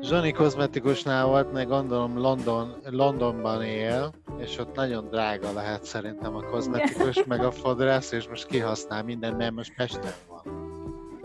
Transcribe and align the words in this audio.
Zsani 0.00 0.32
kozmetikusnál 0.32 1.26
volt, 1.26 1.52
meg 1.52 1.68
gondolom 1.68 2.18
London, 2.18 2.74
Londonban 2.90 3.62
él, 3.62 4.12
és 4.38 4.58
ott 4.58 4.74
nagyon 4.74 5.08
drága 5.10 5.52
lehet 5.52 5.84
szerintem 5.84 6.34
a 6.34 6.42
kozmetikus, 6.42 7.24
meg 7.24 7.44
a 7.44 7.50
fodrász, 7.50 8.12
és 8.12 8.28
most 8.28 8.46
kihasznál 8.46 9.02
minden, 9.02 9.34
mert 9.36 9.52
most 9.52 9.74
Pesten 9.76 10.12
van. 10.28 10.70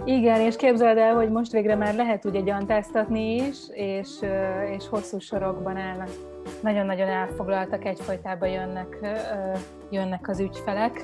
Igen, 0.05 0.39
és 0.41 0.55
képzeld 0.55 0.97
el, 0.97 1.15
hogy 1.15 1.29
most 1.29 1.51
végre 1.51 1.75
már 1.75 1.95
lehet 1.95 2.25
ugye 2.25 2.41
gyantáztatni 2.41 3.35
is, 3.35 3.57
és, 3.69 4.09
és 4.75 4.87
hosszú 4.87 5.19
sorokban 5.19 5.77
állnak. 5.77 6.09
Nagyon-nagyon 6.61 7.07
elfoglaltak, 7.07 7.85
egyfolytában 7.85 8.49
jönnek, 8.49 8.97
jönnek 9.89 10.29
az 10.29 10.39
ügyfelek. 10.39 11.03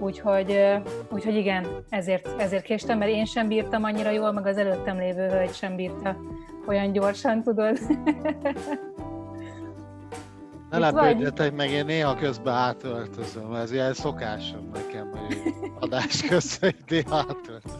Úgyhogy, 0.00 0.58
úgyhogy 1.10 1.34
igen, 1.34 1.66
ezért, 1.88 2.28
ezért 2.38 2.62
késtem, 2.62 2.98
mert 2.98 3.10
én 3.10 3.24
sem 3.24 3.48
bírtam 3.48 3.84
annyira 3.84 4.10
jól, 4.10 4.32
meg 4.32 4.46
az 4.46 4.56
előttem 4.56 4.98
lévő 4.98 5.28
hölgy 5.28 5.54
sem 5.54 5.76
bírta 5.76 6.16
olyan 6.66 6.92
gyorsan, 6.92 7.42
tudod. 7.42 7.78
Ne 10.70 10.78
lepődjetek 10.78 11.54
meg, 11.54 11.70
én 11.70 11.84
néha 11.84 12.14
közben 12.16 12.54
átöltözöm, 12.54 13.54
ez 13.54 13.72
ilyen 13.72 13.92
szokásom 13.92 14.70
nekem, 14.72 15.10
hogy 15.10 15.54
adás 15.80 16.22
közben 16.28 16.74
néha 16.88 17.16
átöltözöm. 17.16 17.78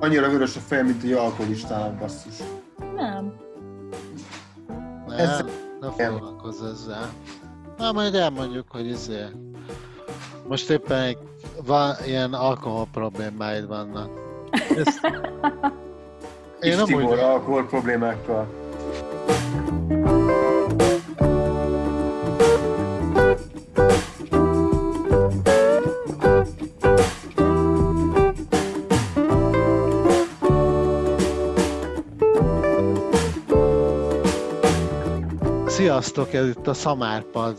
Annyira 0.00 0.28
vörös 0.28 0.56
a 0.56 0.60
fejem, 0.60 0.86
mint 0.86 1.02
egy 1.02 1.12
alkoholistának, 1.12 1.98
basszus. 1.98 2.34
Nem. 2.94 3.34
Ne, 5.06 5.16
Ez... 5.16 5.44
ne 5.80 5.90
foglalkozz 5.90 6.62
ezzel. 6.62 7.12
Na, 7.78 7.92
majd 7.92 8.14
elmondjuk, 8.14 8.66
hogy 8.68 8.86
izé... 8.86 9.24
Most 10.48 10.70
éppen 10.70 11.16
van, 11.64 11.94
ilyen 12.06 12.34
alkohol 12.34 12.86
problémáid 12.92 13.66
vannak. 13.66 14.10
Ezt... 14.84 15.00
Én 16.60 16.76
nem 16.76 16.94
úgy... 16.94 17.18
alkohol 17.18 17.66
problémákkal. 17.66 18.46
Sziasztok, 35.92 36.32
ez 36.32 36.48
itt 36.48 36.66
a 36.66 36.74
Szamárpad 36.74 37.58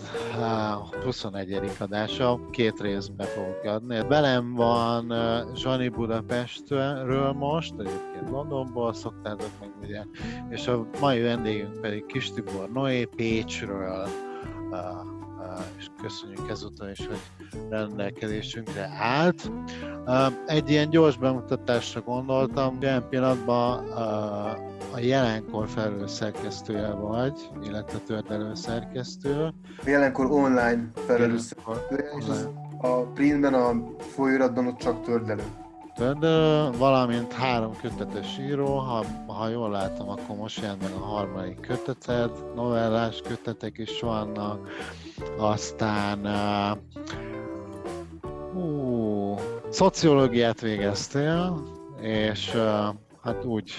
21. 1.03 1.59
adása, 1.79 2.39
két 2.51 2.79
részbe 2.81 3.23
fogok 3.23 3.63
adni. 3.63 3.99
Velem 4.07 4.53
van 4.53 5.13
Zsani 5.55 5.89
Budapestről 5.89 7.31
most, 7.31 7.73
egyébként 7.77 8.29
Londonból 8.29 8.93
szoktátok 8.93 9.49
meg 9.59 9.69
ugye, 9.81 10.03
és 10.49 10.67
a 10.67 10.87
mai 10.99 11.21
vendégünk 11.21 11.81
pedig 11.81 12.05
Kis 12.05 12.31
Tibor 12.31 12.69
Noé 12.73 13.05
Pécsről, 13.05 14.07
és 15.77 15.87
köszönjük 16.01 16.49
ezúttal 16.49 16.89
is, 16.89 17.07
hogy 17.07 17.21
rendelkezésünkre 17.69 18.89
állt. 18.99 19.51
Egy 20.45 20.69
ilyen 20.69 20.89
gyors 20.89 21.17
bemutatásra 21.17 22.01
gondoltam, 22.01 22.77
jelen 22.81 23.09
pillanatban 23.09 23.85
a 24.93 24.99
jelenkor 24.99 25.67
felelős 25.67 26.11
szerkesztője 26.11 26.89
vagy, 26.89 27.49
illetve 27.63 27.97
tördelő 27.97 28.55
szerkesztő. 28.55 29.53
A 29.85 29.89
jelenkor 29.89 30.25
online 30.31 30.91
felelős 31.05 31.41
szerkesztője, 31.41 32.09
és 32.19 32.25
az 32.29 32.49
a 32.81 33.01
printben, 33.01 33.53
a 33.53 33.73
folyóiratban 33.97 34.67
ott 34.67 34.77
csak 34.77 35.01
tördelő. 35.01 35.43
Tördelő, 35.95 36.69
valamint 36.77 37.33
három 37.33 37.71
kötetes 37.81 38.37
író, 38.39 38.77
ha, 38.77 39.05
ha 39.27 39.47
jól 39.47 39.69
látom, 39.69 40.09
akkor 40.09 40.35
most 40.35 40.61
jelent 40.61 40.81
meg 40.81 40.91
a 40.91 41.05
harmadik 41.05 41.59
köteted, 41.59 42.31
novellás 42.55 43.21
kötetek 43.27 43.77
is 43.77 43.99
vannak, 43.99 44.69
aztán 45.37 46.19
uh, 48.55 49.39
szociológiát 49.69 50.61
végeztél, 50.61 51.63
és 52.01 52.53
uh, 52.55 52.95
hát 53.23 53.45
úgy 53.45 53.71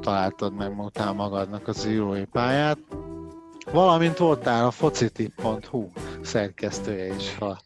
találtad 0.00 0.54
meg 0.54 0.78
utána 0.78 1.12
magadnak 1.12 1.68
az 1.68 1.86
írói 1.86 2.24
pályát, 2.24 2.78
valamint 3.72 4.18
voltál 4.18 4.66
a 4.66 4.70
focitip.hu 4.70 5.88
szerkesztője 6.22 7.14
is, 7.14 7.36
ha 7.38 7.58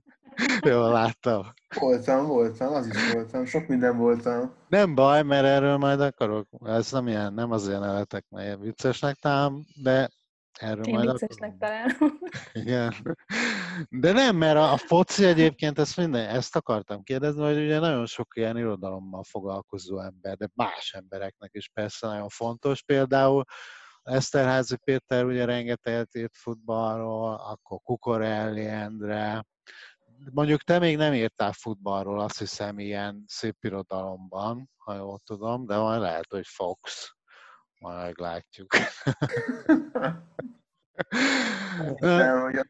jól 0.70 0.90
láttam. 0.90 1.46
Voltam, 1.78 2.26
voltam, 2.26 2.72
az 2.72 2.86
is 2.86 3.12
voltam, 3.12 3.44
sok 3.44 3.68
minden 3.68 3.96
voltam. 3.96 4.52
Nem 4.68 4.94
baj, 4.94 5.22
mert 5.22 5.44
erről 5.44 5.76
majd 5.76 6.00
akarok, 6.00 6.46
ez 6.64 6.92
nem 6.92 7.08
ilyen, 7.08 7.34
nem 7.34 7.50
az 7.50 7.68
ilyen 7.68 7.84
eletek, 7.84 8.24
mert 8.28 8.60
viccesnek 8.60 9.16
talán, 9.16 9.66
de 9.82 10.10
erről 10.62 10.84
Én 10.84 10.94
majd 10.94 11.10
viccesnek 11.10 11.56
találom. 11.58 12.18
Igen. 12.52 13.18
De 13.88 14.12
nem, 14.12 14.36
mert 14.36 14.56
a, 14.56 14.72
a 14.72 14.76
foci 14.76 15.24
egyébként 15.24 15.78
ezt 15.78 15.96
minden, 15.96 16.28
ezt 16.28 16.56
akartam 16.56 17.02
kérdezni, 17.02 17.42
hogy 17.42 17.64
ugye 17.64 17.78
nagyon 17.78 18.06
sok 18.06 18.36
ilyen 18.36 18.56
irodalommal 18.56 19.22
foglalkozó 19.24 20.00
ember, 20.00 20.36
de 20.36 20.48
más 20.54 20.92
embereknek 20.92 21.50
is 21.52 21.68
persze 21.68 22.06
nagyon 22.06 22.28
fontos. 22.28 22.82
Például 22.82 23.44
Eszterházi 24.02 24.76
Péter 24.76 25.24
ugye 25.24 25.44
rengeteget 25.44 26.14
írt 26.14 26.36
futballról, 26.36 27.34
akkor 27.34 27.78
Kukorelli 27.82 28.66
Endre, 28.66 29.44
mondjuk 30.32 30.62
te 30.62 30.78
még 30.78 30.96
nem 30.96 31.12
írtál 31.12 31.52
futballról, 31.52 32.20
azt 32.20 32.38
hiszem 32.38 32.78
ilyen 32.78 33.24
szép 33.26 33.56
irodalomban, 33.60 34.70
ha 34.76 34.94
jól 34.94 35.18
tudom, 35.24 35.66
de 35.66 35.76
majd 35.76 36.00
lehet, 36.00 36.26
hogy 36.30 36.46
Fox. 36.46 37.14
Majd 37.80 38.16
nem, 42.00 42.40
hogy 42.40 42.60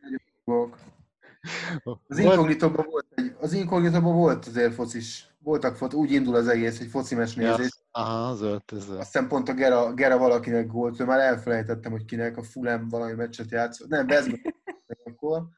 az 2.07 2.19
inkognitóban 2.19 2.87
volt, 2.91 3.07
egy, 3.15 3.35
az 3.41 3.53
inkognitóban 3.53 4.15
volt 4.15 4.47
azért 4.47 4.75
focis, 4.75 5.35
voltak 5.39 5.77
foci, 5.77 5.97
úgy 5.97 6.13
indul 6.13 6.35
az 6.35 6.49
egész, 6.49 6.79
hogy 6.79 6.87
foci 6.87 7.15
nézés. 7.15 7.37
Ja, 7.37 7.57
aha, 7.91 8.29
az 8.29 8.41
öltöző. 8.41 8.97
Azt 8.97 9.13
hiszem 9.13 9.29
pont 9.29 9.49
a 9.49 9.55
Gera, 9.55 9.95
Gera 9.95 10.19
valakinek 10.19 10.73
volt, 10.73 11.01
ő 11.01 11.05
már 11.05 11.19
elfelejtettem, 11.19 11.93
hogy 11.93 12.05
kinek 12.05 12.37
a 12.37 12.43
Fulham 12.43 12.89
valami 12.89 13.13
meccset 13.13 13.51
játszott. 13.51 13.89
Nem, 13.89 14.07
Bezben 14.07 14.41
akkor. 15.11 15.49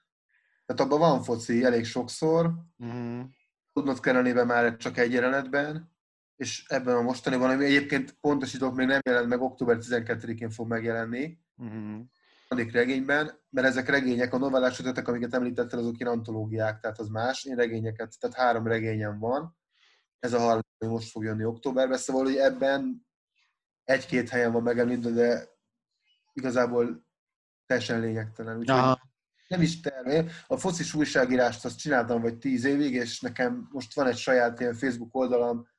Tehát 0.66 0.82
abban 0.82 0.98
van 0.98 1.22
foci 1.22 1.64
elég 1.64 1.84
sokszor. 1.84 2.52
Uh-huh. 2.78 3.24
Tudnod 3.72 4.00
kellene 4.00 4.44
már 4.44 4.76
csak 4.76 4.98
egy 4.98 5.12
jelenetben, 5.12 5.91
és 6.42 6.64
ebben 6.66 6.96
a 6.96 7.02
mostaniban, 7.02 7.50
ami 7.50 7.64
egyébként 7.64 8.16
pontosítok, 8.20 8.74
még 8.74 8.86
nem 8.86 9.00
jelent 9.04 9.28
meg, 9.28 9.40
október 9.40 9.76
12-én 9.80 10.50
fog 10.50 10.68
megjelenni, 10.68 11.38
uh-huh. 11.56 12.72
regényben, 12.72 13.40
mert 13.50 13.66
ezek 13.66 13.88
regények, 13.88 14.32
a 14.32 14.38
novellás 14.38 14.78
ötletek, 14.78 15.08
amiket 15.08 15.34
említettel, 15.34 15.78
azok 15.78 15.98
ilyen 15.98 16.12
antológiák, 16.12 16.80
tehát 16.80 16.98
az 16.98 17.08
más. 17.08 17.44
Én 17.44 17.56
regényeket, 17.56 18.14
tehát 18.18 18.36
három 18.36 18.66
regényem 18.66 19.18
van. 19.18 19.56
Ez 20.18 20.32
a 20.32 20.38
harmadik, 20.38 20.64
most 20.78 21.10
fog 21.10 21.24
jönni 21.24 21.44
októberben, 21.44 21.98
szóval, 21.98 22.24
hogy 22.24 22.36
ebben 22.36 23.06
egy-két 23.84 24.28
helyen 24.28 24.52
van 24.52 24.62
megemlítve, 24.62 25.10
de 25.10 25.48
igazából 26.32 27.06
teljesen 27.66 28.00
lényegtelen. 28.00 28.58
Úgyhogy 28.58 28.98
nem 29.48 29.62
is 29.62 29.80
terve. 29.80 30.24
A 30.46 30.56
focis 30.56 30.94
újságírást 30.94 31.64
azt 31.64 31.78
csináltam 31.78 32.20
vagy 32.20 32.38
tíz 32.38 32.64
évig, 32.64 32.94
és 32.94 33.20
nekem 33.20 33.68
most 33.70 33.94
van 33.94 34.06
egy 34.06 34.16
saját 34.16 34.60
ilyen 34.60 34.74
Facebook 34.74 35.14
oldalam, 35.14 35.70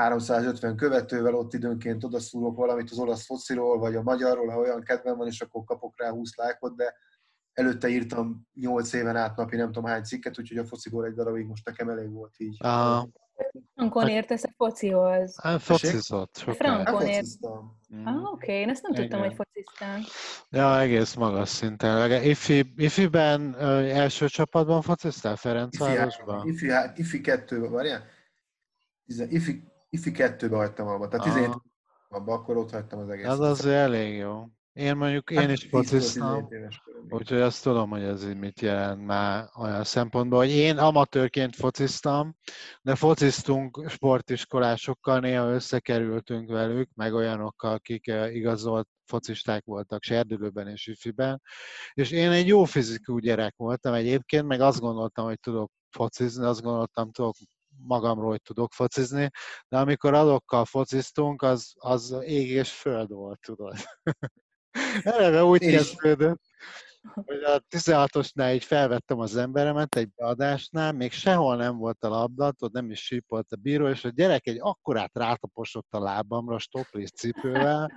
350 0.00 0.76
követővel, 0.76 1.34
ott 1.34 1.54
időnként 1.54 2.04
odaszúrok 2.04 2.56
valamit 2.56 2.90
az 2.90 2.98
olasz 2.98 3.24
fociról, 3.26 3.78
vagy 3.78 3.94
a 3.94 4.02
magyarról, 4.02 4.48
ha 4.48 4.58
olyan 4.58 4.82
kedvem 4.82 5.16
van, 5.16 5.26
és 5.26 5.40
akkor 5.40 5.64
kapok 5.64 5.94
rá 5.96 6.10
20 6.10 6.36
lájkot, 6.36 6.76
de 6.76 6.94
előtte 7.52 7.88
írtam 7.88 8.46
8 8.54 8.92
éven 8.92 9.16
át 9.16 9.36
napi 9.36 9.56
nem 9.56 9.72
tudom 9.72 9.84
hány 9.84 10.02
cikket, 10.02 10.38
úgyhogy 10.38 10.58
a 10.58 10.64
fociból 10.64 11.04
egy 11.04 11.14
darabig 11.14 11.46
most 11.46 11.64
nekem 11.64 11.88
elég 11.88 12.10
volt 12.10 12.34
így. 12.36 12.56
Ah. 12.58 13.04
Frankon 13.74 14.08
értesz 14.08 14.44
a 14.44 14.52
focihoz? 14.56 15.36
Hát 15.42 15.62
focizott. 15.62 16.36
Frankon 16.36 17.06
értem. 17.06 17.78
Mm. 17.94 18.06
Ah, 18.06 18.22
oké, 18.22 18.30
okay. 18.30 18.54
én 18.54 18.68
ezt 18.68 18.82
nem 18.82 18.92
Igen. 18.92 19.02
tudtam, 19.02 19.20
hogy 19.20 19.34
fociztál. 19.34 20.00
Ja, 20.50 20.80
egész 20.80 21.14
magas 21.14 21.48
szinten. 21.48 22.22
Ifi, 22.22 22.72
ifiben 22.76 23.56
első 23.58 24.28
csapatban 24.28 24.82
fociztál 24.82 25.36
Ferencvárosban? 25.36 26.46
Ifi, 26.46 26.54
ifi, 26.54 26.70
hát, 26.70 26.98
ifi 26.98 27.20
kettőben, 27.20 27.72
várjál? 27.72 28.02
Ifi 29.28 29.69
ifi 29.90 30.10
kettőbe 30.10 30.56
hagytam 30.56 30.86
abba, 30.86 31.08
tehát 31.08 31.26
17 31.26 31.54
abba, 32.08 32.32
akkor 32.32 32.56
ott 32.56 32.70
hagytam 32.70 32.98
az 32.98 33.08
egészet. 33.08 33.30
Az 33.30 33.40
azért 33.40 33.76
elég 33.76 34.16
jó. 34.16 34.46
Én 34.72 34.96
mondjuk 34.96 35.30
hát 35.30 35.42
én 35.42 35.50
is 35.50 35.66
fociztam, 35.70 36.48
úgyhogy 37.08 37.40
azt 37.40 37.62
tudom, 37.62 37.90
hogy 37.90 38.02
ez 38.02 38.24
mit 38.24 38.60
jelent 38.60 39.06
már 39.06 39.48
olyan 39.58 39.84
szempontból, 39.84 40.38
hogy 40.38 40.50
én 40.50 40.78
amatőrként 40.78 41.56
fociztam, 41.56 42.36
de 42.82 42.94
fociztunk 42.94 43.84
sportiskolásokkal, 43.88 45.20
néha 45.20 45.52
összekerültünk 45.52 46.50
velük, 46.50 46.90
meg 46.94 47.14
olyanokkal, 47.14 47.72
akik 47.72 48.06
eh, 48.06 48.34
igazolt 48.34 48.88
focisták 49.04 49.64
voltak 49.64 50.02
serdülőben 50.02 50.68
és 50.68 50.86
ifiben, 50.86 51.42
és 51.92 52.10
én 52.10 52.30
egy 52.30 52.46
jó 52.46 52.64
fizikú 52.64 53.18
gyerek 53.18 53.54
voltam 53.56 53.94
egyébként, 53.94 54.46
meg 54.46 54.60
azt 54.60 54.80
gondoltam, 54.80 55.24
hogy 55.24 55.40
tudok 55.40 55.70
focizni, 55.90 56.44
azt 56.44 56.62
gondoltam, 56.62 57.10
tudok 57.10 57.34
magamról, 57.82 58.30
hogy 58.30 58.42
tudok 58.42 58.72
focizni, 58.72 59.30
de 59.68 59.78
amikor 59.78 60.14
adokkal 60.14 60.64
fociztunk, 60.64 61.42
az, 61.42 61.72
az 61.78 62.16
ég 62.24 62.48
és 62.48 62.72
föld 62.72 63.10
volt, 63.10 63.40
tudod. 63.40 63.74
Eleve 65.02 65.44
úgy 65.44 65.60
kezdődött, 65.60 66.40
hogy 67.12 67.42
a 67.42 67.62
16-osnál 67.70 68.54
így 68.54 68.64
felvettem 68.64 69.18
az 69.18 69.36
emberemet 69.36 69.94
egy 69.94 70.08
beadásnál, 70.08 70.92
még 70.92 71.12
sehol 71.12 71.56
nem 71.56 71.76
volt 71.76 72.04
a 72.04 72.08
labda, 72.08 72.52
ott 72.58 72.72
nem 72.72 72.90
is 72.90 73.04
sípolt 73.04 73.52
a 73.52 73.56
bíró, 73.56 73.88
és 73.88 74.04
a 74.04 74.08
gyerek 74.08 74.46
egy 74.46 74.58
akkorát 74.60 75.10
rátaposott 75.12 75.86
a 75.90 76.00
lábamra, 76.00 76.58
stoplis 76.58 77.10
cipővel, 77.10 77.92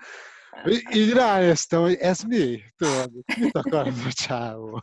így 0.94 1.12
ránéztem, 1.12 1.82
hogy 1.82 1.96
ez 1.96 2.22
mi? 2.22 2.62
Tudod, 2.76 3.12
mit 3.40 3.56
akar 3.56 3.88
a 3.88 4.12
csávó? 4.12 4.82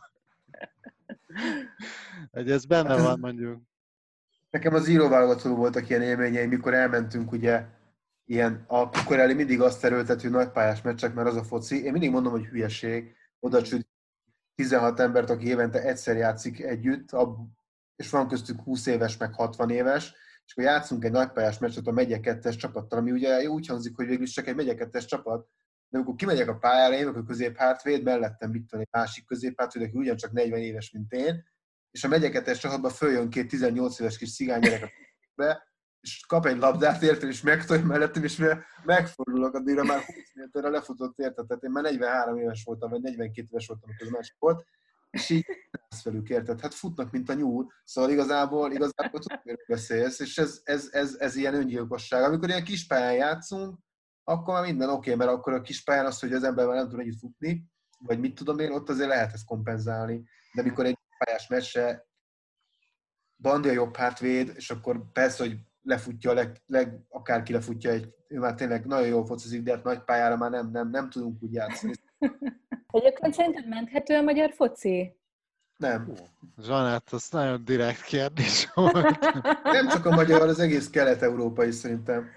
Hogy 2.31 2.51
ez 2.51 2.65
benne 2.65 3.01
van, 3.01 3.19
mondjuk. 3.19 3.61
Nekem 4.51 4.73
az 4.73 4.87
íróválogató 4.87 5.55
voltak 5.55 5.89
ilyen 5.89 6.01
élményei, 6.01 6.45
mikor 6.45 6.73
elmentünk 6.73 7.31
ugye 7.31 7.65
ilyen, 8.25 8.63
a 8.67 8.89
kukorelli 8.89 9.33
mindig 9.33 9.61
azt 9.61 9.83
erőltető 9.83 10.29
nagypályás 10.29 10.81
meccsek, 10.81 11.13
mert 11.13 11.27
az 11.27 11.35
a 11.35 11.43
foci. 11.43 11.83
Én 11.83 11.91
mindig 11.91 12.11
mondom, 12.11 12.31
hogy 12.31 12.45
hülyeség, 12.45 13.15
oda 13.39 13.61
16 14.55 14.99
embert, 14.99 15.29
aki 15.29 15.47
évente 15.47 15.81
egyszer 15.81 16.15
játszik 16.15 16.63
együtt, 16.63 17.09
és 17.95 18.09
van 18.09 18.27
köztük 18.27 18.61
20 18.61 18.85
éves, 18.85 19.17
meg 19.17 19.33
60 19.33 19.69
éves, 19.69 20.13
és 20.45 20.51
akkor 20.51 20.63
játszunk 20.63 21.03
egy 21.03 21.11
nagypályás 21.11 21.57
meccset 21.57 21.87
a 21.87 21.91
megye 21.91 22.19
kettes 22.19 22.55
csapattal, 22.55 22.99
ami 22.99 23.11
ugye 23.11 23.49
úgy 23.49 23.67
hangzik, 23.67 23.95
hogy 23.95 24.07
végül 24.07 24.25
csak 24.25 24.47
egy 24.47 24.55
megye 24.55 24.75
kettes 24.75 25.05
csapat, 25.05 25.47
de 25.89 25.97
amikor 25.97 26.15
kimegyek 26.15 26.47
a 26.47 26.57
pályára, 26.57 26.95
én 26.95 27.07
a 27.07 27.23
középhátvéd, 27.23 28.03
mellettem 28.03 28.49
mit 28.49 28.65
tudom, 28.65 28.81
egy 28.81 28.87
másik 28.91 29.25
középhátvéd, 29.25 29.83
aki 29.83 29.97
ugyancsak 29.97 30.31
40 30.31 30.59
éves, 30.59 30.91
mint 30.91 31.11
én, 31.11 31.43
és 31.91 32.03
a 32.03 32.07
megyeketes 32.07 32.59
csapatban 32.59 32.91
följön 32.91 33.29
két 33.29 33.47
18 33.47 33.99
éves 33.99 34.17
kis 34.17 34.35
cigány 34.35 34.59
gyerek 34.59 34.93
be, 35.35 35.69
és 36.01 36.25
kap 36.27 36.45
egy 36.45 36.57
labdát 36.57 37.01
érte, 37.01 37.27
és 37.27 37.41
megtolja 37.41 37.85
mellettem, 37.85 38.23
és 38.23 38.43
megfordulok, 38.83 39.53
addigra 39.53 39.83
már 39.83 40.03
20 40.03 40.15
méterre 40.33 40.69
lefutott 40.69 41.19
érte, 41.19 41.43
tehát 41.43 41.63
én 41.63 41.71
már 41.71 41.83
43 41.83 42.37
éves 42.37 42.63
voltam, 42.63 42.89
vagy 42.89 43.01
42 43.01 43.47
éves 43.51 43.67
voltam, 43.67 43.89
amikor 43.89 44.07
a 44.07 44.17
másik 44.17 44.35
volt, 44.39 44.65
és 45.11 45.29
így 45.29 45.45
állsz 45.71 46.03
velük, 46.03 46.29
érted? 46.29 46.61
Hát 46.61 46.73
futnak, 46.73 47.11
mint 47.11 47.29
a 47.29 47.33
nyúl, 47.33 47.71
szóval 47.83 48.11
igazából, 48.11 48.71
igazából 48.71 49.19
tudod, 49.19 49.39
miről 49.43 49.63
beszélsz, 49.67 50.19
és 50.19 50.37
ez, 50.37 50.61
ez, 50.63 50.89
ez, 50.91 51.15
ez, 51.19 51.35
ilyen 51.35 51.53
öngyilkosság. 51.53 52.23
Amikor 52.23 52.49
ilyen 52.49 52.63
kis 52.63 52.87
pályán 52.87 53.13
játszunk, 53.13 53.79
akkor 54.23 54.53
már 54.53 54.63
minden 54.63 54.89
oké, 54.89 55.13
okay, 55.13 55.15
mert 55.25 55.37
akkor 55.37 55.53
a 55.53 55.61
kis 55.61 55.83
pályán 55.83 56.05
az, 56.05 56.19
hogy 56.19 56.33
az 56.33 56.43
ember 56.43 56.65
már 56.65 56.75
nem 56.75 56.89
tud 56.89 56.99
együtt 56.99 57.19
futni, 57.19 57.65
vagy 57.99 58.19
mit 58.19 58.35
tudom 58.35 58.59
én, 58.59 58.71
ott 58.71 58.89
azért 58.89 59.09
lehet 59.09 59.33
ezt 59.33 59.45
kompenzálni. 59.45 60.23
De 60.53 60.61
amikor 60.61 60.85
egy 60.85 60.97
pályás 61.25 61.47
meccse, 61.47 62.09
Bandi 63.37 63.69
a 63.69 63.71
jobb 63.71 63.95
hátvéd, 63.95 64.51
és 64.55 64.69
akkor 64.69 65.11
persze, 65.11 65.43
hogy 65.43 65.57
lefutja, 65.81 66.33
leg, 66.33 66.61
leg, 66.65 66.99
akárki 67.09 67.53
lefutja, 67.53 67.91
egy, 67.91 68.15
ő 68.27 68.39
már 68.39 68.55
tényleg 68.55 68.85
nagyon 68.85 69.07
jól 69.07 69.25
focizik, 69.25 69.63
de 69.63 69.71
hát 69.71 69.83
nagy 69.83 70.03
pályára 70.03 70.37
már 70.37 70.49
nem, 70.49 70.71
nem, 70.71 70.89
nem 70.89 71.09
tudunk 71.09 71.43
úgy 71.43 71.53
játszani. 71.53 71.93
Egyébként 72.91 73.33
szerintem 73.33 73.63
menthető 73.63 74.15
a 74.15 74.21
magyar 74.21 74.53
foci? 74.53 75.19
Nem. 75.77 76.13
Zsanát, 76.61 77.09
az 77.09 77.29
nagyon 77.29 77.65
direkt 77.65 78.01
kérdés 78.01 78.69
volt. 78.73 79.19
nem 79.63 79.87
csak 79.87 80.05
a 80.05 80.15
magyar, 80.15 80.47
az 80.47 80.59
egész 80.59 80.89
kelet-európai 80.89 81.71
szerintem. 81.71 82.29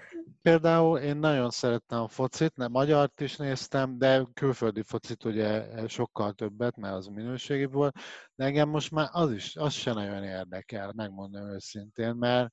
Például 0.45 0.99
én 0.99 1.17
nagyon 1.17 1.49
szerettem 1.49 2.01
a 2.01 2.07
focit, 2.07 2.55
nem 2.55 2.71
magyart 2.71 3.21
is 3.21 3.35
néztem, 3.35 3.97
de 3.97 4.25
külföldi 4.33 4.81
focit 4.83 5.23
ugye 5.23 5.65
sokkal 5.87 6.33
többet, 6.33 6.77
mert 6.77 6.95
az 6.95 7.07
minőségi 7.07 7.65
volt, 7.65 7.95
de 8.35 8.45
engem 8.45 8.69
most 8.69 8.91
már 8.91 9.09
az 9.11 9.31
is, 9.31 9.55
az 9.55 9.73
se 9.73 9.93
nagyon 9.93 10.23
érdekel, 10.23 10.91
megmondom 10.95 11.49
őszintén, 11.49 12.15
mert 12.15 12.51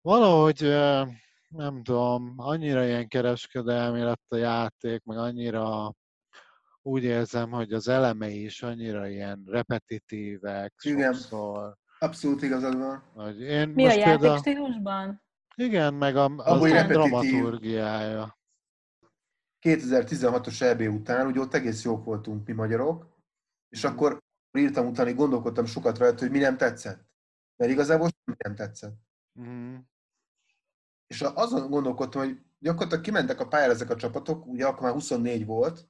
valahogy 0.00 0.60
nem 1.48 1.82
tudom, 1.82 2.34
annyira 2.36 2.84
ilyen 2.84 3.08
kereskedelmi 3.08 4.00
lett 4.00 4.26
a 4.28 4.36
játék, 4.36 5.04
meg 5.04 5.18
annyira 5.18 5.92
úgy 6.82 7.04
érzem, 7.04 7.50
hogy 7.50 7.72
az 7.72 7.88
elemei 7.88 8.44
is 8.44 8.62
annyira 8.62 9.08
ilyen 9.08 9.42
repetitívek 9.46 10.74
Igen. 10.82 11.12
sokszor. 11.12 11.76
Abszolút 11.98 12.42
igazad 12.42 12.78
van. 12.78 13.02
Hogy 13.14 13.40
én 13.40 13.68
Mi 13.68 13.82
most 13.82 13.96
a 13.96 13.98
játékstílusban? 13.98 15.24
Igen, 15.58 15.94
meg 15.94 16.16
a, 16.16 16.24
az 16.24 16.62
a 16.62 16.82
dramaturgiája. 16.86 18.38
2016-os 19.60 20.62
EB 20.62 20.80
után, 20.80 21.26
ugye 21.26 21.40
ott 21.40 21.54
egész 21.54 21.84
jók 21.84 22.04
voltunk 22.04 22.46
mi 22.46 22.52
magyarok, 22.52 23.06
és 23.68 23.86
mm. 23.86 23.90
akkor 23.90 24.22
írtam 24.58 24.86
utána, 24.86 25.14
gondolkodtam 25.14 25.64
sokat 25.64 25.98
rajta, 25.98 26.20
hogy 26.20 26.30
mi 26.30 26.38
nem 26.38 26.56
tetszett. 26.56 27.06
Mert 27.56 27.72
igazából 27.72 28.08
semmi 28.08 28.36
nem 28.44 28.54
tetszett. 28.54 28.96
Mm. 29.40 29.76
És 31.06 31.20
azon 31.20 31.70
gondolkodtam, 31.70 32.22
hogy 32.22 32.38
gyakorlatilag 32.58 33.04
kimentek 33.04 33.40
a 33.40 33.48
pályára 33.48 33.72
ezek 33.72 33.90
a 33.90 33.96
csapatok, 33.96 34.46
ugye 34.46 34.66
akkor 34.66 34.82
már 34.82 34.92
24 34.92 35.46
volt, 35.46 35.88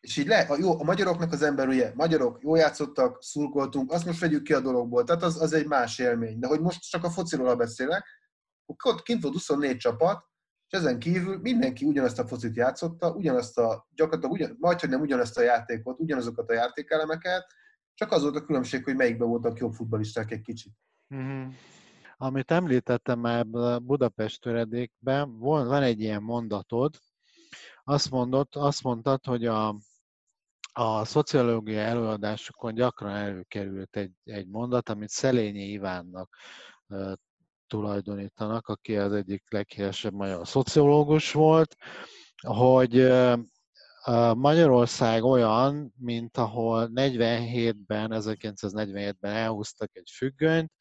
és 0.00 0.16
így 0.16 0.26
le, 0.26 0.40
a, 0.40 0.56
jó, 0.56 0.80
a 0.80 0.84
magyaroknak 0.84 1.32
az 1.32 1.42
ember 1.42 1.68
ugye, 1.68 1.92
magyarok 1.94 2.42
jó 2.42 2.54
játszottak, 2.54 3.22
szurkoltunk, 3.22 3.92
azt 3.92 4.06
most 4.06 4.20
vegyük 4.20 4.42
ki 4.42 4.52
a 4.52 4.60
dologból, 4.60 5.04
tehát 5.04 5.22
az, 5.22 5.40
az 5.40 5.52
egy 5.52 5.66
más 5.66 5.98
élmény. 5.98 6.38
De 6.38 6.46
hogy 6.46 6.60
most 6.60 6.90
csak 6.90 7.04
a 7.04 7.10
fociról 7.10 7.56
beszélek, 7.56 8.04
ott 8.84 9.02
kint 9.02 9.22
volt 9.22 9.34
24 9.34 9.76
csapat, 9.76 10.28
és 10.66 10.78
ezen 10.78 10.98
kívül 10.98 11.38
mindenki 11.38 11.84
ugyanazt 11.84 12.18
a 12.18 12.26
focit 12.26 12.56
játszotta, 12.56 13.12
ugyanazt 13.12 13.58
a, 13.58 13.88
gyakorlatilag 13.94 14.34
ugyan, 14.34 14.56
majd, 14.58 14.88
nem 14.88 15.00
ugyanazt 15.00 15.38
a 15.38 15.42
játékot, 15.42 16.00
ugyanazokat 16.00 16.50
a 16.50 16.52
játékelemeket, 16.52 17.46
csak 17.94 18.12
az 18.12 18.22
volt 18.22 18.36
a 18.36 18.44
különbség, 18.44 18.84
hogy 18.84 18.96
melyikben 18.96 19.28
voltak 19.28 19.58
jobb 19.58 19.72
futbalisták 19.72 20.30
egy 20.30 20.40
kicsit. 20.40 20.72
Mm-hmm. 21.14 21.48
Amit 22.16 22.50
említettem 22.50 23.18
már 23.18 23.46
Budapest 23.82 24.40
töredékben, 24.40 25.38
van 25.38 25.82
egy 25.82 26.00
ilyen 26.00 26.22
mondatod, 26.22 26.94
azt, 27.84 28.10
mondott, 28.10 28.56
azt 28.56 28.82
mondtad, 28.82 29.24
hogy 29.24 29.46
a, 29.46 29.76
a 30.72 31.04
szociológia 31.04 31.80
előadásokon 31.80 32.74
gyakran 32.74 33.14
előkerült 33.14 33.96
egy, 33.96 34.12
egy 34.24 34.46
mondat, 34.48 34.88
amit 34.88 35.08
Szelényi 35.08 35.70
Ivánnak 35.70 36.36
tulajdonítanak, 37.70 38.68
aki 38.68 38.96
az 38.96 39.12
egyik 39.12 39.42
leghíresebb 39.48 40.12
magyar 40.12 40.46
szociológus 40.46 41.32
volt, 41.32 41.76
hogy 42.46 43.12
Magyarország 44.34 45.24
olyan, 45.24 45.92
mint 45.96 46.36
ahol 46.36 46.90
47-ben, 46.94 48.10
1947-ben 48.12 49.32
elhúztak 49.32 49.90
egy 49.92 50.10
függönyt, 50.14 50.72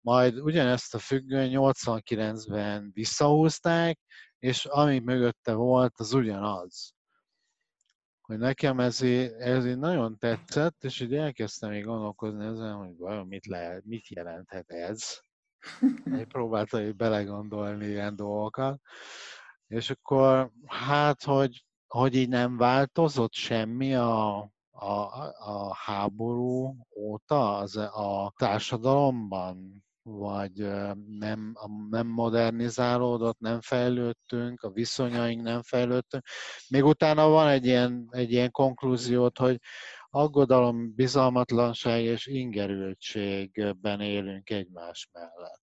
majd 0.00 0.40
ugyanezt 0.40 0.94
a 0.94 0.98
függöny 0.98 1.50
89-ben 1.54 2.90
visszahúzták, 2.94 3.98
és 4.38 4.64
ami 4.64 4.98
mögötte 4.98 5.52
volt, 5.52 5.92
az 5.96 6.12
ugyanaz. 6.12 6.94
Hogy 8.20 8.38
nekem 8.38 8.80
ez, 8.80 9.02
ez 9.02 9.66
így 9.66 9.78
nagyon 9.78 10.18
tetszett, 10.18 10.84
és 10.84 11.00
így 11.00 11.14
elkezdtem 11.14 11.70
még 11.70 11.84
gondolkozni 11.84 12.46
ezen, 12.46 12.74
hogy 12.74 12.96
vajon 12.96 13.26
mit, 13.26 13.46
lehet, 13.46 13.84
mit 13.84 14.08
jelenthet 14.08 14.70
ez. 14.70 15.26
Próbáltam 16.28 16.80
így 16.80 16.96
belegondolni 16.96 17.86
ilyen 17.86 18.16
dolgokat. 18.16 18.80
És 19.66 19.90
akkor 19.90 20.50
hát, 20.66 21.22
hogy, 21.22 21.64
hogy 21.86 22.14
így 22.14 22.28
nem 22.28 22.56
változott 22.56 23.32
semmi 23.32 23.94
a, 23.94 24.36
a, 24.70 24.92
a 25.38 25.74
háború 25.74 26.76
óta 26.96 27.56
az, 27.56 27.76
a 27.76 28.32
társadalomban, 28.36 29.86
vagy 30.02 30.52
nem, 31.18 31.56
nem 31.90 32.06
modernizálódott, 32.06 33.38
nem 33.38 33.60
fejlődtünk, 33.60 34.62
a 34.62 34.70
viszonyaink 34.70 35.42
nem 35.42 35.62
fejlődtünk. 35.62 36.24
Még 36.68 36.84
utána 36.84 37.28
van 37.28 37.48
egy 37.48 37.66
ilyen, 37.66 38.08
egy 38.10 38.32
ilyen 38.32 38.50
konklúziót, 38.50 39.38
hogy 39.38 39.58
aggodalom, 40.10 40.94
bizalmatlanság 40.94 42.02
és 42.02 42.26
ingerültségben 42.26 44.00
élünk 44.00 44.50
egymás 44.50 45.08
mellett. 45.12 45.66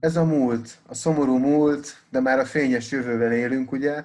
Ez 0.00 0.16
a 0.16 0.24
múlt, 0.24 0.78
a 0.86 0.94
szomorú 0.94 1.36
múlt, 1.36 2.04
de 2.10 2.20
már 2.20 2.38
a 2.38 2.44
fényes 2.44 2.90
jövőben 2.90 3.32
élünk, 3.32 3.72
ugye? 3.72 4.04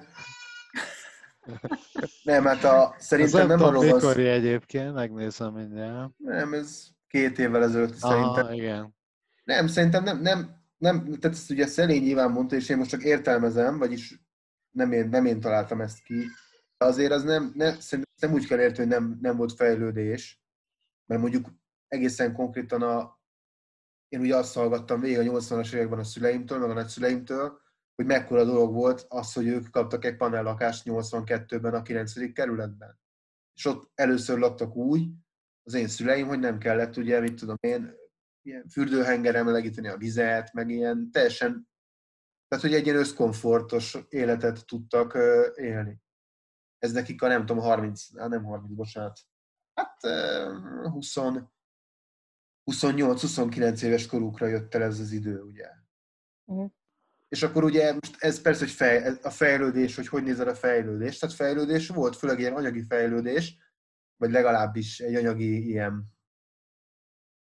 Nem, 2.22 2.44
hát 2.44 2.64
a, 2.64 2.94
szerintem 2.98 3.46
nem, 3.46 3.58
nem 3.58 3.66
arról 3.66 3.84
van... 3.84 3.94
mikor 3.94 4.18
egyébként, 4.18 4.94
megnézem 4.94 5.52
mindjárt. 5.52 6.10
Nem, 6.16 6.52
ez 6.52 6.88
két 7.08 7.38
évvel 7.38 7.62
ezelőtt 7.62 7.96
Aha, 8.00 8.12
szerintem. 8.12 8.52
igen. 8.52 8.94
Nem, 9.44 9.66
szerintem 9.66 10.04
nem, 10.04 10.20
nem, 10.20 10.56
nem, 10.78 11.04
tehát 11.04 11.36
ezt 11.36 11.50
ugye 11.50 11.66
Szelény 11.66 12.02
nyilván 12.02 12.30
mondta, 12.30 12.56
és 12.56 12.68
én 12.68 12.76
most 12.76 12.90
csak 12.90 13.02
értelmezem, 13.02 13.78
vagyis 13.78 14.20
nem 14.70 14.92
én, 14.92 15.08
nem 15.08 15.24
én 15.24 15.40
találtam 15.40 15.80
ezt 15.80 16.02
ki, 16.02 16.26
azért 16.76 17.12
az 17.12 17.22
nem, 17.22 17.52
nem, 17.54 17.78
nem 18.20 18.32
úgy 18.32 18.46
kell 18.46 18.60
érteni, 18.60 18.92
hogy 18.92 19.00
nem, 19.00 19.18
nem 19.20 19.36
volt 19.36 19.52
fejlődés, 19.52 20.42
mert 21.06 21.20
mondjuk 21.20 21.48
egészen 21.88 22.32
konkrétan 22.32 22.82
a, 22.82 23.20
én 24.08 24.20
ugye 24.20 24.36
azt 24.36 24.54
hallgattam 24.54 25.00
végig 25.00 25.18
a 25.18 25.22
80-as 25.22 25.74
években 25.74 25.98
a 25.98 26.04
szüleimtől, 26.04 26.58
meg 26.58 26.70
a 26.70 26.74
nagyszüleimtől, 26.74 27.60
hogy 27.94 28.06
mekkora 28.06 28.44
dolog 28.44 28.74
volt 28.74 29.06
az, 29.08 29.32
hogy 29.32 29.46
ők 29.46 29.70
kaptak 29.70 30.04
egy 30.04 30.16
panellakást 30.16 30.82
82-ben 30.86 31.74
a 31.74 31.82
9. 31.82 32.32
kerületben. 32.32 32.98
És 33.54 33.64
ott 33.64 33.90
először 33.94 34.38
laktak 34.38 34.76
úgy, 34.76 35.08
az 35.62 35.74
én 35.74 35.88
szüleim, 35.88 36.26
hogy 36.26 36.38
nem 36.38 36.58
kellett 36.58 36.96
ugye, 36.96 37.20
mit 37.20 37.34
tudom 37.34 37.56
én, 37.60 37.94
ilyen 38.42 38.68
fürdőhenger 38.68 39.34
emelegíteni 39.34 39.88
a 39.88 39.96
vizet, 39.96 40.52
meg 40.52 40.70
ilyen 40.70 41.10
teljesen, 41.10 41.68
tehát 42.48 42.64
hogy 42.64 42.74
egy 42.74 42.84
ilyen 42.84 42.98
összkomfortos 42.98 43.98
életet 44.08 44.66
tudtak 44.66 45.18
élni. 45.54 46.00
Ez 46.86 46.92
nekik 46.92 47.22
a 47.22 47.28
nem 47.28 47.46
tudom, 47.46 47.62
30, 47.62 48.08
nem 48.08 48.44
30, 48.44 48.72
bocsánat, 48.72 49.20
hát 49.74 50.00
20, 50.90 51.14
28-29 52.70 53.82
éves 53.82 54.06
korukra 54.06 54.46
jött 54.46 54.74
el 54.74 54.82
ez 54.82 55.00
az 55.00 55.12
idő, 55.12 55.42
ugye. 55.42 55.68
Uh-huh. 56.44 56.70
És 57.28 57.42
akkor 57.42 57.64
ugye 57.64 57.92
most 57.92 58.16
ez 58.18 58.40
persze, 58.40 58.64
hogy 58.64 58.72
fej, 58.72 59.18
a 59.22 59.30
fejlődés, 59.30 59.96
hogy 59.96 60.08
hogy 60.08 60.22
nézel 60.22 60.48
a 60.48 60.54
fejlődés. 60.54 61.18
Tehát 61.18 61.34
fejlődés 61.34 61.88
volt, 61.88 62.16
főleg 62.16 62.38
ilyen 62.38 62.54
anyagi 62.54 62.82
fejlődés, 62.82 63.56
vagy 64.16 64.30
legalábbis 64.30 65.00
egy 65.00 65.14
anyagi 65.14 65.68
ilyen, 65.68 66.04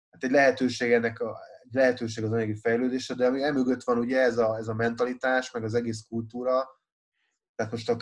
hát 0.10 0.24
egy 0.24 0.31
lehetőség 0.31 0.91
ennek 0.91 1.19
a, 1.19 1.38
egy 1.63 1.74
lehetőség 1.74 2.24
az 2.24 2.31
anyagi 2.31 2.55
fejlődésre, 2.55 3.15
de 3.15 3.25
ami 3.25 3.43
emögött 3.43 3.84
van 3.84 3.98
ugye 3.98 4.19
ez 4.19 4.38
a, 4.38 4.57
ez 4.57 4.67
a 4.67 4.74
mentalitás, 4.74 5.51
meg 5.51 5.63
az 5.63 5.74
egész 5.74 6.05
kultúra, 6.10 6.76
tehát 7.57 7.71
most 7.71 7.89
a 7.89 7.97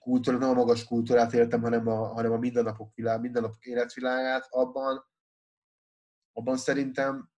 kultúra, 0.00 0.38
nem 0.38 0.48
a 0.48 0.52
magas 0.52 0.84
kultúrát 0.84 1.32
éltem, 1.32 1.62
hanem 1.62 1.86
a, 1.86 2.06
hanem 2.06 2.32
a 2.32 2.38
mindennapok, 2.38 2.94
világ, 2.94 3.20
mindennapok 3.20 3.64
életvilágát, 3.64 4.46
abban, 4.50 5.04
abban 6.32 6.56
szerintem, 6.56 7.30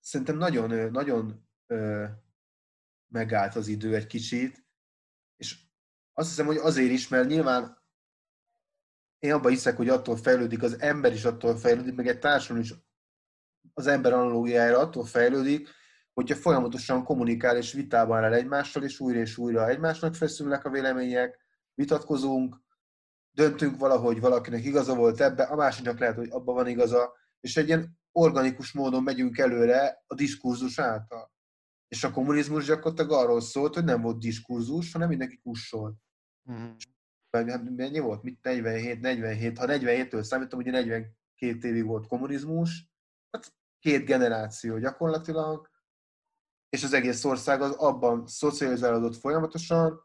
szerintem 0.00 0.36
nagyon, 0.36 0.90
nagyon 0.90 1.48
ö, 1.66 2.06
megállt 3.12 3.54
az 3.54 3.68
idő 3.68 3.94
egy 3.94 4.06
kicsit, 4.06 4.66
és 5.36 5.66
azt 6.12 6.28
hiszem, 6.28 6.46
hogy 6.46 6.56
azért 6.56 6.90
is, 6.90 7.08
mert 7.08 7.28
nyilván 7.28 7.82
én 9.18 9.32
abban 9.32 9.50
hiszek, 9.50 9.76
hogy 9.76 9.88
attól 9.88 10.16
fejlődik, 10.16 10.62
az 10.62 10.80
ember 10.80 11.12
is 11.12 11.24
attól 11.24 11.56
fejlődik, 11.56 11.94
meg 11.94 12.06
egy 12.06 12.18
társadalom 12.18 12.62
is 12.62 12.74
az 13.74 13.86
ember 13.86 14.12
analógiájára 14.12 14.78
attól 14.78 15.04
fejlődik, 15.04 15.68
hogyha 16.14 16.36
folyamatosan 16.36 17.04
kommunikál 17.04 17.56
és 17.56 17.72
vitában 17.72 18.24
áll 18.24 18.32
egymással, 18.32 18.82
és 18.82 19.00
újra 19.00 19.18
és 19.18 19.38
újra 19.38 19.68
egymásnak 19.68 20.14
feszülnek 20.14 20.64
a 20.64 20.70
vélemények, 20.70 21.38
vitatkozunk, 21.74 22.62
döntünk 23.30 23.78
valahogy 23.78 24.20
valakinek 24.20 24.64
igaza 24.64 24.94
volt 24.94 25.20
ebbe, 25.20 25.42
a 25.42 25.56
másiknak 25.56 25.98
lehet, 25.98 26.16
hogy 26.16 26.30
abban 26.30 26.54
van 26.54 26.66
igaza, 26.66 27.12
és 27.40 27.56
egy 27.56 27.66
ilyen 27.66 27.98
organikus 28.12 28.72
módon 28.72 29.02
megyünk 29.02 29.38
előre 29.38 30.04
a 30.06 30.14
diskurzus 30.14 30.78
által. 30.78 31.32
És 31.88 32.04
a 32.04 32.10
kommunizmus 32.10 32.64
gyakorlatilag 32.64 33.12
arról 33.12 33.40
szólt, 33.40 33.74
hogy 33.74 33.84
nem 33.84 34.00
volt 34.00 34.18
diskurzus, 34.18 34.92
hanem 34.92 35.08
mindenki 35.08 35.40
kussolt. 35.42 35.96
Mm-hmm. 36.50 36.70
Hát 37.30 37.70
mennyi 37.76 37.98
volt? 37.98 38.22
Mit 38.22 38.38
47, 38.42 39.00
47, 39.00 39.58
ha 39.58 39.64
47-től 39.68 40.22
számítom, 40.22 40.58
ugye 40.58 40.70
42 40.70 41.68
évig 41.68 41.84
volt 41.84 42.06
kommunizmus, 42.06 42.88
hát 43.30 43.54
két 43.78 44.04
generáció 44.04 44.78
gyakorlatilag, 44.78 45.70
és 46.74 46.84
az 46.84 46.92
egész 46.92 47.24
ország 47.24 47.62
az 47.62 47.70
abban 47.70 48.26
szocializálódott 48.26 49.16
folyamatosan, 49.16 50.00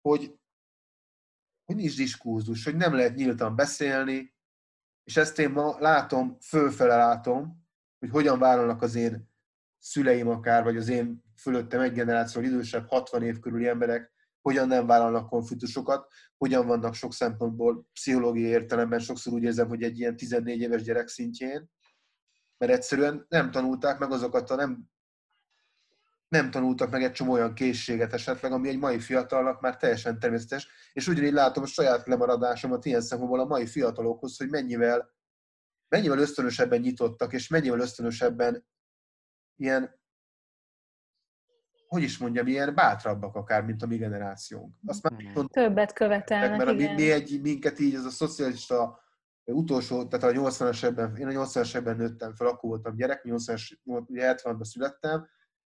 hogy, 0.00 0.34
hogy 1.64 1.76
nincs 1.76 1.96
diskurzus, 1.96 2.64
hogy 2.64 2.76
nem 2.76 2.94
lehet 2.94 3.14
nyíltan 3.14 3.56
beszélni, 3.56 4.34
és 5.04 5.16
ezt 5.16 5.38
én 5.38 5.50
ma 5.50 5.76
látom, 5.78 6.36
fölfele 6.40 6.96
látom, 6.96 7.66
hogy 7.98 8.10
hogyan 8.10 8.38
vállalnak 8.38 8.82
az 8.82 8.94
én 8.94 9.30
szüleim 9.78 10.28
akár, 10.28 10.62
vagy 10.62 10.76
az 10.76 10.88
én 10.88 11.24
fölöttem 11.36 11.80
egy 11.80 11.92
generáció 11.92 12.42
idősebb, 12.42 12.88
60 12.88 13.22
év 13.22 13.38
körüli 13.38 13.66
emberek, 13.66 14.12
hogyan 14.40 14.68
nem 14.68 14.86
vállalnak 14.86 15.28
konfliktusokat, 15.28 16.12
hogyan 16.36 16.66
vannak 16.66 16.94
sok 16.94 17.12
szempontból 17.14 17.86
pszichológiai 17.92 18.50
értelemben, 18.50 18.98
sokszor 18.98 19.32
úgy 19.32 19.42
érzem, 19.42 19.68
hogy 19.68 19.82
egy 19.82 19.98
ilyen 19.98 20.16
14 20.16 20.60
éves 20.60 20.82
gyerek 20.82 21.08
szintjén, 21.08 21.70
mert 22.56 22.72
egyszerűen 22.72 23.26
nem 23.28 23.50
tanulták 23.50 23.98
meg 23.98 24.12
azokat 24.12 24.50
a 24.50 24.54
nem, 24.54 24.90
nem 26.28 26.50
tanultak 26.50 26.90
meg 26.90 27.02
egy 27.02 27.12
csomó 27.12 27.32
olyan 27.32 27.54
készséget 27.54 28.12
esetleg, 28.12 28.52
ami 28.52 28.68
egy 28.68 28.78
mai 28.78 28.98
fiatalnak 28.98 29.60
már 29.60 29.76
teljesen 29.76 30.18
természetes, 30.18 30.68
és 30.92 31.08
ugyanígy 31.08 31.32
látom 31.32 31.62
a 31.62 31.66
saját 31.66 32.06
lemaradásomat 32.06 32.84
ilyen 32.84 33.00
szempontból 33.00 33.40
a 33.40 33.44
mai 33.44 33.66
fiatalokhoz, 33.66 34.36
hogy 34.36 34.48
mennyivel, 34.48 35.10
mennyivel 35.88 36.18
ösztönösebben 36.18 36.80
nyitottak, 36.80 37.32
és 37.32 37.48
mennyivel 37.48 37.80
ösztönösebben 37.80 38.66
ilyen 39.56 39.96
hogy 41.88 42.02
is 42.02 42.18
mondjam, 42.18 42.46
ilyen 42.46 42.74
bátrabbak 42.74 43.34
akár, 43.34 43.64
mint 43.64 43.82
a 43.82 43.86
mi 43.86 43.96
generációnk. 43.96 44.74
Azt 44.86 45.02
már 45.02 45.12
mondtam, 45.12 45.34
hmm. 45.34 45.64
Többet 45.64 45.92
követelnek, 45.92 46.64
Mert 46.64 46.80
igen. 46.80 46.94
mi, 46.94 47.10
egy, 47.10 47.40
minket 47.42 47.78
így, 47.78 47.94
az 47.94 48.04
a 48.04 48.10
szocialista 48.10 49.00
utolsó, 49.44 50.06
tehát 50.06 50.36
a 50.36 50.40
80-as 50.40 50.82
ebben, 50.82 51.16
én 51.16 51.26
a 51.26 51.46
80-as 51.46 51.74
ebben 51.74 51.96
nőttem 51.96 52.34
fel, 52.34 52.46
akkor 52.46 52.70
voltam 52.70 52.96
gyerek, 52.96 53.22
80-as, 53.24 53.76
70-ben 53.86 54.64
születtem, 54.64 55.28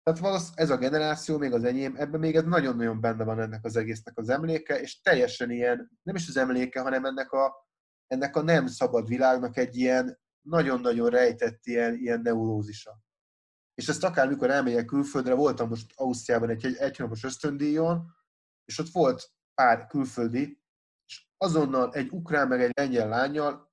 tehát 0.06 0.20
valószínűleg 0.20 0.60
ez 0.60 0.70
a 0.70 0.78
generáció, 0.78 1.38
még 1.38 1.54
az 1.54 1.64
enyém, 1.64 1.96
ebben 1.96 2.20
még 2.20 2.36
ez 2.36 2.44
nagyon-nagyon 2.44 3.02
benne 3.02 3.24
van 3.24 3.40
ennek 3.40 3.66
az 3.66 3.76
egésznek 3.76 4.18
az 4.18 4.30
emléke, 4.30 4.80
és 4.82 5.02
teljesen 5.02 5.52
ilyen, 5.52 6.00
nem 6.04 6.16
is 6.16 6.28
az 6.28 6.38
emléke, 6.38 6.82
hanem 6.82 7.06
ennek 7.06 7.32
a, 7.32 7.68
ennek 8.08 8.36
a 8.36 8.42
nem 8.42 8.68
szabad 8.68 9.08
világnak 9.08 9.58
egy 9.58 9.76
ilyen 9.76 10.20
nagyon-nagyon 10.42 11.10
rejtett 11.10 11.66
ilyen, 11.66 11.96
ilyen 11.96 12.22
neurózisa. 12.22 13.00
És 13.74 13.88
ezt 13.88 14.04
akár 14.04 14.28
mikor 14.28 14.50
elmegyek 14.50 14.86
külföldre, 14.86 15.34
voltam 15.34 15.70
most 15.70 15.92
Ausztriában 15.96 16.50
egy, 16.50 16.66
egy 16.66 16.76
egynapos 16.76 17.24
ösztöndíjon, 17.24 18.16
és 18.66 18.80
ott 18.80 18.90
volt 18.90 19.32
pár 19.54 19.88
külföldi, 19.88 20.62
és 21.08 21.28
azonnal 21.38 21.94
egy 21.94 22.10
ukrán 22.12 22.48
meg 22.48 22.62
egy 22.62 22.72
lengyel 22.74 23.08
lányjal 23.08 23.72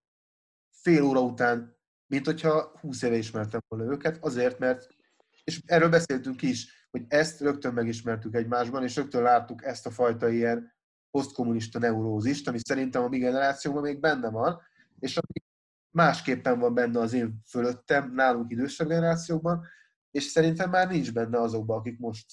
fél 0.71 1.03
óra 1.03 1.21
után, 1.21 1.77
mint 2.07 2.27
hogyha 2.27 2.79
húsz 2.81 3.03
éve 3.03 3.17
ismertem 3.17 3.61
volna 3.69 3.93
őket, 3.93 4.25
azért, 4.25 4.59
mert, 4.59 5.01
és 5.45 5.61
erről 5.67 5.89
beszéltünk 5.89 6.43
is, 6.43 6.87
hogy 6.91 7.05
ezt 7.09 7.41
rögtön 7.41 7.73
megismertük 7.73 8.35
egymásban, 8.35 8.83
és 8.83 8.97
rögtön 8.97 9.23
láttuk 9.23 9.65
ezt 9.65 9.87
a 9.87 9.91
fajta 9.91 10.29
ilyen 10.29 10.75
posztkommunista 11.11 11.79
neurózist, 11.79 12.49
ami 12.49 12.59
szerintem 12.59 13.03
a 13.03 13.09
mi 13.09 13.19
generációban 13.19 13.83
még 13.83 14.01
benne 14.01 14.31
van, 14.31 14.61
és 14.99 15.17
ami 15.17 15.47
másképpen 15.91 16.59
van 16.59 16.75
benne 16.75 17.01
az 17.01 17.13
én 17.13 17.43
fölöttem, 17.49 18.15
nálunk 18.15 18.51
idősebb 18.51 18.89
generációkban, 18.89 19.67
és 20.11 20.25
szerintem 20.25 20.71
már 20.71 20.89
nincs 20.89 21.13
benne 21.13 21.41
azokban, 21.41 21.79
akik 21.79 21.99
most. 21.99 22.27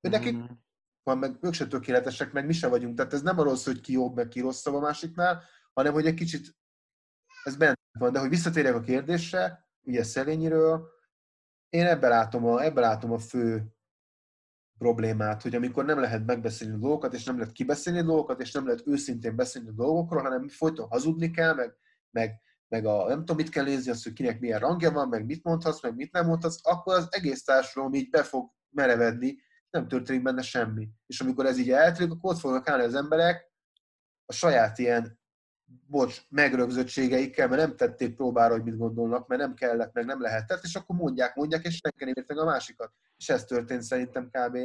De 0.00 0.08
nekik 0.08 0.36
mm. 0.36 0.44
van, 1.02 1.18
meg 1.18 1.38
ők 1.40 1.52
se 1.52 1.66
tökéletesek, 1.66 2.32
meg 2.32 2.46
mi 2.46 2.52
sem 2.52 2.70
vagyunk. 2.70 2.96
Tehát 2.96 3.12
ez 3.12 3.22
nem 3.22 3.38
arról 3.38 3.56
szól, 3.56 3.74
hogy 3.74 3.82
ki 3.82 3.92
jobb, 3.92 4.14
meg 4.14 4.28
ki 4.28 4.40
rosszabb 4.40 4.74
a 4.74 4.80
másiknál, 4.80 5.42
hanem 5.72 5.92
hogy 5.92 6.06
egy 6.06 6.14
kicsit 6.14 6.56
ez 7.44 7.56
benne 7.56 7.78
van. 7.98 8.12
De 8.12 8.18
hogy 8.18 8.28
visszatérjek 8.28 8.74
a 8.74 8.80
kérdésre, 8.80 9.68
ugye 9.82 10.02
Szelényiről, 10.02 10.93
én 11.74 11.86
ebben 11.86 12.10
látom, 12.10 12.46
a, 12.46 12.62
ebben 12.62 12.82
látom 12.82 13.12
a 13.12 13.18
fő 13.18 13.64
problémát, 14.78 15.42
hogy 15.42 15.54
amikor 15.54 15.84
nem 15.84 16.00
lehet 16.00 16.26
megbeszélni 16.26 16.78
dolgokat, 16.78 17.14
és 17.14 17.24
nem 17.24 17.38
lehet 17.38 17.52
kibeszélni 17.52 18.02
dolgokat, 18.02 18.40
és 18.40 18.52
nem 18.52 18.66
lehet 18.66 18.86
őszintén 18.86 19.36
beszélni 19.36 19.70
dolgokról, 19.74 20.22
hanem 20.22 20.48
folyton 20.48 20.88
hazudni 20.88 21.30
kell, 21.30 21.54
meg, 21.54 21.76
meg 22.10 22.42
meg 22.68 22.86
a 22.86 23.08
nem 23.08 23.18
tudom, 23.18 23.36
mit 23.36 23.48
kell 23.48 23.64
nézni, 23.64 23.90
az, 23.90 24.02
hogy 24.02 24.12
kinek 24.12 24.40
milyen 24.40 24.58
rangja 24.58 24.90
van, 24.90 25.08
meg 25.08 25.24
mit 25.24 25.44
mondhatsz, 25.44 25.82
meg 25.82 25.94
mit 25.94 26.12
nem 26.12 26.26
mondhatsz, 26.26 26.58
akkor 26.62 26.94
az 26.94 27.08
egész 27.10 27.44
társadalom 27.44 27.94
így 27.94 28.10
be 28.10 28.22
fog 28.22 28.50
merevedni, 28.70 29.36
nem 29.70 29.88
történik 29.88 30.22
benne 30.22 30.42
semmi. 30.42 30.88
És 31.06 31.20
amikor 31.20 31.46
ez 31.46 31.58
így 31.58 31.70
eltűnik, 31.70 32.12
akkor 32.12 32.32
ott 32.32 32.40
fognak 32.40 32.68
állni 32.68 32.84
az 32.84 32.94
emberek 32.94 33.52
a 34.26 34.32
saját 34.32 34.78
ilyen 34.78 35.18
bocs, 35.86 36.20
megrögzöttségeikkel, 36.28 37.48
mert 37.48 37.60
nem 37.60 37.76
tették 37.76 38.14
próbára, 38.14 38.54
hogy 38.54 38.64
mit 38.64 38.78
gondolnak, 38.78 39.26
mert 39.26 39.40
nem 39.40 39.54
kellett, 39.54 39.92
meg 39.92 40.04
nem 40.04 40.20
lehetett, 40.20 40.62
és 40.62 40.74
akkor 40.74 40.96
mondják, 40.96 41.34
mondják, 41.34 41.64
és 41.64 41.80
senki 41.82 42.04
nem 42.04 42.12
értek 42.16 42.38
a 42.38 42.44
másikat. 42.44 42.92
És 43.16 43.28
ez 43.28 43.44
történt 43.44 43.82
szerintem 43.82 44.30
kb. 44.30 44.58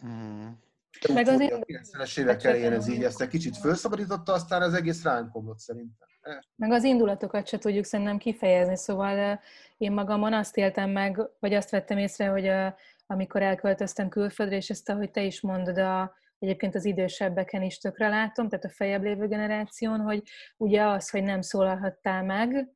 Hmm. 0.00 0.64
Meg 1.12 1.28
az 1.28 1.40
a 1.40 1.44
90-es 1.44 2.18
évek 2.18 2.44
elején 2.44 2.72
ez 2.72 2.88
így 2.88 3.04
ezt 3.04 3.20
egy 3.20 3.28
kicsit 3.28 3.56
felszabadította, 3.56 4.32
aztán 4.32 4.62
az 4.62 4.74
egész 4.74 5.02
ránk 5.02 5.32
szerintem. 5.56 6.08
Meg 6.56 6.70
az 6.70 6.84
indulatokat 6.84 7.46
se 7.46 7.58
tudjuk 7.58 7.84
szerintem 7.84 8.18
kifejezni, 8.18 8.76
szóval 8.76 9.40
én 9.76 9.92
magamon 9.92 10.32
azt 10.32 10.56
éltem 10.56 10.90
meg, 10.90 11.20
vagy 11.40 11.54
azt 11.54 11.70
vettem 11.70 11.98
észre, 11.98 12.26
hogy 12.26 12.46
a, 12.46 12.76
amikor 13.06 13.42
elköltöztem 13.42 14.08
külföldre, 14.08 14.56
és 14.56 14.70
ezt, 14.70 14.88
ahogy 14.88 15.10
te 15.10 15.22
is 15.22 15.40
mondod, 15.40 15.78
a, 15.78 16.14
egyébként 16.38 16.74
az 16.74 16.84
idősebbeken 16.84 17.62
is 17.62 17.78
tökre 17.78 18.08
látom, 18.08 18.48
tehát 18.48 18.64
a 18.64 18.70
fejebb 18.70 19.02
lévő 19.02 19.26
generáción, 19.26 20.00
hogy 20.00 20.22
ugye 20.56 20.82
az, 20.82 21.10
hogy 21.10 21.22
nem 21.22 21.40
szólalhattál 21.40 22.22
meg, 22.22 22.68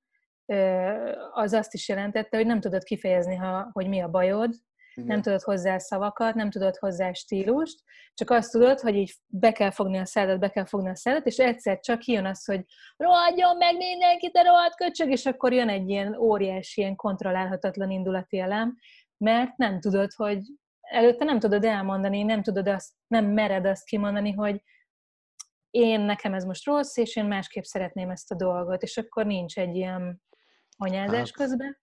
az 1.33 1.53
azt 1.53 1.75
is 1.75 1.89
jelentette, 1.89 2.37
hogy 2.37 2.47
nem 2.47 2.61
tudod 2.61 2.83
kifejezni, 2.83 3.35
ha, 3.35 3.69
hogy 3.73 3.89
mi 3.89 4.01
a 4.01 4.09
bajod, 4.09 4.55
igen. 4.95 5.09
nem 5.09 5.23
tudod 5.23 5.43
hozzá 5.43 5.79
szavakat, 5.79 6.35
nem 6.35 6.51
tudod 6.51 6.77
hozzá 6.77 7.13
stílust, 7.13 7.83
csak 8.15 8.31
azt 8.31 8.51
tudod, 8.51 8.81
hogy 8.81 8.95
így 8.95 9.15
be 9.27 9.53
kell 9.53 9.71
fogni 9.71 9.99
a 9.99 10.05
szádat, 10.05 10.39
be 10.39 10.49
kell 10.51 10.65
fogni 10.65 10.89
a 10.89 10.95
szádat, 10.95 11.27
és 11.27 11.37
egyszer 11.37 11.81
csak 11.81 12.05
jön 12.05 12.25
az, 12.25 12.45
hogy 12.45 12.65
rohadjon 12.97 13.57
meg 13.57 13.77
mindenki, 13.77 14.31
te 14.31 14.43
rohadt 14.43 14.75
köcsög, 14.77 15.11
és 15.11 15.27
akkor 15.27 15.53
jön 15.53 15.69
egy 15.69 15.89
ilyen 15.89 16.17
óriási, 16.17 16.81
ilyen 16.81 16.97
kontrollálhatatlan 16.97 17.91
indulati 17.91 18.39
elem, 18.39 18.77
mert 19.17 19.57
nem 19.57 19.81
tudod, 19.81 20.13
hogy 20.13 20.41
előtte 20.91 21.25
nem 21.25 21.39
tudod 21.39 21.65
elmondani, 21.65 22.23
nem 22.23 22.43
tudod 22.43 22.69
azt, 22.69 22.91
nem 23.07 23.25
mered 23.25 23.67
azt 23.67 23.85
kimondani, 23.85 24.33
hogy 24.33 24.63
én, 25.71 26.01
nekem 26.01 26.35
ez 26.35 26.45
most 26.45 26.65
rossz, 26.65 26.97
és 26.97 27.17
én 27.17 27.25
másképp 27.25 27.63
szeretném 27.63 28.11
ezt 28.11 28.31
a 28.31 28.35
dolgot, 28.35 28.83
és 28.83 28.97
akkor 28.97 29.27
nincs 29.27 29.59
egy 29.59 29.77
ilyen 29.77 30.23
anyázás 30.77 31.17
hát, 31.17 31.31
közben. 31.31 31.79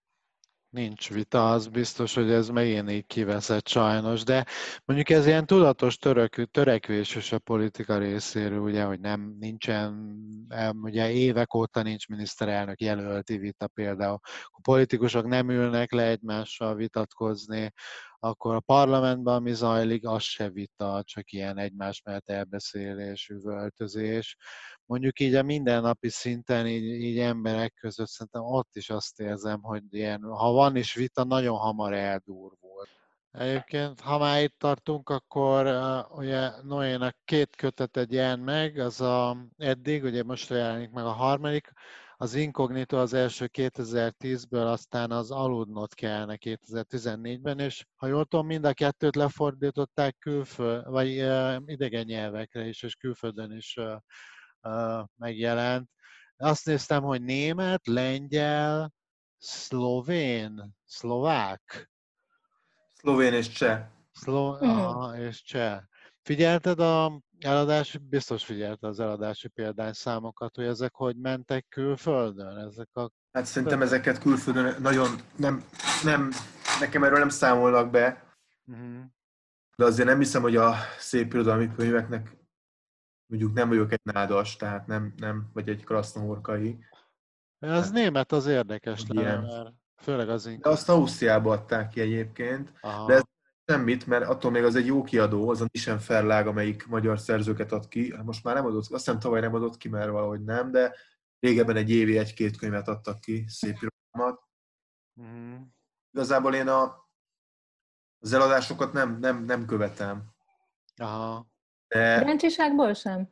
nincs 0.68 1.10
vita, 1.10 1.50
az 1.50 1.68
biztos, 1.68 2.14
hogy 2.14 2.30
ez 2.30 2.48
megint 2.48 2.90
így 2.90 3.06
kiveszett 3.06 3.68
sajnos, 3.68 4.24
de 4.24 4.46
mondjuk 4.84 5.10
ez 5.10 5.26
ilyen 5.26 5.46
tudatos 5.46 5.96
török, 5.96 6.50
törekvés 6.50 7.14
is 7.14 7.32
a 7.32 7.38
politika 7.38 7.98
részéről, 7.98 8.60
ugye, 8.60 8.84
hogy 8.84 9.00
nem 9.00 9.36
nincsen, 9.40 10.16
ugye 10.82 11.10
évek 11.10 11.54
óta 11.54 11.82
nincs 11.82 12.08
miniszterelnök 12.08 12.80
jelölti 12.80 13.38
vita 13.38 13.68
például, 13.68 14.18
a 14.44 14.60
politikusok 14.62 15.26
nem 15.26 15.50
ülnek 15.50 15.92
le 15.92 16.06
egymással 16.06 16.74
vitatkozni, 16.74 17.72
akkor 18.20 18.54
a 18.54 18.60
parlamentben, 18.60 19.34
ami 19.34 19.52
zajlik, 19.54 20.06
az 20.06 20.22
se 20.22 20.50
vita, 20.50 21.02
csak 21.04 21.32
ilyen 21.32 21.58
egymás 21.58 22.02
mellett 22.02 22.28
elbeszélés, 22.28 23.28
üvöltözés. 23.28 24.36
Mondjuk 24.84 25.20
így 25.20 25.34
a 25.34 25.42
mindennapi 25.42 26.08
szinten, 26.08 26.66
így, 26.66 26.84
így 26.84 27.18
emberek 27.18 27.74
között 27.74 28.08
szerintem 28.08 28.42
ott 28.42 28.76
is 28.76 28.90
azt 28.90 29.20
érzem, 29.20 29.62
hogy 29.62 29.82
ilyen, 29.90 30.22
ha 30.22 30.52
van 30.52 30.76
is 30.76 30.94
vita, 30.94 31.24
nagyon 31.24 31.56
hamar 31.56 31.92
eldurvul. 31.92 32.86
Egyébként, 33.32 34.00
ha 34.00 34.18
már 34.18 34.42
itt 34.42 34.58
tartunk, 34.58 35.08
akkor 35.08 35.66
uh, 35.66 36.18
ugye 36.18 36.50
Noénak 36.62 37.16
két 37.24 37.56
kötetet 37.56 38.12
jelen 38.12 38.38
meg, 38.38 38.78
az 38.78 39.00
a, 39.00 39.36
eddig, 39.56 40.04
ugye 40.04 40.22
most 40.22 40.50
jelenik 40.50 40.90
meg 40.90 41.04
a 41.04 41.12
harmadik, 41.12 41.72
az 42.20 42.34
Incognito 42.34 42.96
az 42.96 43.12
első 43.12 43.50
2010-ből, 43.52 44.66
aztán 44.66 45.10
az 45.10 45.30
Aludnot 45.30 45.94
kellene 45.94 46.36
2014-ben, 46.40 47.58
és 47.58 47.86
ha 47.96 48.06
jól 48.06 48.24
tudom, 48.24 48.46
mind 48.46 48.64
a 48.64 48.72
kettőt 48.72 49.16
lefordították 49.16 50.16
külföld, 50.18 50.84
vagy 50.86 51.20
uh, 51.20 51.56
idegen 51.66 52.04
nyelvekre 52.04 52.66
is, 52.66 52.82
és 52.82 52.94
külföldön 52.94 53.52
is 53.52 53.76
uh, 53.76 53.96
uh, 54.62 55.04
megjelent. 55.16 55.90
Azt 56.36 56.66
néztem, 56.66 57.02
hogy 57.02 57.22
német, 57.22 57.86
lengyel, 57.86 58.92
szlovén, 59.38 60.74
szlovák. 60.84 61.90
Szlovén 62.94 63.32
és 63.32 63.48
cseh. 63.48 63.86
Szlo- 64.12 64.64
mm. 64.64 64.68
Aha, 64.68 65.18
és 65.18 65.42
cseh. 65.42 65.80
Figyelted 66.22 66.80
a 66.80 67.22
eladási, 67.40 67.98
biztos 67.98 68.44
figyelte 68.44 68.86
az 68.86 69.00
eladási 69.00 69.48
példányszámokat, 69.48 70.56
hogy 70.56 70.64
ezek 70.64 70.94
hogy 70.94 71.16
mentek 71.16 71.66
külföldön? 71.68 72.56
Ezek 72.56 72.88
a... 72.92 73.10
Hát 73.32 73.44
szerintem 73.44 73.82
ezeket 73.82 74.18
külföldön 74.18 74.74
nagyon 74.80 75.08
nem, 75.36 75.64
nem 76.04 76.30
nekem 76.80 77.04
erről 77.04 77.18
nem 77.18 77.28
számolnak 77.28 77.90
be, 77.90 78.36
uh-huh. 78.66 79.04
de 79.76 79.84
azért 79.84 80.08
nem 80.08 80.18
hiszem, 80.18 80.42
hogy 80.42 80.56
a 80.56 80.74
szép 80.98 81.32
irodalmi 81.32 81.70
könyveknek 81.76 82.38
mondjuk 83.28 83.52
nem 83.52 83.68
vagyok 83.68 83.92
egy 83.92 84.00
nádas, 84.02 84.56
tehát 84.56 84.86
nem, 84.86 85.14
nem 85.16 85.50
vagy 85.52 85.68
egy 85.68 85.84
krasznahorkai. 85.84 86.78
Ez 87.58 87.84
hát, 87.84 87.92
német 87.92 88.32
az 88.32 88.46
érdekes 88.46 89.04
lenne, 89.08 89.40
mert 89.40 89.74
főleg 89.96 90.28
az 90.28 90.46
inkább. 90.46 90.62
De 90.62 90.68
azt 90.68 90.88
Ausztriába 90.88 91.52
adták 91.52 91.88
ki 91.88 92.00
egyébként, 92.00 92.72
Aha. 92.80 93.06
de 93.06 93.14
ez 93.14 93.22
semmit, 93.70 94.06
mert 94.06 94.24
attól 94.24 94.50
még 94.50 94.64
az 94.64 94.74
egy 94.74 94.86
jó 94.86 95.02
kiadó, 95.02 95.48
az 95.48 95.60
a 95.60 95.66
Nisen 95.72 95.98
Ferlág, 95.98 96.46
amelyik 96.46 96.86
magyar 96.86 97.18
szerzőket 97.18 97.72
ad 97.72 97.88
ki. 97.88 98.14
Most 98.24 98.44
már 98.44 98.54
nem 98.54 98.66
adott, 98.66 98.80
azt 98.80 98.90
hiszem 98.90 99.18
tavaly 99.18 99.40
nem 99.40 99.54
adott 99.54 99.76
ki, 99.76 99.88
mert 99.88 100.10
valahogy 100.10 100.44
nem, 100.44 100.70
de 100.70 100.94
régebben 101.38 101.76
egy 101.76 101.90
évi 101.90 102.18
egy-két 102.18 102.56
könyvet 102.56 102.88
adtak 102.88 103.20
ki, 103.20 103.44
szép 103.48 103.76
irodalmat. 103.76 104.42
Mm. 105.22 105.62
Igazából 106.12 106.54
én 106.54 106.68
a, 106.68 107.08
az 108.18 108.32
eladásokat 108.32 108.92
nem, 108.92 109.18
nem, 109.18 109.44
nem 109.44 109.66
követem. 109.66 110.24
Aha. 110.96 111.46
De... 111.88 112.18
Kíváncsiságból 112.18 112.94
sem? 112.94 113.28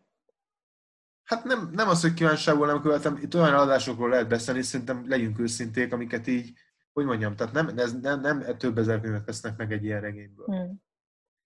Hát 1.25 1.45
nem, 1.45 1.71
nem 1.73 1.89
az, 1.89 2.01
hogy 2.01 2.15
kívánságból 2.15 2.67
nem 2.67 2.81
követem, 2.81 3.17
itt 3.17 3.35
olyan 3.35 3.53
eladásokról 3.53 4.09
lehet 4.09 4.29
beszélni, 4.29 4.63
szerintem 4.63 5.09
legyünk 5.09 5.39
őszinték, 5.39 5.93
amiket 5.93 6.27
így 6.27 6.59
hogy 6.97 7.05
mondjam, 7.05 7.37
tehát 7.37 7.53
nem, 7.53 7.69
ez, 7.77 8.01
nem, 8.01 8.21
nem 8.21 8.57
több 8.59 8.79
ezer 8.79 9.01
könyvet 9.01 9.27
vesznek 9.27 9.57
meg 9.57 9.73
egy 9.73 9.85
ilyen 9.85 10.01
regényből. 10.01 10.47
Hmm. 10.47 10.83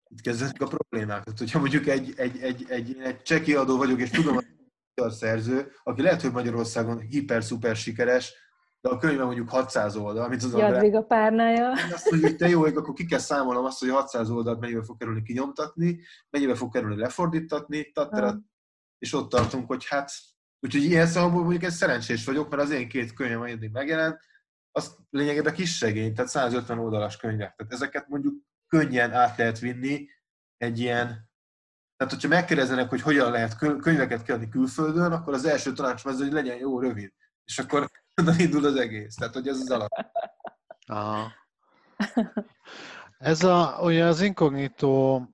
Itt 0.09 0.21
kezdődik 0.21 0.62
a 0.62 0.66
problémák. 0.66 1.25
Tehát, 1.25 1.38
hogyha 1.38 1.59
mondjuk 1.59 1.87
egy, 1.87 2.12
egy, 2.16 2.38
egy, 2.40 2.64
egy, 2.69 2.97
egy 3.02 3.23
cseh 3.23 3.40
kiadó 3.40 3.76
vagyok, 3.76 4.00
és 4.00 4.11
tudom, 4.11 4.34
hogy 4.34 4.47
a 5.02 5.10
szerző, 5.10 5.73
aki 5.82 6.02
lehet, 6.02 6.21
hogy 6.21 6.32
Magyarországon 6.32 6.99
hiper-szuper 6.99 7.76
sikeres, 7.76 8.34
de 8.80 8.89
a 8.89 8.97
könyve 8.97 9.25
mondjuk 9.25 9.49
600 9.49 9.97
oldal, 9.97 10.25
amit 10.25 10.43
az 10.43 10.56
Jadvig 10.56 10.95
a 10.95 11.02
párnája. 11.02 11.71
Azt, 11.71 12.08
hogy 12.08 12.36
te 12.36 12.49
jó, 12.49 12.65
akkor 12.65 12.95
ki 12.95 13.06
kell 13.06 13.19
számolnom 13.19 13.65
azt, 13.65 13.80
hogy 13.80 13.89
600 13.89 14.30
oldalt 14.30 14.60
mennyibe 14.60 14.82
fog 14.82 14.99
kerülni 14.99 15.23
kinyomtatni, 15.23 16.00
mennyibe 16.30 16.54
fog 16.54 16.73
kerülni 16.73 16.97
lefordítatni, 16.97 17.91
tattara, 17.93 18.30
hmm. 18.30 18.50
és 18.99 19.15
ott 19.15 19.30
tartunk, 19.30 19.67
hogy 19.67 19.86
hát, 19.86 20.10
úgyhogy 20.60 20.82
ilyen 20.82 21.06
szempontból 21.06 21.43
mondjuk 21.43 21.65
egy 21.65 21.76
szerencsés 21.76 22.25
vagyok, 22.25 22.50
mert 22.50 22.63
az 22.63 22.71
én 22.71 22.89
két 22.89 23.13
könyvem 23.13 23.43
eddig 23.43 23.71
megjelent, 23.73 24.28
az 24.73 24.97
lényegében 25.11 25.54
kis 25.54 25.76
segény, 25.76 26.15
tehát 26.15 26.30
150 26.30 26.78
oldalas 26.78 27.17
könyvek. 27.17 27.54
Tehát 27.56 27.73
ezeket 27.73 28.09
mondjuk 28.09 28.35
könnyen 28.69 29.13
át 29.13 29.37
lehet 29.37 29.59
vinni 29.59 30.09
egy 30.56 30.78
ilyen, 30.78 31.06
tehát 31.97 32.13
hogyha 32.13 32.28
megkérdezenek, 32.28 32.89
hogy 32.89 33.02
hogyan 33.02 33.30
lehet 33.30 33.56
könyveket 33.56 34.23
kiadni 34.23 34.49
külföldön, 34.49 35.13
akkor 35.13 35.35
az 35.35 35.45
első 35.45 35.73
tanács 35.73 36.04
az, 36.04 36.19
hogy 36.19 36.33
legyen 36.33 36.56
jó, 36.56 36.80
rövid. 36.80 37.13
És 37.45 37.59
akkor 37.59 37.91
onnan 38.21 38.39
indul 38.39 38.65
az 38.65 38.76
egész. 38.76 39.15
Tehát, 39.15 39.35
hogy 39.35 39.49
ez 39.49 39.61
az 39.61 39.71
alap. 39.71 39.91
Aha. 40.87 41.33
Ez 43.19 43.43
a, 43.43 43.78
ugye 43.80 44.04
az 44.04 44.21
inkognitó 44.21 45.26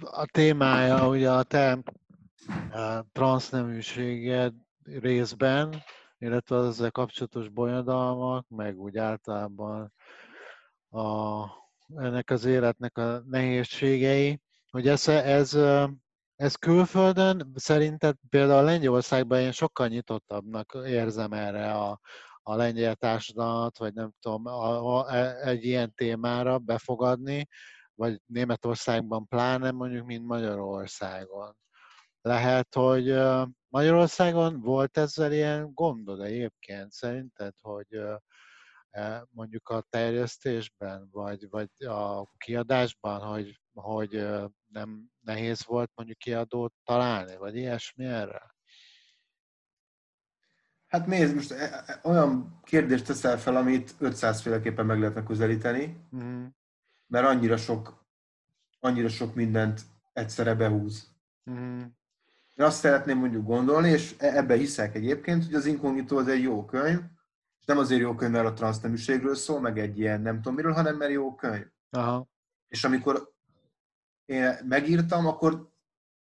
a 0.00 0.26
témája, 0.26 1.08
ugye 1.08 1.30
a 1.30 1.42
te 1.42 1.78
transzneműséged 3.12 4.54
részben, 4.84 5.82
illetve 6.18 6.56
az 6.56 6.66
ezzel 6.66 6.90
kapcsolatos 6.90 7.48
bonyodalmak, 7.48 8.48
meg 8.48 8.78
úgy 8.78 8.96
általában 8.96 9.92
a, 10.90 11.44
ennek 11.96 12.30
az 12.30 12.44
életnek 12.44 12.98
a 12.98 13.22
nehézségei, 13.26 14.40
hogy 14.70 14.88
ez, 14.88 15.08
ez, 15.08 15.58
ez 16.36 16.54
külföldön 16.54 17.52
szerinted 17.54 18.16
például 18.28 18.64
Lengyelországban 18.64 19.40
én 19.40 19.52
sokkal 19.52 19.88
nyitottabbnak 19.88 20.78
érzem 20.84 21.32
erre 21.32 21.72
a, 21.72 22.00
a 22.42 22.54
lengyel 22.54 22.94
társadalmat, 22.94 23.78
vagy 23.78 23.94
nem 23.94 24.10
tudom, 24.20 24.46
a, 24.46 24.98
a, 24.98 25.14
e, 25.14 25.48
egy 25.48 25.64
ilyen 25.64 25.92
témára 25.94 26.58
befogadni, 26.58 27.48
vagy 27.94 28.20
Németországban 28.26 29.26
pláne 29.26 29.70
mondjuk, 29.70 30.06
mint 30.06 30.26
Magyarországon. 30.26 31.56
Lehet, 32.24 32.74
hogy 32.74 33.14
Magyarországon 33.68 34.60
volt 34.60 34.96
ezzel 34.96 35.32
ilyen 35.32 35.70
gondod 35.74 36.20
egyébként 36.20 36.92
szerinted, 36.92 37.54
hogy 37.60 38.00
e, 38.90 39.26
mondjuk 39.30 39.68
a 39.68 39.86
terjesztésben, 39.90 41.08
vagy, 41.10 41.48
vagy 41.48 41.70
a 41.86 42.26
kiadásban, 42.36 43.20
hogy, 43.20 43.60
hogy 43.72 44.26
nem 44.66 45.10
nehéz 45.20 45.64
volt 45.64 45.90
mondjuk 45.94 46.18
kiadót 46.18 46.74
találni, 46.84 47.36
vagy 47.36 47.56
ilyesmi 47.56 48.04
erre? 48.04 48.54
Hát 50.86 51.06
nézd, 51.06 51.34
most 51.34 51.50
e, 51.50 51.84
e, 51.86 52.00
olyan 52.02 52.60
kérdést 52.62 53.06
teszel 53.06 53.38
fel, 53.38 53.56
amit 53.56 53.94
500 53.98 54.40
féleképpen 54.40 54.86
meg 54.86 54.98
lehetne 54.98 55.22
közelíteni, 55.22 56.06
mm. 56.16 56.46
mert 57.06 57.26
annyira 57.26 57.56
sok, 57.56 58.06
annyira 58.80 59.08
sok 59.08 59.34
mindent 59.34 59.80
egyszerre 60.12 60.54
behúz. 60.54 61.12
Mm. 61.50 61.82
Én 62.54 62.66
azt 62.66 62.78
szeretném 62.78 63.18
mondjuk 63.18 63.46
gondolni, 63.46 63.88
és 63.88 64.14
e- 64.18 64.36
ebbe 64.36 64.54
hiszek 64.54 64.94
egyébként, 64.94 65.44
hogy 65.44 65.54
az 65.54 65.66
Incognito 65.66 66.18
az 66.18 66.28
egy 66.28 66.42
jó 66.42 66.64
könyv, 66.64 67.00
és 67.58 67.64
nem 67.64 67.78
azért 67.78 68.00
jó 68.00 68.14
könyv, 68.14 68.32
mert 68.32 68.46
a 68.46 68.52
transzneműségről 68.52 69.34
szól, 69.34 69.60
meg 69.60 69.78
egy 69.78 69.98
ilyen 69.98 70.20
nem 70.20 70.36
tudom 70.36 70.54
miről, 70.54 70.72
hanem 70.72 70.96
mert 70.96 71.12
jó 71.12 71.34
könyv. 71.34 71.66
Aha. 71.90 72.28
És 72.68 72.84
amikor 72.84 73.32
én 74.24 74.54
megírtam, 74.68 75.26
akkor 75.26 75.72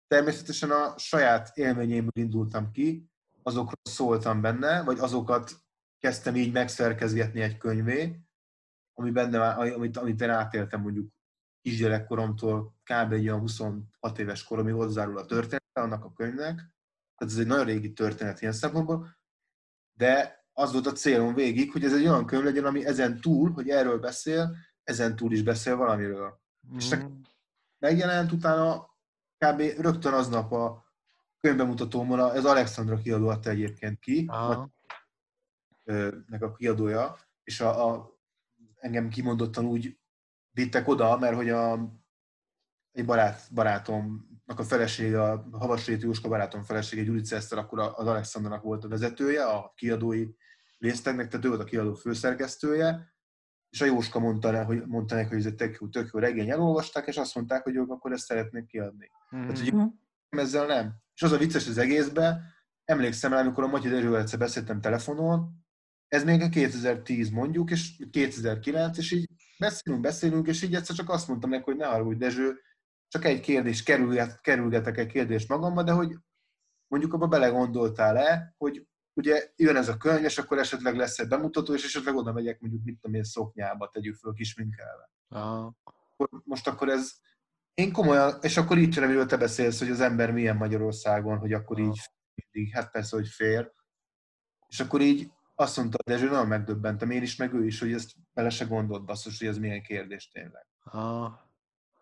természetesen 0.07 0.71
a 0.71 0.99
saját 0.99 1.57
élményémből 1.57 2.25
indultam 2.25 2.71
ki, 2.71 3.11
azokról 3.43 3.83
szóltam 3.83 4.41
benne, 4.41 4.83
vagy 4.83 4.99
azokat 4.99 5.53
kezdtem 5.99 6.37
így 6.37 6.53
megszerkezgetni 6.53 7.41
egy 7.41 7.57
könyvé, 7.57 8.21
ami 8.95 9.11
benne, 9.11 9.51
amit, 9.51 9.97
amit 9.97 10.21
én 10.21 10.31
átéltem 10.31 10.81
mondjuk 10.81 11.13
kisgyerekkoromtól 11.69 12.75
kb. 12.85 13.13
egy 13.13 13.29
olyan 13.29 13.41
26 13.41 14.19
éves 14.19 14.45
koromig 14.45 14.75
hozzárul 14.75 15.19
a 15.19 15.25
történet 15.25 15.63
annak 15.73 16.05
a 16.05 16.13
könyvnek. 16.13 16.55
Tehát 17.17 17.35
ez 17.35 17.39
egy 17.39 17.47
nagyon 17.47 17.65
régi 17.65 17.93
történet 17.93 18.41
ilyen 18.41 18.53
szempontból, 18.53 19.17
de 19.93 20.45
az 20.53 20.73
volt 20.73 20.87
a 20.87 20.93
célom 20.93 21.35
végig, 21.35 21.73
hogy 21.73 21.85
ez 21.85 21.93
egy 21.93 22.07
olyan 22.07 22.27
könyv 22.27 22.45
legyen, 22.45 22.65
ami 22.65 22.85
ezen 22.85 23.21
túl, 23.21 23.51
hogy 23.51 23.69
erről 23.69 23.99
beszél, 23.99 24.57
ezen 24.83 25.17
túl 25.17 25.33
is 25.33 25.43
beszél 25.43 25.77
valamiről. 25.77 26.41
Mm. 26.73 26.77
És 26.77 26.97
megjelent 27.79 28.33
utána 28.33 28.97
kb. 29.39 29.61
rögtön 29.61 30.13
aznap 30.13 30.53
a 30.53 30.85
könyvbemutatómon, 31.41 32.35
ez 32.35 32.45
Alexandra 32.45 32.97
kiadó 32.97 33.29
adta 33.29 33.51
egyébként 33.51 33.99
ki, 33.99 34.25
Aha. 34.29 34.71
meg 36.27 36.43
a 36.43 36.53
kiadója, 36.53 37.17
és 37.43 37.61
a, 37.61 37.89
a, 37.89 38.19
engem 38.75 39.09
kimondottan 39.09 39.65
úgy 39.65 39.98
vittek 40.59 40.89
oda, 40.89 41.19
mert 41.19 41.35
hogy 41.35 41.49
a, 41.49 41.93
egy 42.93 43.05
barát, 43.05 43.41
barátomnak 43.55 44.59
a 44.59 44.63
felesége, 44.63 45.23
a 45.23 45.49
Havasréti 45.53 46.05
Jóska 46.05 46.29
barátom 46.29 46.63
felesége, 46.63 47.03
Gyurica 47.03 47.37
Eszter, 47.37 47.59
akkor 47.59 47.79
az 47.79 48.07
Alexandernak 48.07 48.63
volt 48.63 48.85
a 48.85 48.89
vezetője, 48.89 49.45
a 49.45 49.73
kiadói 49.77 50.27
résztegnek, 50.79 51.29
tehát 51.29 51.45
ő 51.45 51.49
volt 51.49 51.61
a 51.61 51.65
kiadó 51.65 51.95
főszerkesztője, 51.95 53.13
és 53.71 53.81
a 53.81 53.85
Jóska 53.85 54.19
mondta, 54.19 54.51
rá, 54.51 54.65
hogy, 54.65 54.87
mondta 54.87 55.15
neki, 55.15 55.29
hogy 55.29 55.39
ez 55.39 55.47
egy 55.47 55.55
tök 55.55 55.79
jó, 55.81 55.89
tök 55.89 56.11
jó 56.13 56.21
regény, 56.21 56.51
elolvasták, 56.51 57.07
és 57.07 57.17
azt 57.17 57.35
mondták, 57.35 57.63
hogy 57.63 57.77
ők 57.77 57.91
akkor 57.91 58.13
ezt 58.13 58.25
szeretnék 58.25 58.67
kiadni. 58.67 59.11
Mm-hmm. 59.37 59.47
Tehát, 59.47 59.59
hogy 59.59 60.39
ezzel 60.39 60.67
nem. 60.67 60.95
És 61.15 61.23
az 61.23 61.33
a 61.33 61.39
vicces 61.39 61.69
az 61.69 61.79
egészben, 61.79 62.43
emlékszem 62.85 63.33
rá, 63.33 63.41
amikor 63.41 63.65
a 63.65 63.67
Matyi 63.67 63.89
Dezsővel 63.89 64.21
egyszer 64.21 64.39
beszéltem 64.39 64.81
telefonon, 64.81 65.67
ez 66.09 66.25
még 66.25 66.43
a 66.43 66.49
2010 66.49 67.31
mondjuk, 67.31 67.71
és 67.71 68.03
2009, 68.11 68.99
és 68.99 69.11
így 69.11 69.29
beszélünk, 69.59 70.03
beszélünk, 70.03 70.47
és 70.47 70.63
így 70.63 70.75
egyszer 70.75 70.97
csak 70.97 71.11
azt 71.11 71.29
mondtam 71.29 71.51
neki, 71.51 71.63
hogy 71.65 71.77
ne 71.77 71.87
haragudj, 71.87 72.19
Dezső, 72.19 72.61
csak 73.09 73.25
egy 73.25 73.41
kérdés, 73.41 73.83
kerülget, 73.83 74.41
kerülgetek 74.41 74.99
egy 74.99 75.07
kérdést 75.07 75.49
magamba, 75.49 75.83
de 75.83 75.93
hogy 75.93 76.17
mondjuk 76.87 77.13
abba 77.13 77.27
belegondoltál-e, 77.27 78.55
hogy 78.57 78.87
ugye 79.13 79.53
jön 79.57 79.77
ez 79.77 79.89
a 79.89 79.97
könyv, 79.97 80.25
és 80.25 80.39
akkor 80.39 80.59
esetleg 80.59 80.97
lesz 80.97 81.19
egy 81.19 81.29
bemutató, 81.29 81.75
és 81.75 81.85
esetleg 81.85 82.15
oda 82.15 82.33
megyek 82.33 82.61
mondjuk, 82.61 82.85
mit 82.85 82.99
tudom 83.01 83.17
én, 83.17 83.25
szoknyába 83.25 83.89
tegyük 83.89 84.17
föl 84.17 84.33
kisminkelve. 84.33 85.11
Aha. 85.29 85.77
Most 86.45 86.67
akkor 86.67 86.89
ez, 86.89 87.13
én 87.75 87.93
komolyan, 87.93 88.39
és 88.41 88.57
akkor 88.57 88.79
így 88.79 88.99
amiről 88.99 89.27
te 89.27 89.37
beszélsz, 89.37 89.79
hogy 89.79 89.91
az 89.91 90.01
ember 90.01 90.33
milyen 90.33 90.57
Magyarországon, 90.57 91.39
hogy 91.39 91.53
akkor 91.53 91.79
így 91.79 92.01
mindig, 92.35 92.75
hát 92.75 92.91
persze, 92.91 93.17
hogy 93.17 93.29
fér. 93.29 93.73
És 94.67 94.81
akkor 94.81 95.01
így 95.01 95.31
azt 95.61 95.77
mondta, 95.77 95.99
de 96.05 96.19
nagyon 96.19 96.47
megdöbbentem, 96.47 97.11
én 97.11 97.23
is, 97.23 97.37
meg 97.37 97.53
ő 97.53 97.67
is, 97.67 97.81
hogy 97.81 97.93
ezt 97.93 98.13
bele 98.35 98.51
se 98.51 98.65
gondolt 98.65 99.05
basszus, 99.05 99.39
hogy 99.39 99.49
ez 99.49 99.59
milyen 99.59 99.83
kérdés 99.83 100.29
tényleg. 100.29 100.67
Ah. 100.85 101.33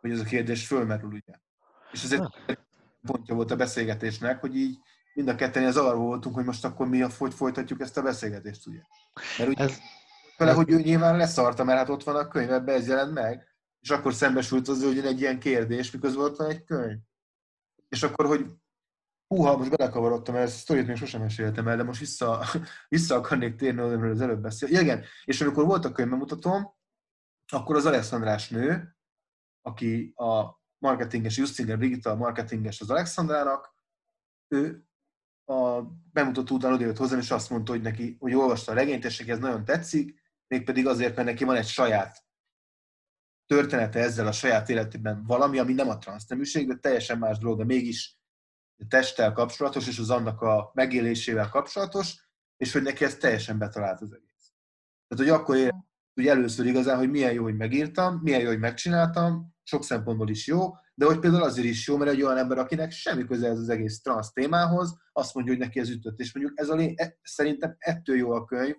Hogy 0.00 0.10
ez 0.10 0.20
a 0.20 0.24
kérdés 0.24 0.66
fölmerül, 0.66 1.12
ugye. 1.12 1.34
És 1.92 2.04
ez 2.04 2.12
egy 2.12 2.58
pontja 3.02 3.34
volt 3.34 3.50
a 3.50 3.56
beszélgetésnek, 3.56 4.40
hogy 4.40 4.56
így 4.56 4.78
mind 5.14 5.28
a 5.28 5.34
ketten 5.34 5.64
az 5.64 5.76
arról 5.76 6.04
voltunk, 6.04 6.34
hogy 6.34 6.44
most 6.44 6.64
akkor 6.64 6.88
mi 6.88 7.02
a 7.02 7.08
hogy 7.18 7.34
folytatjuk 7.34 7.80
ezt 7.80 7.96
a 7.96 8.02
beszélgetést, 8.02 8.66
ugye. 8.66 8.80
Mert 9.38 9.50
ugye 9.50 9.64
ez, 9.64 9.78
vele, 10.36 10.50
ez... 10.50 10.56
hogy 10.56 10.70
ő 10.70 10.80
nyilván 10.80 11.16
leszarta, 11.16 11.64
mert 11.64 11.78
hát 11.78 11.88
ott 11.88 12.02
van 12.02 12.16
a 12.16 12.28
könyv, 12.28 12.52
ebbe 12.52 12.72
ez 12.72 12.88
jelent 12.88 13.12
meg, 13.12 13.56
és 13.80 13.90
akkor 13.90 14.14
szembesült 14.14 14.68
az, 14.68 14.84
hogy 14.84 14.98
egy 14.98 15.20
ilyen 15.20 15.38
kérdés, 15.38 15.90
miközben 15.90 16.24
ott 16.24 16.36
van 16.36 16.50
egy 16.50 16.64
könyv. 16.64 16.98
És 17.88 18.02
akkor, 18.02 18.26
hogy 18.26 18.46
húha, 19.26 19.56
most 19.56 19.70
belekavarodtam, 19.70 20.34
mert 20.34 20.46
ezt 20.46 20.56
a 20.56 20.60
sztorit 20.60 20.86
még 20.86 20.96
sosem 20.96 21.20
meséltem 21.20 21.68
el, 21.68 21.76
de 21.76 21.82
most 21.82 22.00
vissza, 22.00 22.44
vissza 22.88 23.14
akarnék 23.14 23.56
térni, 23.56 23.80
amiről 23.80 24.10
az 24.10 24.20
előbb 24.20 24.40
beszél. 24.40 24.68
Ja, 24.68 24.80
igen, 24.80 25.04
és 25.24 25.40
amikor 25.40 25.64
volt 25.64 25.84
a 25.84 25.92
könyvbemutatóm, 25.92 26.74
akkor 27.52 27.76
az 27.76 27.86
Alexandrás 27.86 28.48
nő, 28.48 28.96
aki 29.62 30.12
a 30.14 30.60
marketinges, 30.78 31.36
Justinger 31.36 31.78
Brigitta, 31.78 32.10
a 32.10 32.16
marketinges 32.16 32.80
az 32.80 32.90
Alexandrának, 32.90 33.74
ő 34.48 34.86
a 35.44 35.82
bemutató 36.12 36.54
után 36.54 36.72
odajött 36.72 36.96
hozzám, 36.96 37.18
és 37.18 37.30
azt 37.30 37.50
mondta, 37.50 37.72
hogy 37.72 37.82
neki, 37.82 38.16
hogy 38.18 38.34
olvasta 38.34 38.72
a 38.72 38.74
regényt, 38.74 39.04
és 39.04 39.18
neki 39.18 39.30
ez 39.30 39.38
nagyon 39.38 39.64
tetszik, 39.64 40.22
mégpedig 40.46 40.86
azért, 40.86 41.16
mert 41.16 41.28
neki 41.28 41.44
van 41.44 41.56
egy 41.56 41.66
saját 41.66 42.24
története 43.46 43.98
ezzel 43.98 44.26
a 44.26 44.32
saját 44.32 44.68
életében 44.68 45.24
valami, 45.26 45.58
ami 45.58 45.72
nem 45.72 45.88
a 45.88 45.98
transzneműség, 45.98 46.68
de 46.68 46.74
teljesen 46.74 47.18
más 47.18 47.38
dolog, 47.38 47.58
de 47.58 47.64
mégis 47.64 48.18
testtel 48.88 49.32
kapcsolatos, 49.32 49.88
és 49.88 49.98
az 49.98 50.10
annak 50.10 50.40
a 50.40 50.70
megélésével 50.74 51.48
kapcsolatos, 51.48 52.28
és 52.56 52.72
hogy 52.72 52.82
neki 52.82 53.04
ez 53.04 53.16
teljesen 53.16 53.58
betalált 53.58 54.00
az 54.00 54.12
egész. 54.12 54.52
Tehát, 55.08 55.24
hogy 55.24 55.40
akkor 55.40 55.56
ér, 55.56 55.74
hogy 56.14 56.26
először 56.26 56.66
igazán, 56.66 56.96
hogy 56.96 57.10
milyen 57.10 57.32
jó, 57.32 57.42
hogy 57.42 57.56
megírtam, 57.56 58.20
milyen 58.22 58.40
jó, 58.40 58.46
hogy 58.46 58.58
megcsináltam, 58.58 59.54
sok 59.62 59.84
szempontból 59.84 60.28
is 60.28 60.46
jó, 60.46 60.70
de 60.94 61.06
hogy 61.06 61.18
például 61.18 61.42
azért 61.42 61.66
is 61.66 61.88
jó, 61.88 61.96
mert 61.96 62.10
egy 62.10 62.22
olyan 62.22 62.36
ember, 62.36 62.58
akinek 62.58 62.90
semmi 62.90 63.24
köze 63.24 63.48
ez 63.48 63.58
az 63.58 63.68
egész 63.68 64.00
transz 64.00 64.32
témához, 64.32 64.96
azt 65.12 65.34
mondja, 65.34 65.52
hogy 65.52 65.62
neki 65.62 65.80
ez 65.80 65.90
ütött. 65.90 66.18
És 66.18 66.34
mondjuk 66.34 66.58
ez 66.58 66.68
a 66.68 66.74
lé... 66.74 66.94
E, 66.96 67.18
szerintem 67.22 67.76
ettől 67.78 68.16
jó 68.16 68.30
a 68.30 68.44
könyv, 68.44 68.74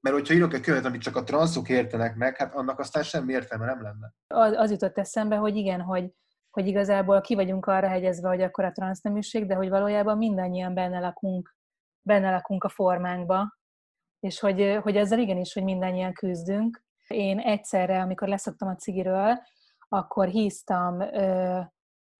mert 0.00 0.16
hogyha 0.16 0.34
írok 0.34 0.54
egy 0.54 0.60
könyvet, 0.60 0.84
amit 0.84 1.00
csak 1.00 1.16
a 1.16 1.22
transzok 1.22 1.68
értenek 1.68 2.16
meg, 2.16 2.36
hát 2.36 2.54
annak 2.54 2.78
aztán 2.78 3.02
semmi 3.02 3.32
értelme 3.32 3.64
nem 3.64 3.82
lenne. 3.82 4.14
Az, 4.26 4.52
az 4.52 4.70
jutott 4.70 4.98
eszembe, 4.98 5.36
hogy 5.36 5.56
igen, 5.56 5.80
hogy, 5.80 6.12
hogy 6.58 6.66
igazából 6.66 7.20
ki 7.20 7.34
vagyunk 7.34 7.66
arra 7.66 7.88
hegyezve, 7.88 8.28
hogy 8.28 8.42
akkor 8.42 8.64
a 8.64 8.72
transzneműség, 8.72 9.46
de 9.46 9.54
hogy 9.54 9.68
valójában 9.68 10.16
mindannyian 10.16 10.74
benne 10.74 10.98
lakunk, 10.98 11.56
benne 12.02 12.30
lakunk 12.30 12.64
a 12.64 12.68
formánkba, 12.68 13.56
és 14.20 14.40
hogy, 14.40 14.78
hogy 14.82 14.96
ezzel 14.96 15.18
igenis, 15.18 15.52
hogy 15.52 15.62
mindannyian 15.62 16.12
küzdünk. 16.12 16.84
Én 17.06 17.38
egyszerre, 17.38 18.00
amikor 18.00 18.28
leszoktam 18.28 18.68
a 18.68 18.74
cigiről, 18.74 19.38
akkor 19.88 20.28
híztam 20.28 20.98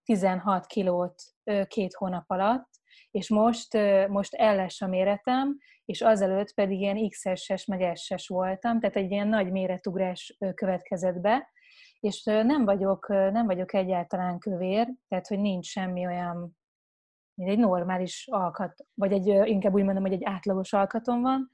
16 0.05 0.67
kilót 0.67 1.23
két 1.67 1.95
hónap 1.95 2.31
alatt, 2.31 2.69
és 3.11 3.29
most, 3.29 3.79
most 4.09 4.35
elles 4.35 4.81
a 4.81 4.87
méretem, 4.87 5.57
és 5.85 6.01
azelőtt 6.01 6.55
pedig 6.55 6.81
ilyen 6.81 7.09
XS-es, 7.09 7.65
meg 7.65 7.97
SS 7.97 8.27
voltam, 8.27 8.81
tehát 8.81 8.97
egy 8.97 9.11
ilyen 9.11 9.29
nagy 9.29 9.51
méretugrás 9.51 10.37
következett 10.55 11.21
be, 11.21 11.49
és 12.01 12.25
nem 12.25 12.65
vagyok, 12.65 13.09
nem 13.09 13.47
vagyok 13.47 13.75
egyáltalán 13.75 14.39
kövér, 14.39 14.95
tehát 15.09 15.27
hogy 15.27 15.39
nincs 15.41 15.67
semmi 15.67 16.07
olyan, 16.07 16.57
mint 17.35 17.51
egy 17.51 17.59
normális 17.59 18.29
alkat, 18.31 18.87
vagy 18.95 19.13
egy, 19.13 19.27
inkább 19.27 19.75
úgy 19.75 19.85
mondom, 19.85 20.03
hogy 20.03 20.13
egy 20.13 20.25
átlagos 20.25 20.73
alkatom 20.73 21.21
van, 21.21 21.51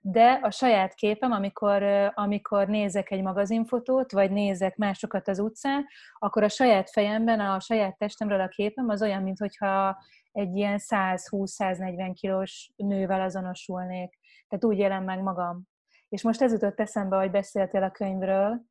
de 0.00 0.38
a 0.42 0.50
saját 0.50 0.94
képem, 0.94 1.32
amikor, 1.32 1.82
amikor 2.14 2.68
nézek 2.68 3.10
egy 3.10 3.22
magazinfotót, 3.22 4.12
vagy 4.12 4.30
nézek 4.30 4.76
másokat 4.76 5.28
az 5.28 5.38
utcán, 5.38 5.86
akkor 6.18 6.42
a 6.42 6.48
saját 6.48 6.90
fejemben, 6.90 7.40
a 7.40 7.60
saját 7.60 7.96
testemről 7.96 8.40
a 8.40 8.48
képem 8.48 8.88
az 8.88 9.02
olyan, 9.02 9.22
mintha 9.22 9.98
egy 10.32 10.56
ilyen 10.56 10.78
120-140 10.88 12.10
kilós 12.12 12.72
nővel 12.76 13.20
azonosulnék. 13.20 14.18
Tehát 14.48 14.64
úgy 14.64 14.78
élem 14.78 15.04
meg 15.04 15.22
magam. 15.22 15.62
És 16.08 16.22
most 16.22 16.42
ez 16.42 16.52
jutott 16.52 16.80
eszembe, 16.80 17.16
hogy 17.16 17.30
beszéltél 17.30 17.82
a 17.82 17.90
könyvről, 17.90 18.62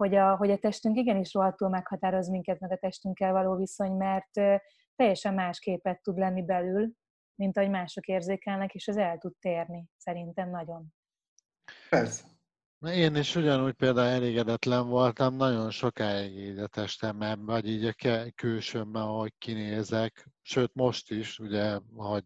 hogy 0.00 0.14
a, 0.14 0.36
hogy 0.36 0.50
a 0.50 0.58
testünk 0.58 0.96
igenis 0.96 1.32
rohadtul 1.32 1.68
meghatároz 1.68 2.28
minket, 2.28 2.60
meg 2.60 2.72
a 2.72 2.76
testünkkel 2.76 3.32
való 3.32 3.56
viszony, 3.56 3.92
mert 3.92 4.30
teljesen 4.96 5.34
más 5.34 5.58
képet 5.58 6.02
tud 6.02 6.18
lenni 6.18 6.44
belül, 6.44 6.90
mint 7.34 7.56
ahogy 7.56 7.70
mások 7.70 8.06
érzékelnek, 8.06 8.74
és 8.74 8.86
ez 8.86 8.96
el 8.96 9.18
tud 9.18 9.32
térni, 9.40 9.86
szerintem 9.96 10.50
nagyon. 10.50 10.86
Persze. 11.88 12.24
Én 12.86 13.14
is 13.14 13.36
ugyanúgy 13.36 13.72
például 13.72 14.08
elégedetlen 14.08 14.88
voltam 14.88 15.36
nagyon 15.36 15.70
sokáig 15.70 16.36
így 16.36 16.58
a 16.58 16.66
testemben, 16.66 17.46
vagy 17.46 17.68
így 17.68 17.84
a 17.84 18.30
külsőmben, 18.34 19.02
ahogy 19.02 19.32
kinézek, 19.38 20.28
sőt 20.42 20.74
most 20.74 21.10
is, 21.10 21.38
ugye, 21.38 21.78
hogy 21.96 22.24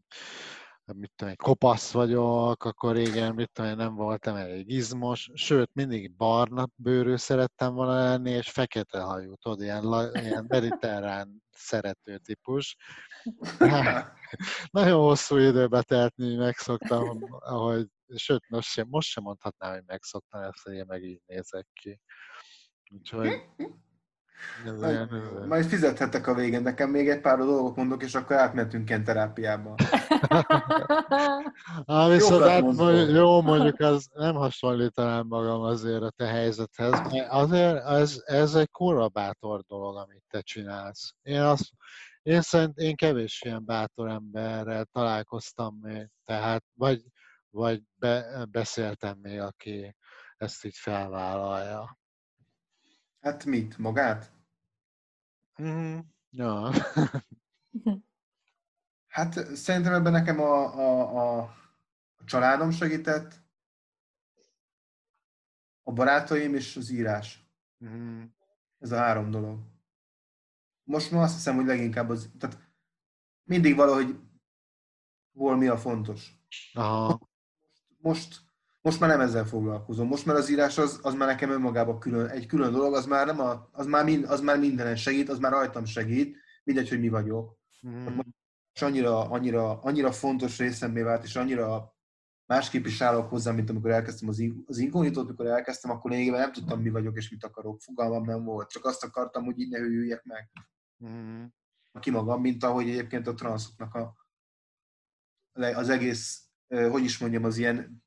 mit 0.93 1.13
tudom, 1.17 1.33
egy 1.33 1.39
kopasz 1.39 1.93
vagyok, 1.93 2.65
akkor 2.65 2.95
régen, 2.95 3.35
mit 3.35 3.51
tudom, 3.53 3.77
nem 3.77 3.95
voltam 3.95 4.37
elég 4.37 4.71
izmos, 4.71 5.31
sőt, 5.35 5.71
mindig 5.73 6.17
barna 6.17 6.69
bőrű 6.77 7.17
szerettem 7.17 7.75
volna 7.75 7.95
lenni, 7.95 8.31
és 8.31 8.51
fekete 8.51 9.01
hajú, 9.01 9.35
tudod, 9.35 9.61
ilyen, 9.61 9.85
ilyen 10.13 10.45
mediterrán 10.49 11.43
szerető 11.51 12.19
típus. 12.19 12.77
Nagyon 14.71 15.01
hosszú 15.01 15.37
időbe 15.37 15.83
telt, 15.83 16.17
mi 16.17 16.35
megszoktam, 16.35 17.19
ahogy, 17.39 17.87
sőt, 18.15 18.49
most 18.49 18.69
sem, 18.69 18.87
most 18.89 19.09
sem 19.09 19.23
mondhatnám, 19.23 19.73
hogy 19.73 19.85
megszoktam 19.87 20.43
ezt, 20.43 20.63
hogy 20.63 20.75
én 20.75 20.85
meg 20.87 21.03
így 21.03 21.21
nézek 21.27 21.67
ki. 21.73 22.01
Úgyhogy 22.91 23.31
ez 24.67 24.81
majd, 24.81 25.13
olyan, 25.13 25.47
majd 25.49 25.65
fizethettek 25.65 26.27
a 26.27 26.35
végén, 26.35 26.63
nekem 26.63 26.91
még 26.91 27.09
egy 27.09 27.21
pár 27.21 27.39
dolgot 27.39 27.77
mondok, 27.77 28.03
és 28.03 28.15
akkor 28.15 28.37
átmentünk 28.37 28.89
ilyen 28.89 29.05
terápiába. 29.05 29.75
Há, 31.87 32.09
viszont 32.09 32.43
hát, 32.43 32.61
mondjuk, 32.61 33.11
jó, 33.11 33.43
mondjuk 33.43 33.81
az 33.81 34.09
nem 34.13 34.35
hasonlítanám 34.35 35.27
magam 35.27 35.61
azért 35.61 36.03
a 36.03 36.11
te 36.17 36.27
helyzethez, 36.27 36.91
mert 36.91 37.31
azért 37.31 37.85
ez, 37.85 38.23
ez 38.25 38.55
egy 38.55 38.71
kurva 38.71 39.09
bátor 39.09 39.61
dolog, 39.61 39.97
amit 39.97 40.25
te 40.29 40.41
csinálsz. 40.41 41.15
Én 41.23 41.41
azt, 41.41 41.71
én 42.23 42.41
szerint 42.41 42.79
én 42.79 42.97
kevés 42.97 43.43
ilyen 43.45 43.65
bátor 43.65 44.09
emberrel 44.09 44.85
találkoztam 44.93 45.79
még, 45.83 46.09
tehát 46.25 46.65
vagy, 46.75 47.03
vagy 47.51 47.83
be, 47.95 48.45
beszéltem 48.51 49.19
még, 49.23 49.41
aki 49.41 49.97
ezt 50.37 50.65
így 50.65 50.77
felvállalja. 50.77 51.99
Hát 53.25 53.45
mit? 53.45 53.79
Magát? 53.79 54.33
Mm, 55.63 55.99
ja. 56.31 56.73
hát 59.15 59.57
szerintem 59.57 59.93
ebben 59.93 60.13
nekem 60.13 60.41
a, 60.41 60.75
a, 60.75 61.41
a, 61.41 61.55
családom 62.25 62.71
segített, 62.71 63.43
a 65.83 65.93
barátaim 65.93 66.55
és 66.55 66.77
az 66.77 66.91
írás. 66.91 67.47
Mm. 67.85 68.23
Ez 68.79 68.93
a 68.93 68.97
három 68.97 69.31
dolog. 69.31 69.59
Most 70.83 71.11
már 71.11 71.23
azt 71.23 71.35
hiszem, 71.35 71.55
hogy 71.55 71.67
leginkább 71.67 72.09
az, 72.09 72.31
tehát 72.39 72.59
mindig 73.43 73.77
valahogy 73.77 74.21
hol 75.33 75.57
mi 75.57 75.67
a 75.67 75.77
fontos. 75.77 76.41
Aha. 76.73 77.07
Most 77.09 77.29
most 77.99 78.54
már 79.01 79.11
nem 79.11 79.21
ezzel 79.21 79.45
foglalkozom. 79.45 80.07
Most 80.07 80.27
már 80.27 80.37
az 80.37 80.51
írás 80.51 80.79
az, 80.79 80.99
az 81.03 81.15
már 81.15 81.29
nekem 81.29 81.51
önmagában 81.51 81.99
külön, 81.99 82.27
egy 82.27 82.47
külön 82.47 82.73
dolog, 82.73 82.95
az 82.95 83.07
már, 83.07 83.27
nem 83.27 83.41
a, 83.41 83.69
az, 83.73 83.87
már 83.87 84.05
mind, 84.05 84.25
az 84.25 84.41
már 84.41 84.59
mindenen 84.59 84.97
segít, 84.97 85.29
az 85.29 85.39
már 85.39 85.53
rajtam 85.53 85.85
segít, 85.85 86.37
mindegy, 86.65 86.89
hogy 86.89 87.01
mi 87.01 87.09
vagyok. 87.09 87.59
Mm. 87.89 88.19
És 88.73 88.83
annyira, 88.83 89.31
annyira, 89.31 89.81
annyira 89.81 90.13
fontos 90.13 90.59
részemmé 90.59 91.03
vált, 91.03 91.25
és 91.25 91.37
annyira 91.37 91.97
másképp 92.47 92.85
is 92.85 93.01
állok 93.01 93.29
hozzá, 93.29 93.53
mint 93.53 93.71
amikor 93.71 93.91
elkezdtem 93.91 94.29
az, 94.29 94.43
az 94.67 94.79
inkognitót, 94.79 95.27
amikor 95.27 95.47
elkezdtem, 95.47 95.91
akkor 95.91 96.11
lényegében 96.11 96.41
nem 96.41 96.53
tudtam, 96.53 96.81
mi 96.81 96.91
vagyok 96.91 97.17
és 97.17 97.31
mit 97.31 97.45
akarok. 97.45 97.81
Fogalmam 97.81 98.25
nem 98.25 98.45
volt. 98.45 98.71
Csak 98.71 98.85
azt 98.85 99.05
akartam, 99.05 99.45
hogy 99.45 99.61
így 99.61 99.71
ne 99.71 99.79
hűljek 99.79 100.25
meg. 100.25 100.51
Mm. 101.07 101.45
Ki 102.01 102.11
magam, 102.11 102.41
mint 102.41 102.65
ahogy 102.65 102.89
egyébként 102.89 103.27
a 103.27 103.35
transzoknak 103.35 103.95
a, 103.95 104.15
az 105.53 105.89
egész, 105.89 106.49
hogy 106.67 107.05
is 107.05 107.19
mondjam, 107.19 107.45
az 107.45 107.57
ilyen 107.57 108.04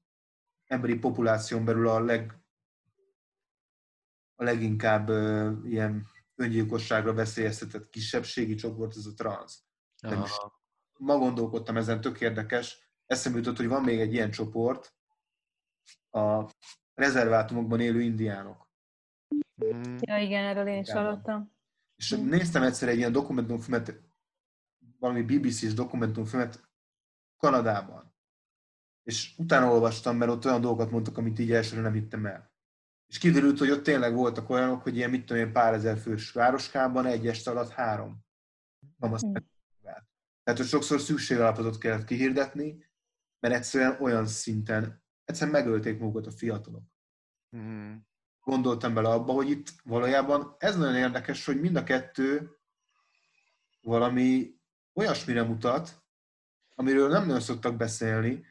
emberi 0.68 1.00
populáción 1.00 1.66
belül 1.66 1.88
a, 1.88 2.00
leg, 2.00 2.40
a 4.36 4.44
leginkább 4.44 5.10
ilyen 5.66 6.08
öngyilkosságra 6.36 7.14
veszélyeztetett 7.14 7.90
kisebbségi 7.90 8.56
csoport, 8.56 8.96
ez 8.96 9.06
a 9.06 9.14
transz. 9.14 9.64
Ma 10.98 11.18
gondolkodtam 11.18 11.78
ezen, 11.78 12.02
tök 12.02 12.22
érdekes, 12.22 12.92
eszembe 13.06 13.38
jutott, 13.38 13.58
hogy 13.58 13.68
van 13.68 13.84
még 13.84 14.00
egy 14.00 14.14
ilyen 14.14 14.32
csoport, 14.32 14.96
a 16.10 16.50
rezervátumokban 16.94 17.80
élő 17.80 18.02
indiánok. 18.02 18.70
Mm. 19.66 19.96
Ja, 20.00 20.18
igen, 20.18 20.46
erről 20.46 20.68
én 20.68 20.82
is 20.82 20.92
hallottam. 20.92 21.56
És 21.96 22.16
mm. 22.16 22.30
néztem 22.30 22.64
egyszer 22.64 22.90
egy 22.90 22.98
ilyen 22.98 23.12
dokumentumfilmet, 23.12 24.02
valami 25.00 25.22
BBC-s 25.22 25.74
dokumentumfilmet 25.74 26.70
Kanadában. 27.38 28.17
És 29.08 29.34
utána 29.38 29.72
olvastam, 29.72 30.18
mert 30.18 30.32
ott 30.32 30.46
olyan 30.46 30.62
dolgokat 30.62 30.92
mondtak, 30.92 31.18
amit 31.18 31.40
így 31.40 31.52
elsőre 31.52 31.82
nem 31.82 31.94
hittem 31.94 32.26
el. 32.26 32.52
És 33.08 33.18
kiderült, 33.18 33.60
hogy 33.60 33.72
ott 33.72 33.84
tényleg 33.84 34.14
voltak 34.14 34.50
olyanok, 34.50 34.82
hogy 34.82 34.96
ilyen, 34.96 35.10
mit 35.10 35.26
tudom 35.26 35.44
én, 35.44 35.52
pár 35.52 35.74
ezer 35.74 35.98
fős 35.98 36.32
városkában 36.32 37.06
egy 37.06 37.28
este 37.28 37.52
alatt 37.52 37.70
három 37.70 38.26
kamasz 39.00 39.26
mm. 39.26 39.34
Tehát, 40.44 40.62
hogy 40.62 40.70
sokszor 40.70 41.00
szükségállapotot 41.00 41.78
kellett 41.78 42.06
kihirdetni, 42.06 42.86
mert 43.40 43.54
egyszerűen 43.54 44.02
olyan 44.02 44.26
szinten, 44.26 45.04
egyszerűen 45.24 45.62
megölték 45.62 46.00
magukat 46.00 46.28
a 46.28 46.32
fiatalok. 46.32 46.84
Mm. 47.58 47.96
Gondoltam 48.44 48.94
bele 48.94 49.10
abba, 49.10 49.34
hogy 49.34 49.50
itt 49.50 49.68
valójában 49.84 50.56
ez 50.58 50.78
nagyon 50.78 50.96
érdekes, 50.96 51.46
hogy 51.46 51.60
mind 51.60 51.76
a 51.76 51.84
kettő 51.84 52.58
valami 53.82 54.56
olyasmire 54.94 55.44
mutat, 55.44 56.06
amiről 56.76 57.10
nem 57.10 57.26
nagyon 57.26 57.42
szoktak 57.42 57.76
beszélni, 57.76 58.46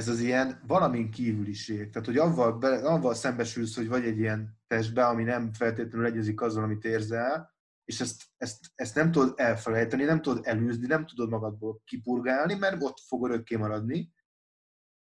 ez 0.00 0.08
az 0.08 0.20
ilyen 0.20 0.60
valamin 0.66 1.10
kívüliség. 1.10 1.90
Tehát, 1.90 2.06
hogy 2.08 2.18
avval, 2.18 2.52
be, 2.52 2.68
avval 2.68 3.14
szembesülsz, 3.14 3.76
hogy 3.76 3.88
vagy 3.88 4.04
egy 4.04 4.18
ilyen 4.18 4.58
testbe, 4.66 5.06
ami 5.06 5.22
nem 5.22 5.52
feltétlenül 5.52 6.06
egyezik 6.06 6.40
azzal, 6.40 6.62
amit 6.62 6.84
érzel, 6.84 7.54
és 7.84 8.00
ezt, 8.00 8.22
ezt, 8.36 8.58
ezt 8.74 8.94
nem 8.94 9.10
tudod 9.10 9.32
elfelejteni, 9.36 10.04
nem 10.04 10.22
tudod 10.22 10.46
elűzni, 10.46 10.86
nem 10.86 11.06
tudod 11.06 11.30
magadból 11.30 11.82
kipurgálni, 11.84 12.54
mert 12.54 12.82
ott 12.82 13.00
fog 13.06 13.24
örökké 13.24 13.56
maradni, 13.56 14.12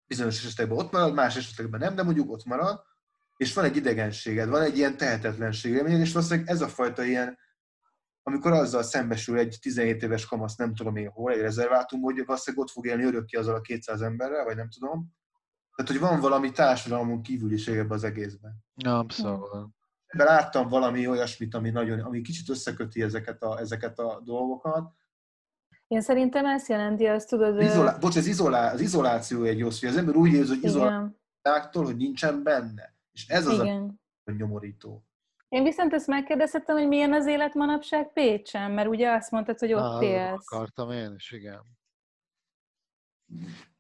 bizonyos 0.08 0.46
esetekben 0.46 0.78
ott 0.78 0.91
marad, 0.91 1.13
más 1.13 1.36
esetekben 1.36 1.80
nem, 1.80 1.96
de 1.96 2.04
mondjuk 2.04 2.32
ott 2.32 2.46
marad, 2.46 2.82
és 3.38 3.54
van 3.54 3.65
egy 3.65 3.76
idegenséged, 3.76 4.50
van 4.50 4.62
egy 4.62 4.78
ilyen 4.78 4.98
tehetetlenség 4.98 5.74
és 5.74 6.13
valószínűleg 6.13 6.50
ez 6.50 6.62
a 6.62 6.67
fajta 6.67 7.04
ilyen, 7.04 7.38
amikor 8.24 8.52
azzal 8.52 8.84
szembesül 8.84 9.38
egy 9.38 9.58
17 9.62 10.04
éves 10.04 10.26
kamasz, 10.26 10.56
nem 10.56 10.76
tudom 10.76 10.96
én 10.96 11.10
hol, 11.10 11.32
egy 11.32 11.42
rezervátum, 11.42 12.02
hogy 12.02 12.26
valószínűleg 12.26 12.66
ott 12.66 12.72
fog 12.72 12.86
élni 12.86 13.04
örökké 13.04 13.38
azzal 13.38 13.56
a 13.56 13.62
200 13.62 14.02
emberrel, 14.02 14.44
vagy 14.44 14.56
nem 14.56 14.70
tudom. 14.70 15.14
Tehát, 15.76 15.92
hogy 15.92 16.10
van 16.10 16.20
valami 16.20 16.52
társadalmon 16.52 17.22
kívüliség 17.22 17.78
ebbe 17.78 17.94
az 17.94 18.04
egészben. 18.04 18.54
Abszolút. 18.86 19.70
Ebben 20.06 20.26
láttam 20.26 20.68
valami 20.68 21.08
olyasmit, 21.08 21.56
ami, 21.56 21.70
nagyon, 21.70 22.00
ami 22.00 22.22
kicsit 22.22 22.50
összeköti 22.50 23.02
ezeket 23.02 23.42
a, 23.44 23.60
ezeket 23.60 24.00
a 24.00 24.22
dolgokat, 24.24 24.94
én 25.92 26.02
szerintem 26.02 26.46
ezt 26.46 26.68
jelenti, 26.68 27.06
azt 27.06 27.30
tudod... 27.30 27.62
Izolá... 27.62 27.98
Bocs, 27.98 28.16
az, 28.16 28.28
izolá... 28.28 28.72
az 28.74 28.82
izoláció 28.82 29.44
egy 29.44 29.58
jó 29.58 29.70
szó, 29.70 29.88
az 29.88 29.98
ember 29.98 30.16
úgy 30.16 30.34
érzi, 30.34 30.54
hogy 30.54 30.64
izoláltól, 30.64 31.84
hogy 31.84 31.96
nincsen 31.96 32.44
benne. 32.44 32.96
És 33.12 33.28
ez 33.28 33.48
az 33.48 33.60
Igen. 33.60 34.02
a 34.24 34.32
nyomorító. 34.32 35.06
Én 35.52 35.64
viszont 35.64 35.94
ezt 35.94 36.08
megkérdeztem, 36.08 36.76
hogy 36.78 36.88
milyen 36.88 37.14
az 37.14 37.28
élet 37.28 37.54
manapság 37.54 38.14
Pécsen, 38.14 38.72
mert 38.72 38.88
ugye 38.88 39.12
azt 39.12 39.32
mondtad, 39.32 39.60
hogy 39.60 39.74
ott 39.74 39.82
Na, 39.82 40.04
élsz. 40.04 40.52
Akartam 40.54 40.92
én 40.92 41.14
is, 41.16 41.32
igen. 41.32 41.62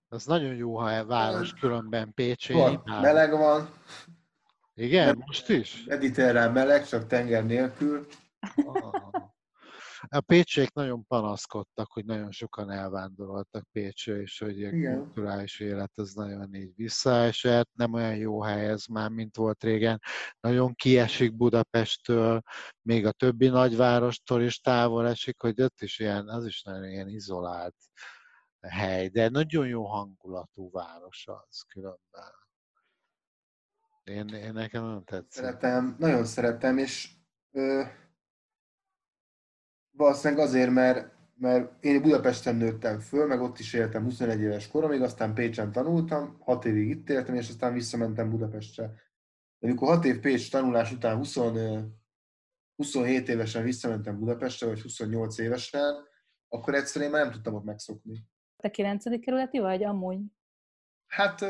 Ez 0.09 0.25
nagyon 0.25 0.55
jó, 0.55 0.77
ha 0.77 0.91
e 0.91 1.03
város 1.03 1.53
különben 1.53 2.13
Pécsé. 2.13 2.53
Van, 2.53 2.83
meleg 2.85 3.31
van. 3.31 3.69
Igen, 4.73 5.23
most 5.25 5.49
is? 5.49 5.83
Mediterrán 5.85 6.51
meleg, 6.51 6.87
csak 6.87 7.07
tenger 7.07 7.45
nélkül. 7.45 8.07
Ah. 8.55 9.30
A 10.13 10.21
pécsék 10.21 10.73
nagyon 10.73 11.05
panaszkodtak, 11.05 11.91
hogy 11.91 12.05
nagyon 12.05 12.31
sokan 12.31 12.71
elvándoroltak 12.71 13.67
Pécsre, 13.71 14.21
és 14.21 14.39
hogy 14.39 14.63
a 14.63 14.69
kulturális 14.69 15.59
élet 15.59 15.91
az 15.95 16.13
nagyon 16.13 16.53
így 16.53 16.75
visszaesett, 16.75 17.69
nem 17.73 17.93
olyan 17.93 18.15
jó 18.15 18.41
hely 18.41 18.67
ez 18.67 18.85
már, 18.85 19.09
mint 19.09 19.35
volt 19.35 19.63
régen. 19.63 20.01
Nagyon 20.39 20.73
kiesik 20.73 21.35
Budapesttől, 21.35 22.41
még 22.81 23.05
a 23.05 23.11
többi 23.11 23.47
nagyvárostól 23.47 24.41
is 24.41 24.59
távol 24.59 25.07
esik, 25.07 25.41
hogy 25.41 25.61
ott 25.61 25.81
is 25.81 25.99
ilyen, 25.99 26.27
az 26.27 26.45
is 26.45 26.61
nagyon 26.63 26.89
ilyen 26.89 27.09
izolált 27.09 27.75
hely, 28.59 29.07
de 29.07 29.29
nagyon 29.29 29.67
jó 29.67 29.85
hangulatú 29.85 30.71
város 30.71 31.27
az 31.27 31.61
különben. 31.61 32.33
Én, 34.03 34.27
én 34.27 34.53
nekem 34.53 34.83
nagyon 34.83 35.05
tetszik. 35.05 35.43
Szeretem, 35.43 35.95
nagyon 35.99 36.25
szeretem, 36.25 36.77
és 36.77 37.09
ö, 37.51 37.83
Valószínűleg 39.91 40.45
azért, 40.45 40.71
mert, 40.71 41.11
mert 41.35 41.83
én 41.83 42.01
Budapesten 42.01 42.55
nőttem 42.55 42.99
föl, 42.99 43.27
meg 43.27 43.41
ott 43.41 43.59
is 43.59 43.73
éltem 43.73 44.03
21 44.03 44.41
éves 44.41 44.67
koromig, 44.67 45.01
aztán 45.01 45.33
Pécsen 45.33 45.71
tanultam, 45.71 46.37
6 46.39 46.65
évig 46.65 46.89
itt 46.89 47.09
éltem, 47.09 47.35
és 47.35 47.49
aztán 47.49 47.73
visszamentem 47.73 48.29
Budapestre. 48.29 48.85
De 49.59 49.67
amikor 49.67 49.87
6 49.87 50.05
év 50.05 50.19
Pécs 50.19 50.51
tanulás 50.51 50.91
után 50.91 51.17
20, 51.17 51.37
27 52.75 53.29
évesen 53.29 53.63
visszamentem 53.63 54.19
Budapestre, 54.19 54.67
vagy 54.67 54.81
28 54.81 55.37
évesen, 55.37 55.93
akkor 56.47 56.73
egyszerűen 56.73 57.11
már 57.11 57.23
nem 57.23 57.31
tudtam 57.31 57.53
ott 57.53 57.63
megszokni. 57.63 58.25
Te 58.57 58.69
9. 58.69 59.03
kerületi 59.03 59.59
vagy 59.59 59.83
amúgy? 59.83 60.19
Hát 61.07 61.45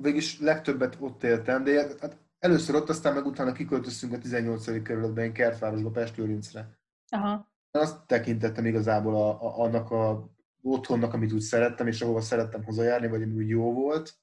végig 0.00 0.22
legtöbbet 0.40 0.96
ott 1.00 1.22
éltem, 1.22 1.64
de 1.64 1.86
hát 2.00 2.18
először 2.38 2.74
ott, 2.74 2.88
aztán 2.88 3.14
meg 3.14 3.26
utána 3.26 3.52
kiköltöztünk 3.52 4.12
a 4.12 4.18
18. 4.18 4.82
kerületben, 4.82 5.32
Kertvárosba, 5.32 5.90
Pestlőrincre. 5.90 6.78
Aha 7.08 7.56
azt 7.70 8.06
tekintettem 8.06 8.66
igazából 8.66 9.14
a, 9.14 9.42
a, 9.42 9.58
annak 9.58 9.90
a 9.90 10.30
otthonnak, 10.62 11.12
amit 11.12 11.32
úgy 11.32 11.40
szerettem, 11.40 11.86
és 11.86 12.00
ahova 12.00 12.20
szerettem 12.20 12.64
hazajárni, 12.64 13.08
vagy 13.08 13.22
ami 13.22 13.34
úgy 13.34 13.48
jó 13.48 13.72
volt. 13.72 14.18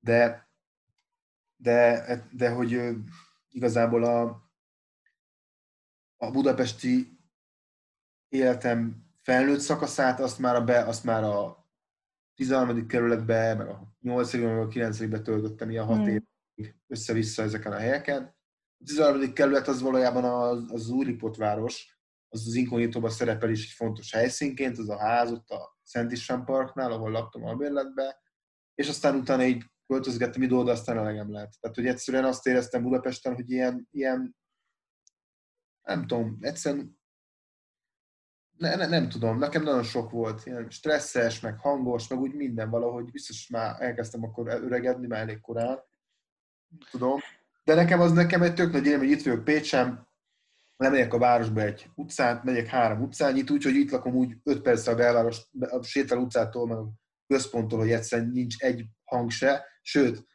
De, 0.00 0.50
de, 1.56 2.04
de 2.32 2.50
hogy 2.50 2.80
igazából 3.50 4.04
a, 4.04 4.50
a 6.16 6.30
budapesti 6.30 7.18
életem 8.28 9.06
felnőtt 9.22 9.60
szakaszát, 9.60 10.20
azt 10.20 10.38
már 10.38 10.54
a, 10.54 10.64
be, 10.64 10.84
azt 10.84 11.04
már 11.04 11.22
a 11.22 11.68
13. 12.34 12.86
kerületbe, 12.86 13.54
meg 13.54 13.68
a 13.68 13.96
8. 14.00 14.32
meg 14.32 14.58
a 14.58 14.68
9. 14.68 14.98
töltöttem 15.22 15.70
ilyen 15.70 15.84
6 15.84 15.96
hmm. 15.96 16.06
évig 16.06 16.74
össze-vissza 16.86 17.42
ezeken 17.42 17.72
a 17.72 17.78
helyeken. 17.78 18.38
A 18.80 18.84
13. 18.84 19.32
kerület 19.32 19.68
az 19.68 19.80
valójában 19.80 20.24
az, 20.24 20.64
az 20.72 21.36
város, 21.36 21.98
az 22.28 22.46
az 22.46 22.54
inkognitóban 22.54 23.10
szerepel 23.10 23.50
is 23.50 23.64
egy 23.64 23.74
fontos 23.74 24.12
helyszínként, 24.12 24.78
az 24.78 24.88
a 24.88 24.98
ház 24.98 25.32
ott 25.32 25.50
a 25.50 25.78
Szent 25.82 26.12
István 26.12 26.44
Parknál, 26.44 26.92
ahol 26.92 27.10
laktam 27.10 27.44
a 27.44 27.54
bérletbe, 27.54 28.20
és 28.74 28.88
aztán 28.88 29.14
utána 29.14 29.44
így 29.44 29.64
költözgettem 29.86 30.42
ide 30.42 30.54
oda, 30.54 30.70
aztán 30.70 30.98
elegem 30.98 31.32
lett. 31.32 31.52
Tehát, 31.60 31.76
hogy 31.76 31.86
egyszerűen 31.86 32.24
azt 32.24 32.46
éreztem 32.46 32.82
Budapesten, 32.82 33.34
hogy 33.34 33.50
ilyen, 33.50 33.88
ilyen 33.90 34.36
nem 35.82 36.06
tudom, 36.06 36.38
egyszerűen 36.40 37.00
ne, 38.56 38.76
ne, 38.76 38.86
nem 38.86 39.08
tudom, 39.08 39.38
nekem 39.38 39.62
nagyon 39.62 39.82
sok 39.82 40.10
volt, 40.10 40.46
ilyen 40.46 40.70
stresszes, 40.70 41.40
meg 41.40 41.58
hangos, 41.58 42.08
meg 42.08 42.18
úgy 42.18 42.34
minden 42.34 42.70
valahogy, 42.70 43.10
biztos 43.10 43.48
már 43.48 43.82
elkezdtem 43.82 44.22
akkor 44.22 44.46
öregedni, 44.48 45.06
már 45.06 45.20
elég 45.20 45.40
korán, 45.40 45.82
tudom. 46.90 47.20
De 47.64 47.74
nekem 47.74 48.00
az 48.00 48.12
nekem 48.12 48.42
egy 48.42 48.54
tök 48.54 48.72
nagy 48.72 48.86
élmény, 48.86 49.08
hogy 49.08 49.18
itt 49.18 49.24
vagyok 49.24 49.44
Pécsen, 49.44 50.08
lemegyek 50.76 51.14
a 51.14 51.18
városba 51.18 51.60
egy 51.60 51.90
utcát, 51.94 52.44
megyek 52.44 52.66
három 52.66 53.02
utcányit, 53.02 53.50
úgyhogy 53.50 53.74
itt 53.74 53.90
lakom 53.90 54.14
úgy 54.14 54.36
5 54.42 54.62
perc 54.62 54.86
a 54.86 54.94
belváros, 54.94 55.40
a 55.60 55.82
sétál 55.82 56.18
utcától, 56.18 56.66
meg 56.66 56.76
a 56.76 56.90
központtól, 57.26 57.78
hogy 57.78 57.90
egyszerűen 57.90 58.30
nincs 58.30 58.58
egy 58.58 58.84
hang 59.04 59.30
se, 59.30 59.64
sőt, 59.82 60.26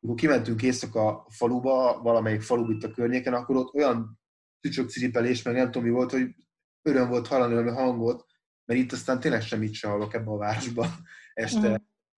amikor 0.00 0.20
kimentünk 0.20 0.62
éjszaka 0.62 1.06
a 1.06 1.26
faluba, 1.30 2.02
valamelyik 2.02 2.42
falu 2.42 2.70
itt 2.70 2.84
a 2.84 2.90
környéken, 2.90 3.34
akkor 3.34 3.56
ott 3.56 3.74
olyan 3.74 4.20
tücsök 4.60 4.88
ciripelés, 4.88 5.42
meg 5.42 5.54
nem 5.54 5.70
tudom 5.70 5.82
mi 5.82 5.90
volt, 5.90 6.10
hogy 6.10 6.34
öröm 6.82 7.08
volt 7.08 7.26
hallani 7.26 7.68
a 7.68 7.74
hangot, 7.74 8.26
mert 8.64 8.80
itt 8.80 8.92
aztán 8.92 9.20
tényleg 9.20 9.42
semmit 9.42 9.72
sem 9.72 9.90
hallok 9.90 10.14
ebbe 10.14 10.30
a 10.30 10.36
városba 10.36 10.86
este, 11.34 11.68
mm. 11.68 11.74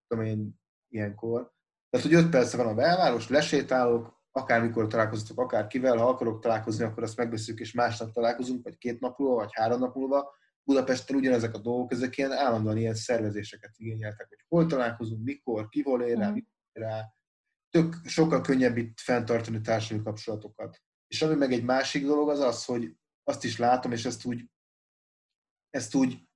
tudom 0.07 0.25
én, 0.25 0.61
ilyenkor. 0.88 1.53
Tehát, 1.90 2.07
hogy 2.07 2.14
5 2.14 2.29
perc 2.29 2.55
van 2.55 2.66
a 2.66 2.75
belváros, 2.75 3.29
lesétálok, 3.29 4.19
akármikor 4.33 4.87
találkozhatok, 4.87 5.38
akár 5.38 5.66
kivel, 5.66 5.97
ha 5.97 6.09
akarok 6.09 6.40
találkozni, 6.40 6.85
akkor 6.85 7.03
azt 7.03 7.16
megbeszéljük, 7.16 7.62
és 7.62 7.73
másnap 7.73 8.12
találkozunk, 8.12 8.64
vagy 8.64 8.79
két 8.79 9.01
nap 9.01 9.19
múlva, 9.19 9.35
vagy 9.35 9.51
három 9.53 9.79
nap 9.79 9.95
múlva, 9.95 10.38
Budapesten 10.64 11.16
ugyanezek 11.16 11.55
a 11.55 11.59
dolgok, 11.59 11.93
ezek 11.93 12.16
ilyen 12.16 12.33
állandóan 12.33 12.77
ilyen 12.77 12.95
szervezéseket 12.95 13.75
igényeltek, 13.77 14.29
hogy 14.29 14.45
hol 14.49 14.66
találkozunk, 14.66 15.25
mikor, 15.25 15.69
ki 15.69 15.83
hol 15.83 16.03
ér 16.03 16.19
rá, 16.19 16.31
mm. 16.31 16.37
rá. 16.73 17.14
Tök, 17.71 17.95
sokkal 18.05 18.40
könnyebb 18.40 18.77
itt 18.77 18.99
fenntartani 19.01 19.61
társadalmi 19.61 20.05
kapcsolatokat. 20.05 20.83
És 21.07 21.23
ami 21.23 21.35
meg 21.35 21.53
egy 21.53 21.64
másik 21.64 22.05
dolog 22.05 22.29
az 22.29 22.40
az, 22.40 22.64
hogy 22.64 22.97
azt 23.25 23.45
is 23.45 23.59
látom, 23.59 23.93
és 23.93 24.05
ezt 24.05 24.25
úgy, 24.25 24.51
ezt 25.71 25.95
úgy, 25.95 26.29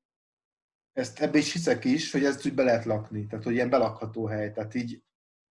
ezt 0.92 1.20
ebbe 1.20 1.38
is 1.38 1.52
hiszek 1.52 1.85
is, 1.85 2.12
hogy 2.12 2.24
ezt 2.24 2.46
úgy 2.46 2.54
be 2.54 2.62
lehet 2.62 2.85
lakni, 2.85 3.26
tehát 3.26 3.44
hogy 3.44 3.54
ilyen 3.54 3.70
belakható 3.70 4.26
hely, 4.26 4.52
tehát 4.52 4.74
így 4.74 5.02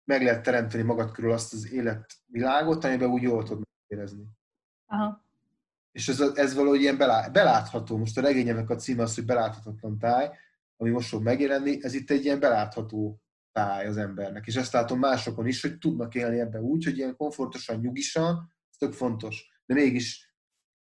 meg 0.05 0.23
lehet 0.23 0.43
teremteni 0.43 0.83
magad 0.83 1.11
körül 1.11 1.33
azt 1.33 1.53
az 1.53 1.73
életvilágot, 1.73 2.85
amiben 2.85 3.11
úgy 3.11 3.23
jól 3.23 3.43
tudod 3.43 3.67
érezni. 3.87 4.25
Aha. 4.87 5.25
És 5.93 6.09
ez, 6.09 6.21
ez 6.21 6.55
valahogy 6.55 6.81
ilyen 6.81 6.97
belá, 6.97 7.29
belátható. 7.29 7.97
Most 7.97 8.19
a 8.19 8.21
regényemnek 8.21 8.71
a 8.71 8.77
címe 8.77 9.03
az, 9.03 9.15
hogy 9.15 9.25
beláthatatlan 9.25 9.99
táj, 9.99 10.31
ami 10.77 10.91
most 10.91 11.09
fog 11.09 11.23
megjelenni, 11.23 11.85
ez 11.85 11.95
itt 11.95 12.11
egy 12.11 12.25
ilyen 12.25 12.41
belátható 12.41 13.21
táj 13.53 13.87
az 13.87 13.97
embernek. 13.97 14.47
És 14.47 14.57
ezt 14.57 14.73
látom 14.73 14.99
másokon 14.99 15.47
is, 15.47 15.63
hogy 15.63 15.79
tudnak 15.79 16.15
élni 16.15 16.41
ebben 16.41 16.63
úgy, 16.63 16.85
hogy 16.85 16.97
ilyen 16.97 17.17
komfortosan, 17.17 17.81
nyugisan, 17.81 18.53
ez 18.71 18.77
tök 18.77 18.93
fontos. 18.93 19.61
De 19.67 19.75
mégis, 19.75 20.35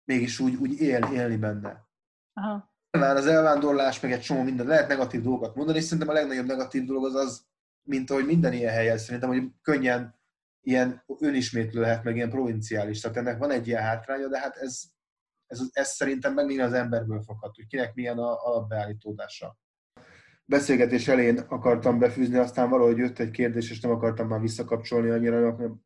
mégis 0.04 0.38
úgy, 0.38 0.54
úgy 0.54 0.80
él, 0.80 1.08
élni 1.12 1.36
benne. 1.36 1.88
Aha. 2.32 2.70
Már 2.98 3.16
az 3.16 3.26
elvándorlás, 3.26 4.00
meg 4.00 4.12
egy 4.12 4.20
csomó 4.20 4.42
minden, 4.42 4.66
lehet 4.66 4.88
negatív 4.88 5.22
dolgokat 5.22 5.54
mondani, 5.54 5.78
és 5.78 5.84
szerintem 5.84 6.08
a 6.08 6.12
legnagyobb 6.12 6.46
negatív 6.46 6.84
dolog 6.84 7.04
az 7.04 7.14
az, 7.14 7.46
mint 7.82 8.10
ahogy 8.10 8.26
minden 8.26 8.52
ilyen 8.52 8.72
helyen, 8.72 8.98
szerintem, 8.98 9.30
hogy 9.30 9.42
könnyen 9.62 10.20
ilyen 10.60 11.04
önismétlő 11.18 11.80
lehet, 11.80 12.04
meg 12.04 12.16
ilyen 12.16 12.30
provinciális. 12.30 13.00
Tehát 13.00 13.16
ennek 13.16 13.38
van 13.38 13.50
egy 13.50 13.66
ilyen 13.66 13.82
hátránya, 13.82 14.28
de 14.28 14.38
hát 14.38 14.56
ez, 14.56 14.82
ez, 15.46 15.60
ez 15.72 15.88
szerintem 15.88 16.34
megint 16.34 16.60
az 16.60 16.72
emberből 16.72 17.22
fakad, 17.22 17.54
hogy 17.54 17.66
kinek 17.66 17.94
milyen 17.94 18.18
a 18.18 18.44
alapbeállítódása. 18.44 19.58
Beszélgetés 20.44 21.08
elén 21.08 21.38
akartam 21.38 21.98
befűzni, 21.98 22.38
aztán 22.38 22.70
valahogy 22.70 22.96
jött 22.96 23.18
egy 23.18 23.30
kérdés, 23.30 23.70
és 23.70 23.80
nem 23.80 23.90
akartam 23.90 24.28
már 24.28 24.40
visszakapcsolni 24.40 25.10
annyira, 25.10 25.56
nem, 25.56 25.80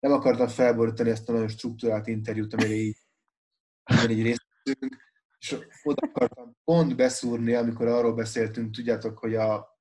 nem 0.00 0.12
akartam 0.12 0.48
felborítani 0.48 1.10
ezt 1.10 1.28
a 1.28 1.32
nagyon 1.32 1.48
struktúrált 1.48 2.06
interjút, 2.06 2.52
amire 2.52 2.74
így, 2.74 2.96
amire 3.82 4.12
így 4.12 4.22
részt 4.22 4.50
és 5.42 5.58
oda 5.82 6.06
akartam 6.06 6.56
pont 6.64 6.96
beszúrni, 6.96 7.54
amikor 7.54 7.86
arról 7.86 8.14
beszéltünk, 8.14 8.74
tudjátok, 8.74 9.18
hogy, 9.18 9.34
a, 9.34 9.71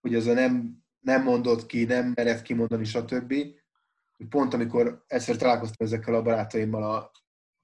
hogy 0.00 0.14
az 0.14 0.26
a 0.26 0.32
nem, 0.32 0.84
nem 1.00 1.22
mondott 1.22 1.66
ki, 1.66 1.84
nem 1.84 2.12
mered 2.14 2.42
kimondani, 2.42 2.84
stb. 2.84 3.34
Pont 4.28 4.54
amikor 4.54 5.04
egyszer 5.06 5.36
találkoztam 5.36 5.86
ezekkel 5.86 6.14
a 6.14 6.22
barátaimmal, 6.22 6.82
a, 6.82 7.10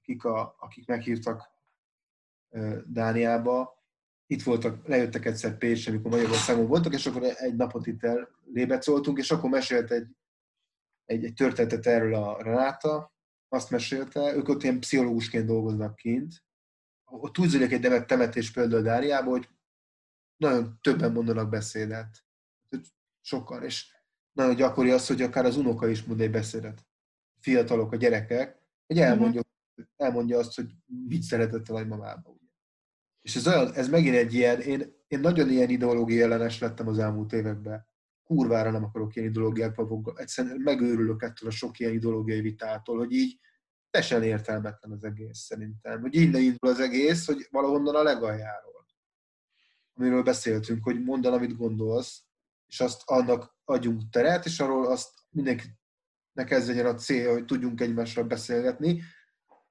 akik, 0.01 0.23
a, 0.23 0.55
akik 0.59 0.87
meghívtak 0.87 1.49
Dániába, 2.85 3.75
itt 4.27 4.43
voltak, 4.43 4.87
lejöttek 4.87 5.25
egyszer 5.25 5.57
Pécs, 5.57 5.87
amikor 5.87 6.11
Magyarországon 6.11 6.67
voltak, 6.67 6.93
és 6.93 7.05
akkor 7.05 7.23
egy 7.23 7.55
napot 7.55 7.87
itt 7.87 8.03
el 8.03 8.29
lébecoltunk, 8.53 9.17
és 9.17 9.31
akkor 9.31 9.49
mesélt 9.49 9.91
egy, 9.91 10.07
egy, 11.05 11.23
egy 11.25 11.33
történetet 11.33 11.85
erről 11.85 12.13
a 12.13 12.41
Renáta, 12.41 13.15
azt 13.49 13.69
mesélte, 13.69 14.35
ők 14.35 14.47
ott 14.47 14.63
ilyen 14.63 14.79
pszichológusként 14.79 15.45
dolgoznak 15.45 15.95
kint, 15.95 16.43
ott 17.05 17.37
úgy 17.37 17.49
zajlik 17.49 17.71
egy 17.71 18.05
temetés 18.05 18.51
például 18.51 18.81
Dáriában, 18.81 19.29
hogy 19.29 19.49
nagyon 20.37 20.79
többen 20.81 21.11
mondanak 21.11 21.49
beszédet. 21.49 22.26
Sokan, 23.27 23.63
és 23.63 23.93
nagyon 24.31 24.55
gyakori 24.55 24.91
az, 24.91 25.07
hogy 25.07 25.21
akár 25.21 25.45
az 25.45 25.57
unoka 25.57 25.87
is 25.87 26.03
mond 26.03 26.21
egy 26.21 26.31
beszédet. 26.31 26.85
Fiatalok, 27.39 27.91
a 27.91 27.95
gyerekek, 27.95 28.61
hogy 28.85 28.99
elmondja, 28.99 29.41
uh-huh. 29.41 29.93
elmondja 29.95 30.37
azt, 30.37 30.55
hogy 30.55 30.71
mit 31.07 31.21
szeretett 31.21 31.69
a 31.69 31.73
nagymamába. 31.73 32.35
És 33.21 33.35
ez, 33.35 33.47
olyan, 33.47 33.73
ez 33.73 33.89
megint 33.89 34.15
egy 34.15 34.33
ilyen, 34.33 34.61
én, 34.61 34.95
én 35.07 35.19
nagyon 35.19 35.49
ilyen 35.49 35.69
ideológia 35.69 36.23
ellenes 36.23 36.59
lettem 36.59 36.87
az 36.87 36.99
elmúlt 36.99 37.33
években. 37.33 37.87
Kurvára 38.23 38.71
nem 38.71 38.83
akarok 38.83 39.15
ilyen 39.15 39.29
ideológiákba 39.29 39.87
fogni. 39.87 40.11
Egyszerűen 40.15 40.61
megőrülök 40.61 41.21
ettől 41.21 41.49
a 41.49 41.51
sok 41.51 41.79
ilyen 41.79 41.93
ideológiai 41.93 42.41
vitától, 42.41 42.97
hogy 42.97 43.11
így 43.11 43.39
teljesen 43.89 44.23
értelmetlen 44.23 44.91
az 44.91 45.03
egész 45.03 45.39
szerintem. 45.39 46.01
Hogy 46.01 46.15
innen 46.15 46.41
indul 46.41 46.69
az 46.69 46.79
egész, 46.79 47.25
hogy 47.25 47.47
valahonnan 47.51 47.95
a 47.95 48.03
legaljáról. 48.03 48.85
Amiről 49.93 50.23
beszéltünk, 50.23 50.83
hogy 50.83 51.03
mondd 51.03 51.25
el, 51.25 51.33
amit 51.33 51.57
gondolsz, 51.57 52.26
és 52.67 52.79
azt 52.79 53.01
annak 53.05 53.55
adjunk 53.63 54.01
teret, 54.09 54.45
és 54.45 54.59
arról 54.59 54.91
azt 54.91 55.09
mindenkinek 55.29 55.77
ez 56.33 56.67
legyen 56.67 56.85
a 56.85 56.93
cél, 56.93 57.31
hogy 57.31 57.45
tudjunk 57.45 57.81
egymással 57.81 58.23
beszélgetni. 58.23 59.01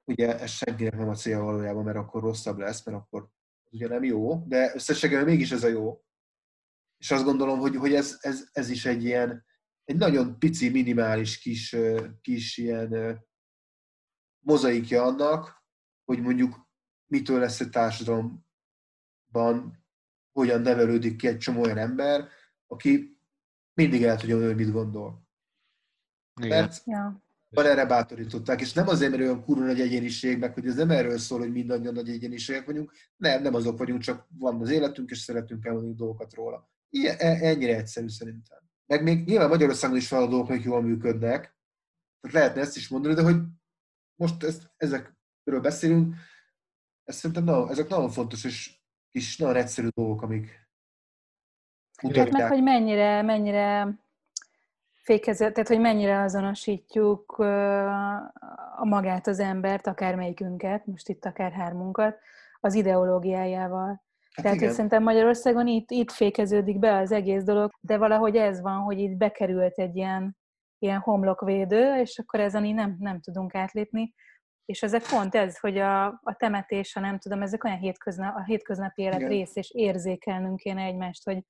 Ugye 0.05 0.39
ez 0.39 0.51
senkinek 0.51 0.97
nem 0.97 1.09
a 1.09 1.15
cél 1.15 1.41
valójában, 1.41 1.85
mert 1.85 1.97
akkor 1.97 2.23
rosszabb 2.23 2.59
lesz, 2.59 2.85
mert 2.85 2.99
akkor 2.99 3.29
ugye 3.71 3.89
nem 3.89 4.05
jó, 4.05 4.45
de 4.47 4.75
összességében 4.75 5.25
mégis 5.25 5.51
ez 5.51 5.65
a 5.65 5.69
jó. 5.69 6.01
És 6.99 7.11
azt 7.11 7.25
gondolom, 7.25 7.59
hogy, 7.59 7.77
hogy 7.77 7.95
ez, 7.95 8.19
ez, 8.21 8.49
ez 8.53 8.69
is 8.69 8.85
egy 8.85 9.05
ilyen, 9.05 9.45
egy 9.85 9.97
nagyon 9.97 10.39
pici, 10.39 10.69
minimális 10.69 11.39
kis, 11.39 11.77
kis 12.21 12.57
ilyen 12.57 13.21
mozaikja 14.45 15.03
annak, 15.03 15.65
hogy 16.05 16.21
mondjuk 16.21 16.69
mitől 17.07 17.39
lesz 17.39 17.61
a 17.61 17.69
társadalomban, 17.69 19.85
hogyan 20.33 20.61
nevelődik 20.61 21.17
ki 21.17 21.27
egy 21.27 21.39
csomó 21.39 21.63
olyan 21.63 21.79
ember, 21.79 22.29
aki 22.67 23.21
mindig 23.75 24.03
el 24.03 24.17
tudja 24.17 24.47
hogy 24.47 24.57
mit 24.57 24.73
gondol. 24.73 25.27
Igen. 26.41 26.59
Mert 26.59 26.83
ja. 26.85 27.23
van 27.49 27.67
erre 27.67 27.87
bátorították, 27.87 28.61
és 28.61 28.73
nem 28.73 28.89
azért, 28.89 29.11
mert 29.11 29.23
olyan 29.23 29.45
kurva 29.45 29.65
nagy 29.65 29.81
egyéniség, 29.81 30.39
meg 30.39 30.55
hogy 30.55 30.67
ez 30.67 30.75
nem 30.75 30.91
erről 30.91 31.19
szól, 31.19 31.39
hogy 31.39 31.53
mindannyian 31.53 31.95
nagy 31.95 32.09
egyéniségek 32.09 32.67
vagyunk, 32.67 32.93
nem, 33.17 33.43
nem 33.43 33.55
azok 33.55 33.79
vagyunk, 33.79 34.01
csak 34.01 34.27
van 34.39 34.61
az 34.61 34.71
életünk, 34.71 35.11
és 35.11 35.19
szeretünk 35.19 35.65
elmondani 35.65 35.95
dolgokat 35.95 36.35
róla. 36.35 36.71
Ilyen, 36.91 37.17
e, 37.19 37.47
ennyire 37.47 37.77
egyszerű 37.77 38.09
szerintem. 38.09 38.59
Meg 38.87 39.03
még 39.03 39.25
nyilván 39.25 39.49
Magyarországon 39.49 39.97
is 39.97 40.09
van 40.09 40.23
a 40.23 40.27
dolgok, 40.27 40.65
jól 40.65 40.83
működnek, 40.83 41.57
tehát 42.21 42.37
lehetne 42.37 42.61
ezt 42.61 42.77
is 42.77 42.89
mondani, 42.89 43.15
de 43.15 43.23
hogy 43.23 43.37
most 44.15 44.43
ezt, 44.43 44.73
ezekről 44.77 45.61
beszélünk, 45.61 46.15
ez 47.05 47.17
szerintem 47.17 47.45
nagyon, 47.45 47.71
ezek 47.71 47.89
nagyon 47.89 48.11
fontos 48.11 48.45
és 48.45 48.81
kis, 49.13 49.37
nagyon 49.37 49.57
egyszerű 49.57 49.89
dolgok, 49.89 50.23
amik. 50.23 50.66
Hát 51.97 52.31
meg, 52.31 52.49
hogy 52.49 52.63
mennyire, 52.63 53.23
mennyire 53.23 53.89
fékező, 55.03 55.53
tehát 55.53 55.69
hogy 55.69 55.81
mennyire 55.81 56.21
azonosítjuk 56.21 57.33
a 58.77 58.85
magát 58.85 59.27
az 59.27 59.39
embert, 59.39 59.87
akármelyikünket, 59.87 60.87
most 60.87 61.09
itt 61.09 61.25
akár 61.25 61.53
hármunkat, 61.53 62.19
az 62.61 62.75
ideológiájával. 62.75 63.87
Hát 63.87 64.45
Tehát, 64.45 64.57
igen. 64.57 64.67
hogy 64.67 64.77
szerintem 64.77 65.03
Magyarországon 65.03 65.67
itt, 65.67 65.91
itt 65.91 66.11
fékeződik 66.11 66.79
be 66.79 66.97
az 66.97 67.13
egész 67.13 67.43
dolog, 67.43 67.71
de 67.81 67.97
valahogy 67.97 68.37
ez 68.37 68.61
van, 68.61 68.79
hogy 68.79 68.99
itt 68.99 69.17
bekerült 69.17 69.79
egy 69.79 69.97
ilyen 69.97 70.37
ilyen 70.79 71.01
homlokvédő, 71.01 72.01
és 72.01 72.19
akkor 72.19 72.41
ezen 72.41 72.65
így 72.65 72.75
nem, 72.75 72.97
nem 72.99 73.21
tudunk 73.21 73.55
átlépni. 73.55 74.15
És 74.65 74.83
ezek 74.83 75.03
pont 75.11 75.35
ez, 75.35 75.59
hogy 75.59 75.79
a, 75.79 76.07
a 76.07 76.35
temetés, 76.37 76.93
ha 76.93 77.01
nem 77.01 77.19
tudom, 77.19 77.43
ezek 77.43 77.65
olyan 77.65 77.79
hétköznap, 77.79 78.37
a 78.37 78.45
hétköznapi 78.45 79.03
élet 79.03 79.19
Igen. 79.19 79.29
rész, 79.29 79.57
és 79.57 79.71
érzékelnünk 79.71 80.57
kéne 80.57 80.83
egymást, 80.83 81.25
hogy 81.25 81.45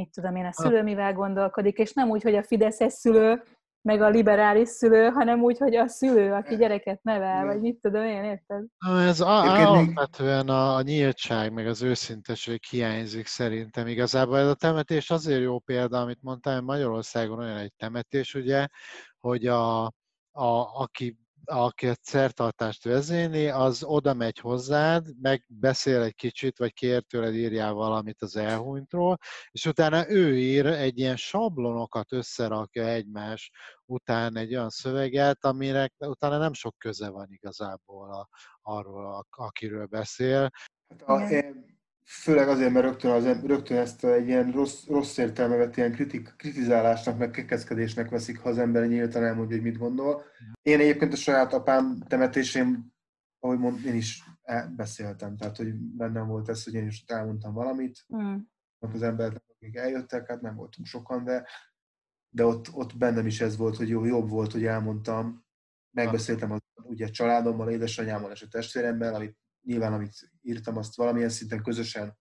mit 0.00 0.10
tudom 0.10 0.36
én, 0.36 0.44
a 0.44 0.52
szülő 0.52 0.82
mivel 0.82 1.12
gondolkodik, 1.12 1.78
és 1.78 1.92
nem 1.92 2.08
úgy, 2.08 2.22
hogy 2.22 2.34
a 2.34 2.42
Fideszes 2.42 2.92
szülő 2.92 3.42
meg 3.82 4.02
a 4.02 4.08
liberális 4.08 4.68
szülő, 4.68 5.08
hanem 5.08 5.42
úgy, 5.42 5.58
hogy 5.58 5.74
a 5.74 5.88
szülő, 5.88 6.32
aki 6.32 6.56
gyereket 6.56 7.02
nevel, 7.02 7.46
vagy 7.46 7.60
mit 7.60 7.80
tudom 7.80 8.04
én, 8.04 8.24
érted? 8.24 8.64
Ez 9.06 9.20
alapvetően 9.20 10.48
a, 10.48 10.74
a 10.74 10.82
nyíltság, 10.82 11.52
meg 11.52 11.66
az 11.66 11.82
őszinteség 11.82 12.62
hiányzik 12.70 13.26
szerintem. 13.26 13.86
Igazából 13.86 14.38
ez 14.38 14.46
a 14.46 14.54
temetés 14.54 15.10
azért 15.10 15.40
jó 15.40 15.58
példa, 15.58 16.00
amit 16.00 16.22
mondtam, 16.22 16.54
hogy 16.54 16.62
Magyarországon 16.62 17.38
olyan 17.38 17.56
egy 17.56 17.72
temetés, 17.76 18.34
ugye, 18.34 18.66
hogy 19.18 19.46
a, 19.46 19.84
a, 20.32 20.80
aki 20.80 21.18
aki 21.50 21.86
a 21.88 21.94
szertartást 22.00 22.84
vezéni, 22.84 23.48
az 23.48 23.82
oda 23.84 24.14
megy 24.14 24.38
hozzád, 24.38 25.06
megbeszél 25.20 26.02
egy 26.02 26.14
kicsit, 26.14 26.58
vagy 26.58 26.72
kér 26.72 27.02
tőled 27.02 27.34
írjál 27.34 27.72
valamit 27.72 28.22
az 28.22 28.36
elhunytról, 28.36 29.18
és 29.50 29.66
utána 29.66 30.10
ő 30.10 30.38
ír 30.38 30.66
egy 30.66 30.98
ilyen 30.98 31.16
sablonokat 31.16 32.12
összerakja 32.12 32.84
egymás 32.84 33.50
után 33.84 34.36
egy 34.36 34.54
olyan 34.54 34.70
szöveget, 34.70 35.44
amire 35.44 35.90
utána 35.98 36.38
nem 36.38 36.52
sok 36.52 36.78
köze 36.78 37.08
van 37.08 37.26
igazából 37.30 38.12
a, 38.12 38.28
arról, 38.62 39.26
akiről 39.30 39.86
beszél. 39.86 40.50
Hát 40.88 41.02
a, 41.02 41.28
főleg 42.10 42.48
azért, 42.48 42.72
mert 42.72 42.84
rögtön, 42.84 43.10
az, 43.10 43.24
rögtön 43.24 43.76
ezt 43.76 44.04
egy 44.04 44.26
ilyen 44.26 44.50
rossz, 44.50 44.86
rossz 44.86 45.16
értelmevet, 45.16 45.76
ilyen 45.76 45.92
kritik, 45.92 46.34
kritizálásnak, 46.36 47.18
meg 47.18 47.30
kekeszkedésnek 47.30 48.08
veszik, 48.08 48.38
ha 48.38 48.48
az 48.48 48.58
ember 48.58 48.88
nyíltan 48.88 49.24
elmondja, 49.24 49.56
hogy 49.56 49.64
mit 49.64 49.78
gondol. 49.78 50.24
Én 50.62 50.80
egyébként 50.80 51.12
a 51.12 51.16
saját 51.16 51.52
apám 51.52 52.00
temetésén, 52.08 52.94
ahogy 53.38 53.58
mond, 53.58 53.84
én 53.84 53.94
is 53.94 54.24
beszéltem, 54.76 55.36
tehát 55.36 55.56
hogy 55.56 55.74
bennem 55.74 56.26
volt 56.26 56.48
ez, 56.48 56.64
hogy 56.64 56.74
én 56.74 56.86
is 56.86 57.04
elmondtam 57.06 57.52
valamit, 57.52 58.06
mm. 58.16 58.36
az 58.78 59.02
emberek, 59.02 59.42
akik 59.54 59.76
eljöttek, 59.76 60.28
hát 60.28 60.40
nem 60.40 60.54
voltunk 60.54 60.86
sokan, 60.86 61.24
de, 61.24 61.46
de 62.28 62.44
ott, 62.44 62.72
ott 62.72 62.96
bennem 62.96 63.26
is 63.26 63.40
ez 63.40 63.56
volt, 63.56 63.76
hogy 63.76 63.88
jó, 63.88 64.04
jobb 64.04 64.28
volt, 64.28 64.52
hogy 64.52 64.64
elmondtam, 64.64 65.44
megbeszéltem 65.90 66.52
az, 66.52 66.60
ugye 66.74 67.08
családommal, 67.08 67.70
édesanyámmal 67.70 68.30
és 68.30 68.42
a 68.42 68.48
testvéremmel, 68.48 69.14
amit 69.14 69.38
nyilván 69.62 69.92
amit 69.92 70.30
írtam, 70.40 70.76
azt 70.76 70.96
valamilyen 70.96 71.28
szinten 71.28 71.62
közösen 71.62 72.18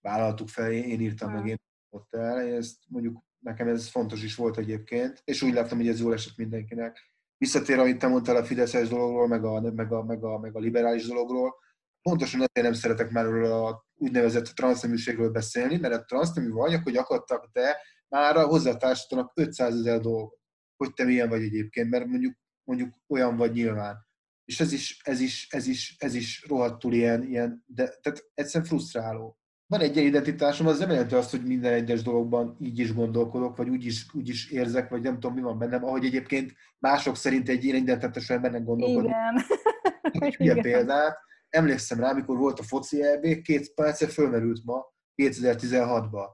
vállaltuk 0.00 0.48
fel, 0.48 0.72
én 0.72 1.00
írtam 1.00 1.28
hmm. 1.28 1.38
meg, 1.38 1.48
én 1.48 1.56
ott 1.88 2.14
el, 2.14 2.38
ezt 2.38 2.76
mondjuk 2.88 3.24
nekem 3.38 3.68
ez 3.68 3.88
fontos 3.88 4.22
is 4.22 4.34
volt 4.34 4.58
egyébként, 4.58 5.20
és 5.24 5.42
úgy 5.42 5.52
láttam, 5.52 5.78
hogy 5.78 5.88
ez 5.88 6.00
jól 6.00 6.12
esett 6.12 6.36
mindenkinek. 6.36 7.14
Visszatér, 7.38 7.78
amit 7.78 7.98
te 7.98 8.06
mondtál 8.06 8.36
a 8.36 8.44
Fideszes 8.44 8.88
dologról, 8.88 9.28
meg 9.28 9.44
a, 9.44 9.60
meg 9.60 9.92
a, 9.92 10.04
meg 10.04 10.24
a, 10.24 10.38
meg 10.38 10.56
a 10.56 10.58
liberális 10.58 11.06
dologról, 11.06 11.54
pontosan 12.02 12.40
ezért 12.40 12.66
nem 12.66 12.72
szeretek 12.72 13.10
már 13.10 13.26
a 13.26 13.84
úgynevezett 13.94 14.44
transzneműségről 14.44 15.30
beszélni, 15.30 15.76
mert 15.76 15.94
a 15.94 16.04
transznemű 16.04 16.50
vagy, 16.50 16.74
akkor 16.74 16.92
gyakorlatilag 16.92 17.48
te 17.52 17.76
már 18.08 18.36
hozzátársítanak 18.36 19.32
500 19.34 19.74
ezer 19.74 20.00
dolgot, 20.00 20.40
hogy 20.76 20.92
te 20.92 21.04
milyen 21.04 21.28
vagy 21.28 21.42
egyébként, 21.42 21.90
mert 21.90 22.06
mondjuk, 22.06 22.34
mondjuk 22.64 22.94
olyan 23.08 23.36
vagy 23.36 23.52
nyilván. 23.52 24.05
És 24.46 24.60
ez 24.60 24.72
is, 24.72 25.00
ez 25.02 25.20
is, 25.20 25.46
ez 25.50 25.66
is, 25.66 25.96
ez 25.98 26.14
is 26.14 26.44
rohadtul 26.48 26.92
ilyen, 26.92 27.22
ilyen 27.22 27.64
de 27.66 27.88
tehát 28.02 28.30
egyszerűen 28.34 28.68
frusztráló. 28.68 29.38
Van 29.66 29.80
egy 29.80 29.96
ilyen 29.96 30.08
identitásom, 30.08 30.66
az 30.66 30.78
nem 30.78 30.90
jelenti 30.90 31.14
azt, 31.14 31.30
hogy 31.30 31.44
minden 31.44 31.72
egyes 31.72 32.02
dologban 32.02 32.56
így 32.60 32.78
is 32.78 32.94
gondolkodok, 32.94 33.56
vagy 33.56 33.68
úgy 33.68 33.84
is, 33.84 34.06
úgy 34.12 34.28
is 34.28 34.50
érzek, 34.50 34.88
vagy 34.88 35.02
nem 35.02 35.14
tudom, 35.14 35.34
mi 35.34 35.40
van 35.40 35.58
bennem, 35.58 35.84
ahogy 35.84 36.04
egyébként 36.04 36.52
mások 36.78 37.16
szerint 37.16 37.48
egy 37.48 37.64
ilyen 37.64 37.76
identitásos 37.76 38.30
embernek 38.30 38.64
gondolkodok. 38.64 39.10
Igen. 39.10 40.38
Egy 40.38 40.60
példát. 40.68 41.18
Emlékszem 41.48 42.00
rá, 42.00 42.10
amikor 42.10 42.36
volt 42.36 42.58
a 42.58 42.62
foci 42.62 43.02
EB, 43.02 43.42
két 43.42 43.74
perce 43.74 44.08
fölmerült 44.08 44.64
ma, 44.64 44.94
2016-ban. 45.22 46.26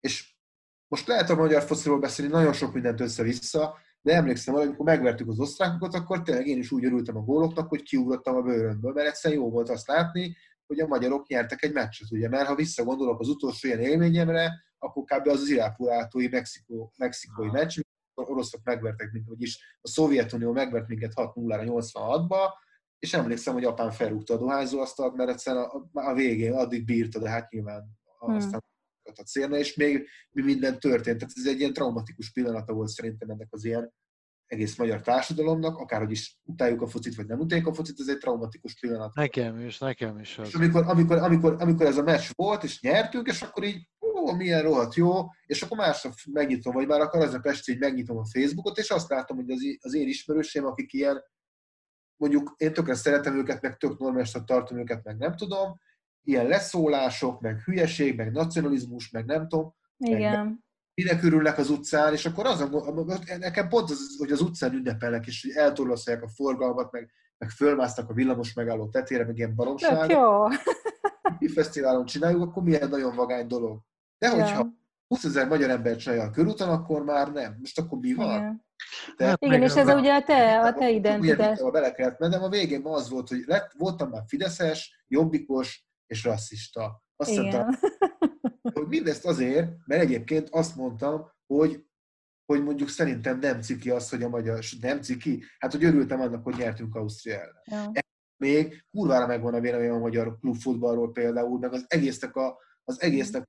És 0.00 0.34
most 0.88 1.06
lehet 1.06 1.30
a 1.30 1.34
magyar 1.34 1.62
fociról 1.62 1.98
beszélni, 1.98 2.32
nagyon 2.32 2.52
sok 2.52 2.72
mindent 2.72 3.00
össze-vissza, 3.00 3.78
de 4.04 4.14
emlékszem, 4.14 4.54
hogy 4.54 4.66
amikor 4.66 4.84
megvertük 4.84 5.28
az 5.28 5.40
osztrákokat, 5.40 5.94
akkor 5.94 6.22
tényleg 6.22 6.46
én 6.46 6.58
is 6.58 6.70
úgy 6.70 6.84
örültem 6.84 7.16
a 7.16 7.20
góloknak, 7.20 7.68
hogy 7.68 7.82
kiugrottam 7.82 8.36
a 8.36 8.42
bőrömből, 8.42 8.92
mert 8.92 9.06
egyszerűen 9.06 9.40
jó 9.40 9.50
volt 9.50 9.68
azt 9.68 9.86
látni, 9.86 10.36
hogy 10.66 10.80
a 10.80 10.86
magyarok 10.86 11.26
nyertek 11.26 11.62
egy 11.62 11.72
meccset, 11.72 12.10
ugye, 12.10 12.28
mert 12.28 12.46
ha 12.46 12.54
visszagondolok 12.54 13.20
az 13.20 13.28
utolsó 13.28 13.68
ilyen 13.68 13.80
élményemre, 13.80 14.52
akkor 14.78 15.02
kb. 15.04 15.28
az 15.28 15.40
az 15.40 15.48
irápulátói 15.48 16.28
Mexikó, 16.28 16.92
mexikói 16.96 17.50
meccs, 17.50 17.78
az 18.14 18.28
oroszok 18.28 18.60
megvertek 18.64 19.12
minket, 19.12 19.30
vagyis 19.30 19.78
a 19.80 19.88
Szovjetunió 19.88 20.52
megvert 20.52 20.88
minket 20.88 21.12
6-0-ra 21.16 21.64
86-ba, 21.66 22.38
és 22.98 23.14
emlékszem, 23.14 23.54
hogy 23.54 23.64
apám 23.64 23.90
felrúgta 23.90 24.34
a 24.34 24.38
dohányzóasztalt, 24.38 25.14
mert 25.14 25.30
egyszerűen 25.30 25.64
a, 25.64 25.88
a 25.92 26.14
végén 26.14 26.52
addig 26.52 26.84
bírta, 26.84 27.18
de 27.18 27.28
hát 27.28 27.50
nyilván 27.50 27.98
hmm. 28.18 28.34
aztán 28.34 28.64
a 29.04 29.22
célna, 29.22 29.56
és 29.56 29.74
még 29.74 30.08
mi 30.30 30.42
minden 30.42 30.78
történt. 30.78 31.18
Tehát 31.18 31.34
ez 31.36 31.46
egy 31.46 31.58
ilyen 31.58 31.72
traumatikus 31.72 32.30
pillanata 32.32 32.72
volt 32.72 32.88
szerintem 32.88 33.30
ennek 33.30 33.48
az 33.50 33.64
ilyen 33.64 33.92
egész 34.46 34.76
magyar 34.76 35.00
társadalomnak, 35.00 35.78
akárhogy 35.78 36.10
is 36.10 36.38
utáljuk 36.42 36.82
a 36.82 36.86
focit, 36.86 37.14
vagy 37.14 37.26
nem 37.26 37.38
utáljuk 37.38 37.66
a 37.66 37.74
focit, 37.74 38.00
ez 38.00 38.08
egy 38.08 38.18
traumatikus 38.18 38.74
pillanat. 38.80 39.14
Nekem 39.14 39.60
is, 39.60 39.78
nekem 39.78 40.18
is. 40.18 40.38
Az. 40.38 40.48
És 40.48 40.54
amikor, 40.54 40.84
amikor, 40.86 41.16
amikor, 41.16 41.56
amikor 41.58 41.86
ez 41.86 41.96
a 41.96 42.02
meccs 42.02 42.28
volt, 42.34 42.62
és 42.62 42.80
nyertünk, 42.80 43.26
és 43.26 43.42
akkor 43.42 43.64
így, 43.64 43.88
ó, 44.00 44.32
milyen 44.32 44.62
rohadt 44.62 44.94
jó, 44.94 45.24
és 45.46 45.62
akkor 45.62 45.76
másnap 45.76 46.12
megnyitom, 46.32 46.72
vagy 46.72 46.86
már 46.86 47.00
akar 47.00 47.22
az 47.22 47.34
a 47.34 47.38
Pesti, 47.38 47.72
hogy 47.72 47.80
megnyitom 47.80 48.16
a 48.16 48.26
Facebookot, 48.26 48.78
és 48.78 48.90
azt 48.90 49.08
látom, 49.08 49.36
hogy 49.36 49.50
az, 49.50 49.60
az 49.80 49.94
én 49.94 50.08
ismerőseim, 50.08 50.64
akik 50.64 50.92
ilyen, 50.92 51.22
mondjuk 52.16 52.54
én 52.56 52.72
tökre 52.72 52.94
szeretem 52.94 53.36
őket, 53.36 53.62
meg 53.62 53.76
tök 53.76 53.98
normálisat 53.98 54.46
tartom 54.46 54.78
őket, 54.78 55.04
meg 55.04 55.16
nem 55.16 55.36
tudom, 55.36 55.80
ilyen 56.24 56.46
leszólások, 56.46 57.40
meg 57.40 57.60
hülyeség, 57.60 58.16
meg 58.16 58.32
nacionalizmus, 58.32 59.10
meg 59.10 59.24
nem 59.24 59.48
tudom, 59.48 59.74
Igen. 59.96 60.44
Meg, 60.44 60.54
minek 60.94 61.22
örülnek 61.22 61.58
az 61.58 61.70
utcán, 61.70 62.12
és 62.12 62.26
akkor 62.26 62.46
az, 62.46 62.68
nekem 63.38 63.68
pont 63.68 63.90
az, 63.90 64.16
hogy 64.18 64.32
az 64.32 64.40
utcán 64.40 64.72
ünnepelnek, 64.72 65.26
és 65.26 65.44
eltorlaszolják 65.44 66.22
a 66.22 66.28
forgalmat, 66.28 66.92
meg, 66.92 67.10
meg 67.38 67.50
fölmásznak 67.50 68.10
a 68.10 68.12
villamos 68.12 68.54
megálló 68.54 68.88
tetére, 68.88 69.24
meg 69.24 69.36
ilyen 69.36 69.54
baromság. 69.54 70.10
jó. 70.10 70.46
Mi 71.38 71.48
fesztiválon 71.48 72.04
csináljuk, 72.04 72.42
akkor 72.42 72.62
milyen 72.62 72.88
nagyon 72.88 73.14
vagány 73.14 73.46
dolog. 73.46 73.80
De 74.18 74.30
hogyha 74.30 74.58
ja. 74.58 74.82
20 75.08 75.24
ezer 75.24 75.48
magyar 75.48 75.70
ember 75.70 75.96
csinálja 75.96 76.24
a 76.24 76.30
körúton, 76.30 76.68
akkor 76.68 77.04
már 77.04 77.32
nem. 77.32 77.56
Most 77.60 77.78
akkor 77.78 77.98
mi 77.98 78.14
van? 78.14 78.36
Igen. 78.38 78.64
De 79.16 79.26
hát 79.26 79.42
Igen, 79.42 79.62
és 79.62 79.74
ez 79.74 79.88
a, 79.88 79.98
ugye 79.98 80.14
a 80.14 80.22
te, 80.22 80.60
a 80.60 80.72
te 80.72 80.90
identitás. 80.90 81.60
Bele 81.72 81.92
kellett 81.92 82.18
mennem, 82.18 82.42
a 82.42 82.48
végén 82.48 82.86
az 82.86 83.10
volt, 83.10 83.28
hogy 83.28 83.42
lett, 83.46 83.72
voltam 83.78 84.08
már 84.08 84.22
fideszes, 84.26 85.04
jobbikos 85.08 85.86
és 86.06 86.24
rasszista. 86.24 87.02
Azt 87.16 87.30
Igen. 87.30 87.44
Mondtam, 87.44 87.90
hogy 88.72 88.86
mindezt 88.86 89.24
azért, 89.24 89.72
mert 89.86 90.02
egyébként 90.02 90.48
azt 90.50 90.76
mondtam, 90.76 91.32
hogy 91.46 91.84
hogy 92.44 92.62
mondjuk 92.62 92.88
szerintem 92.88 93.38
nem 93.38 93.60
ciki 93.60 93.90
az, 93.90 94.08
hogy 94.08 94.22
a 94.22 94.28
magyar, 94.28 94.64
nem 94.80 95.02
ciki, 95.02 95.44
hát 95.58 95.72
hogy 95.72 95.84
örültem 95.84 96.20
annak, 96.20 96.44
hogy 96.44 96.56
nyertünk 96.56 96.94
Ausztria 96.94 97.34
ellen. 97.40 97.60
Ja. 97.64 98.02
Még 98.36 98.84
kurvára 98.90 99.26
megvan 99.26 99.54
a 99.54 99.60
véleményem 99.60 99.94
a 99.94 99.98
magyar 99.98 100.38
klubfutballról 100.38 101.12
például, 101.12 101.58
meg 101.58 101.72
az 101.72 101.84
egésznek, 101.88 102.36
a, 102.36 102.58
az 102.84 103.00
egésznek 103.00 103.48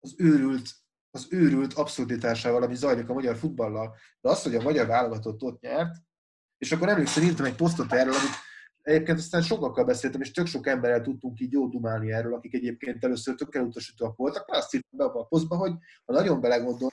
az 0.00 0.14
őrült, 0.16 0.70
az 1.10 1.26
őrült 1.30 1.72
abszurditásával, 1.72 2.62
ami 2.62 2.74
zajlik 2.74 3.08
a 3.08 3.12
magyar 3.12 3.36
futballal. 3.36 3.96
De 4.20 4.28
az, 4.28 4.42
hogy 4.42 4.54
a 4.54 4.62
magyar 4.62 4.86
válogatott 4.86 5.42
ott 5.42 5.60
nyert, 5.60 5.96
és 6.58 6.72
akkor 6.72 6.88
emlékszem, 6.88 7.22
írtam 7.24 7.46
egy 7.46 7.56
posztot 7.56 7.92
erről, 7.92 8.14
amit 8.14 8.36
Egyébként 8.82 9.18
aztán 9.18 9.42
sokakkal 9.42 9.84
beszéltem, 9.84 10.20
és 10.20 10.30
tök 10.30 10.46
sok 10.46 10.66
emberrel 10.66 11.00
tudtunk 11.00 11.40
így 11.40 11.52
jó 11.52 11.68
dumálni 11.68 12.12
erről, 12.12 12.34
akik 12.34 12.54
egyébként 12.54 13.04
először 13.04 13.34
tök 13.34 13.54
elutasítóak 13.54 14.16
voltak, 14.16 14.48
mert 14.48 14.62
azt 14.62 14.74
írtam 14.74 14.98
be 14.98 15.04
a 15.04 15.24
posztba, 15.24 15.56
hogy 15.56 15.72
ha 16.04 16.12
nagyon 16.12 16.40
belegondol, 16.40 16.90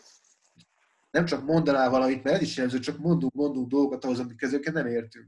nem 1.12 1.26
csak 1.26 1.46
mondanál 1.46 1.90
valamit, 1.90 2.24
mert 2.24 2.36
ez 2.36 2.42
is 2.42 2.58
jelző, 2.58 2.80
csak 2.80 2.98
mondunk, 2.98 3.34
mondunk 3.34 3.70
dolgokat 3.70 4.06
ahhoz, 4.06 4.20
amik 4.20 4.42
ezeket 4.42 4.74
nem 4.74 4.88
értünk. 4.88 5.28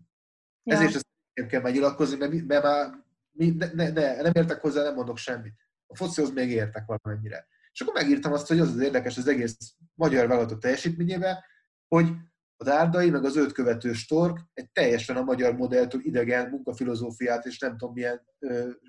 Ja. 0.64 0.76
Ezért 0.76 0.96
ezt 0.96 1.08
nem 1.34 1.48
kell 1.48 1.62
megnyilatkozni, 1.62 2.18
mert, 2.18 2.46
mert 2.48 2.64
már 2.64 3.04
mi, 3.32 3.50
ne, 3.50 3.72
ne, 3.74 3.90
ne, 3.90 4.22
nem 4.22 4.32
értek 4.34 4.62
hozzá, 4.62 4.84
nem 4.84 4.94
mondok 4.94 5.18
semmit. 5.18 5.56
A 5.88 5.96
focihoz 5.96 6.32
még 6.32 6.50
értek 6.50 6.84
valamennyire. 6.86 7.48
És 7.72 7.82
akkor 7.82 7.94
megírtam 7.94 8.34
azt, 8.34 8.48
hogy 8.48 8.60
az 8.60 8.68
az 8.68 8.80
érdekes 8.80 9.18
az 9.18 9.28
egész 9.28 9.58
magyar 9.94 10.28
vállalatok 10.28 10.60
teljesítményével, 10.60 11.46
hogy 11.88 12.12
a 12.62 12.64
Dárdai, 12.64 13.10
meg 13.10 13.26
az 13.26 13.38
őt 13.38 13.52
követő 13.52 13.94
Stork 13.94 14.40
egy 14.54 14.72
teljesen 14.72 15.16
a 15.16 15.24
magyar 15.24 15.56
modelltől 15.56 16.02
idegen 16.04 16.50
munkafilozófiát 16.50 17.46
és 17.46 17.60
nem 17.60 17.78
tudom 17.78 17.94
milyen 17.94 18.22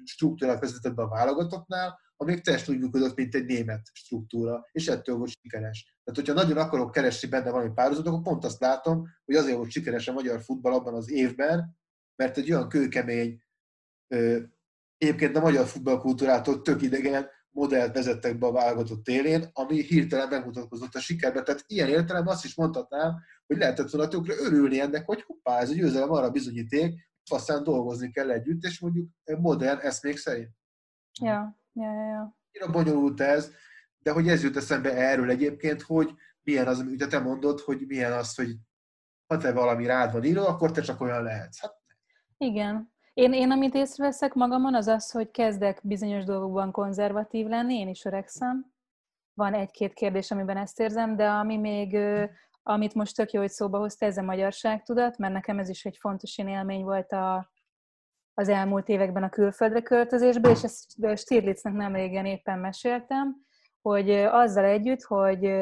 struktúrát 0.04 0.60
vezetett 0.60 0.94
be 0.94 1.02
a 1.02 1.08
válogatottnál, 1.08 2.00
amíg 2.16 2.40
teljesen 2.40 2.74
úgy 2.74 2.80
működött, 2.80 3.16
mint 3.16 3.34
egy 3.34 3.44
német 3.44 3.90
struktúra, 3.92 4.68
és 4.72 4.88
ettől 4.88 5.16
volt 5.16 5.30
sikeres. 5.30 5.96
Tehát, 6.04 6.20
hogyha 6.20 6.44
nagyon 6.44 6.64
akarok 6.64 6.90
keresni 6.90 7.28
benne 7.28 7.50
valami 7.50 7.70
párhuzamot, 7.74 8.08
akkor 8.08 8.22
pont 8.22 8.44
azt 8.44 8.60
látom, 8.60 9.08
hogy 9.24 9.34
azért 9.34 9.56
volt 9.56 9.70
sikeres 9.70 10.08
a 10.08 10.12
magyar 10.12 10.42
futball 10.42 10.72
abban 10.72 10.94
az 10.94 11.10
évben, 11.10 11.76
mert 12.16 12.36
egy 12.36 12.52
olyan 12.52 12.68
kőkemény, 12.68 13.42
egyébként 14.96 15.36
a 15.36 15.40
magyar 15.40 15.66
futballkultúrától 15.66 16.62
tök 16.62 16.82
idegen, 16.82 17.28
modellt 17.52 17.94
vezettek 17.94 18.38
be 18.38 18.46
a 18.46 18.52
válogatott 18.52 19.08
élén, 19.08 19.50
ami 19.52 19.82
hirtelen 19.82 20.28
megmutatkozott 20.28 20.94
a 20.94 21.00
sikerbe. 21.00 21.42
Tehát 21.42 21.64
ilyen 21.66 21.88
értelemben 21.88 22.32
azt 22.32 22.44
is 22.44 22.54
mondhatnám, 22.54 23.14
hogy 23.46 23.56
lehetett 23.56 23.90
volna 23.90 24.08
tökre 24.08 24.34
örülni 24.34 24.80
ennek, 24.80 25.06
hogy 25.06 25.22
hoppá, 25.22 25.58
ez 25.58 25.70
a 25.70 25.74
győzelem 25.74 26.10
arra 26.10 26.30
bizonyíték, 26.30 27.10
aztán 27.30 27.62
dolgozni 27.62 28.10
kell 28.10 28.30
együtt, 28.30 28.62
és 28.62 28.80
mondjuk 28.80 29.08
modern 29.24 29.78
eszmék 29.78 30.16
szerint. 30.16 30.50
Ja, 31.20 31.58
ja, 31.72 31.92
ja. 31.92 32.06
ja. 32.06 32.36
Mira 32.52 32.70
bonyolult 32.70 33.20
ez, 33.20 33.52
de 33.98 34.10
hogy 34.10 34.28
ez 34.28 34.42
jut 34.42 34.56
eszembe 34.56 34.94
erről 34.96 35.30
egyébként, 35.30 35.82
hogy 35.82 36.14
milyen 36.42 36.66
az, 36.66 36.78
amit 36.78 37.08
te 37.08 37.18
mondod, 37.18 37.60
hogy 37.60 37.84
milyen 37.86 38.12
az, 38.12 38.34
hogy 38.34 38.56
ha 39.26 39.36
te 39.36 39.52
valami 39.52 39.86
rád 39.86 40.12
van 40.12 40.24
írva, 40.24 40.46
akkor 40.46 40.70
te 40.70 40.80
csak 40.80 41.00
olyan 41.00 41.22
lehetsz. 41.22 41.60
Hát 41.60 41.74
igen, 42.36 42.92
én, 43.14 43.32
én 43.32 43.50
amit 43.50 43.74
észreveszek 43.74 44.34
magamon, 44.34 44.74
az 44.74 44.86
az, 44.86 45.10
hogy 45.10 45.30
kezdek 45.30 45.80
bizonyos 45.82 46.24
dolgokban 46.24 46.70
konzervatív 46.70 47.46
lenni, 47.46 47.78
én 47.78 47.88
is 47.88 48.04
öregszem. 48.04 48.72
Van 49.34 49.54
egy-két 49.54 49.92
kérdés, 49.92 50.30
amiben 50.30 50.56
ezt 50.56 50.80
érzem, 50.80 51.16
de 51.16 51.28
ami 51.28 51.56
még, 51.56 51.98
amit 52.62 52.94
most 52.94 53.16
tök 53.16 53.30
jó, 53.30 53.40
hogy 53.40 53.50
szóba 53.50 53.78
hozta, 53.78 54.06
ez 54.06 54.16
a 54.16 54.22
magyarságtudat, 54.22 55.18
mert 55.18 55.32
nekem 55.32 55.58
ez 55.58 55.68
is 55.68 55.84
egy 55.84 55.96
fontos 56.00 56.38
élmény 56.38 56.82
volt 56.82 57.12
a, 57.12 57.50
az 58.34 58.48
elmúlt 58.48 58.88
években 58.88 59.22
a 59.22 59.28
külföldre 59.28 59.82
költözésben, 59.82 60.50
és 60.50 60.62
ezt 60.62 60.86
Stirlitznek 61.16 61.72
nem 61.72 61.94
régen 61.94 62.26
éppen 62.26 62.58
meséltem, 62.58 63.36
hogy 63.80 64.10
azzal 64.10 64.64
együtt, 64.64 65.02
hogy, 65.02 65.52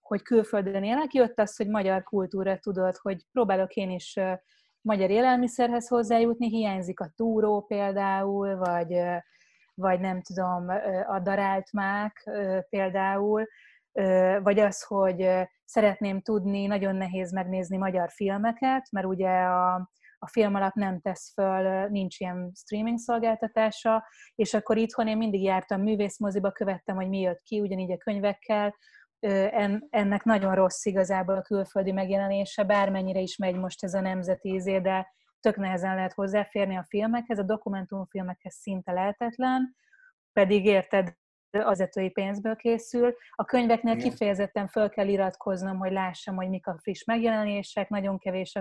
hogy 0.00 0.22
külföldön 0.22 0.84
élek, 0.84 1.14
jött 1.14 1.38
az, 1.38 1.56
hogy 1.56 1.68
magyar 1.68 2.02
kultúra 2.02 2.58
tudod, 2.58 2.96
hogy 2.96 3.26
próbálok 3.32 3.74
én 3.74 3.90
is 3.90 4.18
magyar 4.84 5.10
élelmiszerhez 5.10 5.88
hozzájutni, 5.88 6.48
hiányzik 6.48 7.00
a 7.00 7.12
túró 7.16 7.60
például, 7.60 8.56
vagy, 8.56 9.00
vagy 9.74 10.00
nem 10.00 10.22
tudom, 10.22 10.68
a 11.06 11.20
darált 11.20 11.72
mák 11.72 12.30
például, 12.68 13.46
vagy 14.42 14.58
az, 14.58 14.82
hogy 14.82 15.28
szeretném 15.64 16.20
tudni, 16.20 16.66
nagyon 16.66 16.96
nehéz 16.96 17.32
megnézni 17.32 17.76
magyar 17.76 18.10
filmeket, 18.10 18.90
mert 18.90 19.06
ugye 19.06 19.30
a, 19.30 19.74
a 20.18 20.28
film 20.28 20.54
alap 20.54 20.74
nem 20.74 21.00
tesz 21.00 21.32
föl, 21.32 21.88
nincs 21.88 22.20
ilyen 22.20 22.52
streaming 22.54 22.98
szolgáltatása, 22.98 24.04
és 24.34 24.54
akkor 24.54 24.76
itthon 24.76 25.08
én 25.08 25.16
mindig 25.16 25.42
jártam 25.42 25.82
művészmoziba, 25.82 26.50
követtem, 26.50 26.96
hogy 26.96 27.08
mi 27.08 27.20
jött 27.20 27.42
ki, 27.42 27.60
ugyanígy 27.60 27.92
a 27.92 27.96
könyvekkel, 27.96 28.74
ennek 29.90 30.24
nagyon 30.24 30.54
rossz 30.54 30.84
igazából 30.84 31.36
a 31.36 31.42
külföldi 31.42 31.92
megjelenése, 31.92 32.64
bármennyire 32.64 33.20
is 33.20 33.36
megy 33.36 33.54
most 33.54 33.84
ez 33.84 33.94
a 33.94 34.00
nemzeti 34.00 34.54
izé, 34.54 34.78
de 34.78 35.12
tök 35.40 35.56
nehezen 35.56 35.94
lehet 35.94 36.12
hozzáférni 36.12 36.76
a 36.76 36.84
filmekhez, 36.88 37.38
a 37.38 37.42
dokumentumfilmekhez 37.42 38.54
szinte 38.54 38.92
lehetetlen, 38.92 39.76
pedig 40.32 40.64
érted, 40.64 41.14
azetői 41.50 42.10
pénzből 42.10 42.56
készül. 42.56 43.14
A 43.30 43.44
könyveknél 43.44 43.96
Igen. 43.96 44.10
kifejezetten 44.10 44.68
föl 44.68 44.88
kell 44.88 45.08
iratkoznom, 45.08 45.78
hogy 45.78 45.92
lássam, 45.92 46.36
hogy 46.36 46.48
mik 46.48 46.66
a 46.66 46.78
friss 46.78 47.04
megjelenések, 47.04 47.88
nagyon 47.88 48.18
kevés 48.18 48.52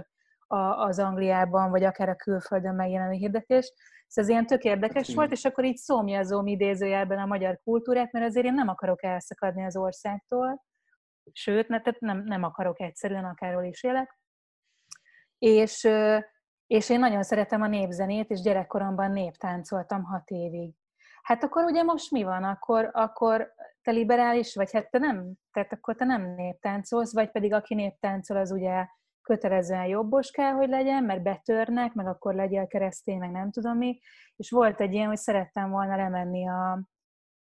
az 0.77 0.99
Angliában, 0.99 1.69
vagy 1.69 1.83
akár 1.83 2.09
a 2.09 2.15
külföldön 2.15 2.75
megjelenő 2.75 3.11
hirdetés. 3.11 3.73
Szóval 4.07 4.23
ez 4.23 4.29
ilyen 4.29 4.45
tök 4.45 4.63
érdekes 4.63 5.07
hát, 5.07 5.15
volt, 5.15 5.31
és 5.31 5.45
akkor 5.45 5.65
így 5.65 5.77
szomjazom 5.77 6.47
idézőjelben 6.47 7.19
a 7.19 7.25
magyar 7.25 7.59
kultúrát, 7.63 8.11
mert 8.11 8.25
azért 8.25 8.45
én 8.45 8.53
nem 8.53 8.67
akarok 8.67 9.03
elszakadni 9.03 9.65
az 9.65 9.77
országtól, 9.77 10.63
sőt, 11.31 11.67
tehát 11.67 11.99
nem, 11.99 12.23
nem 12.23 12.43
akarok 12.43 12.81
egyszerűen, 12.81 13.25
akárhol 13.25 13.63
is 13.63 13.83
élek. 13.83 14.19
És, 15.37 15.89
és 16.67 16.89
én 16.89 16.99
nagyon 16.99 17.23
szeretem 17.23 17.61
a 17.61 17.67
népzenét, 17.67 18.29
és 18.29 18.41
gyerekkoromban 18.41 19.11
néptáncoltam 19.11 20.03
hat 20.03 20.29
évig. 20.29 20.73
Hát 21.21 21.43
akkor 21.43 21.63
ugye 21.63 21.83
most 21.83 22.11
mi 22.11 22.23
van? 22.23 22.43
Akkor, 22.43 22.89
akkor 22.93 23.53
te 23.81 23.91
liberális 23.91 24.55
vagy? 24.55 24.71
Hát 24.71 24.89
te 24.89 24.97
nem, 24.97 25.33
tehát 25.51 25.73
akkor 25.73 25.95
te 25.95 26.05
nem 26.05 26.33
néptáncolsz, 26.35 27.13
vagy 27.13 27.31
pedig 27.31 27.53
aki 27.53 27.73
néptáncol, 27.73 28.37
az 28.37 28.51
ugye 28.51 28.85
kötelezően 29.23 29.85
jobbos 29.85 30.31
kell, 30.31 30.51
hogy 30.51 30.69
legyen, 30.69 31.03
mert 31.03 31.23
betörnek, 31.23 31.93
meg 31.93 32.07
akkor 32.07 32.35
legyél 32.35 32.67
keresztény, 32.67 33.17
meg 33.17 33.31
nem 33.31 33.51
tudom 33.51 33.77
mi. 33.77 33.99
És 34.35 34.49
volt 34.49 34.81
egy 34.81 34.93
ilyen, 34.93 35.07
hogy 35.07 35.17
szerettem 35.17 35.69
volna 35.69 35.95
lemenni 35.95 36.47
a, 36.47 36.71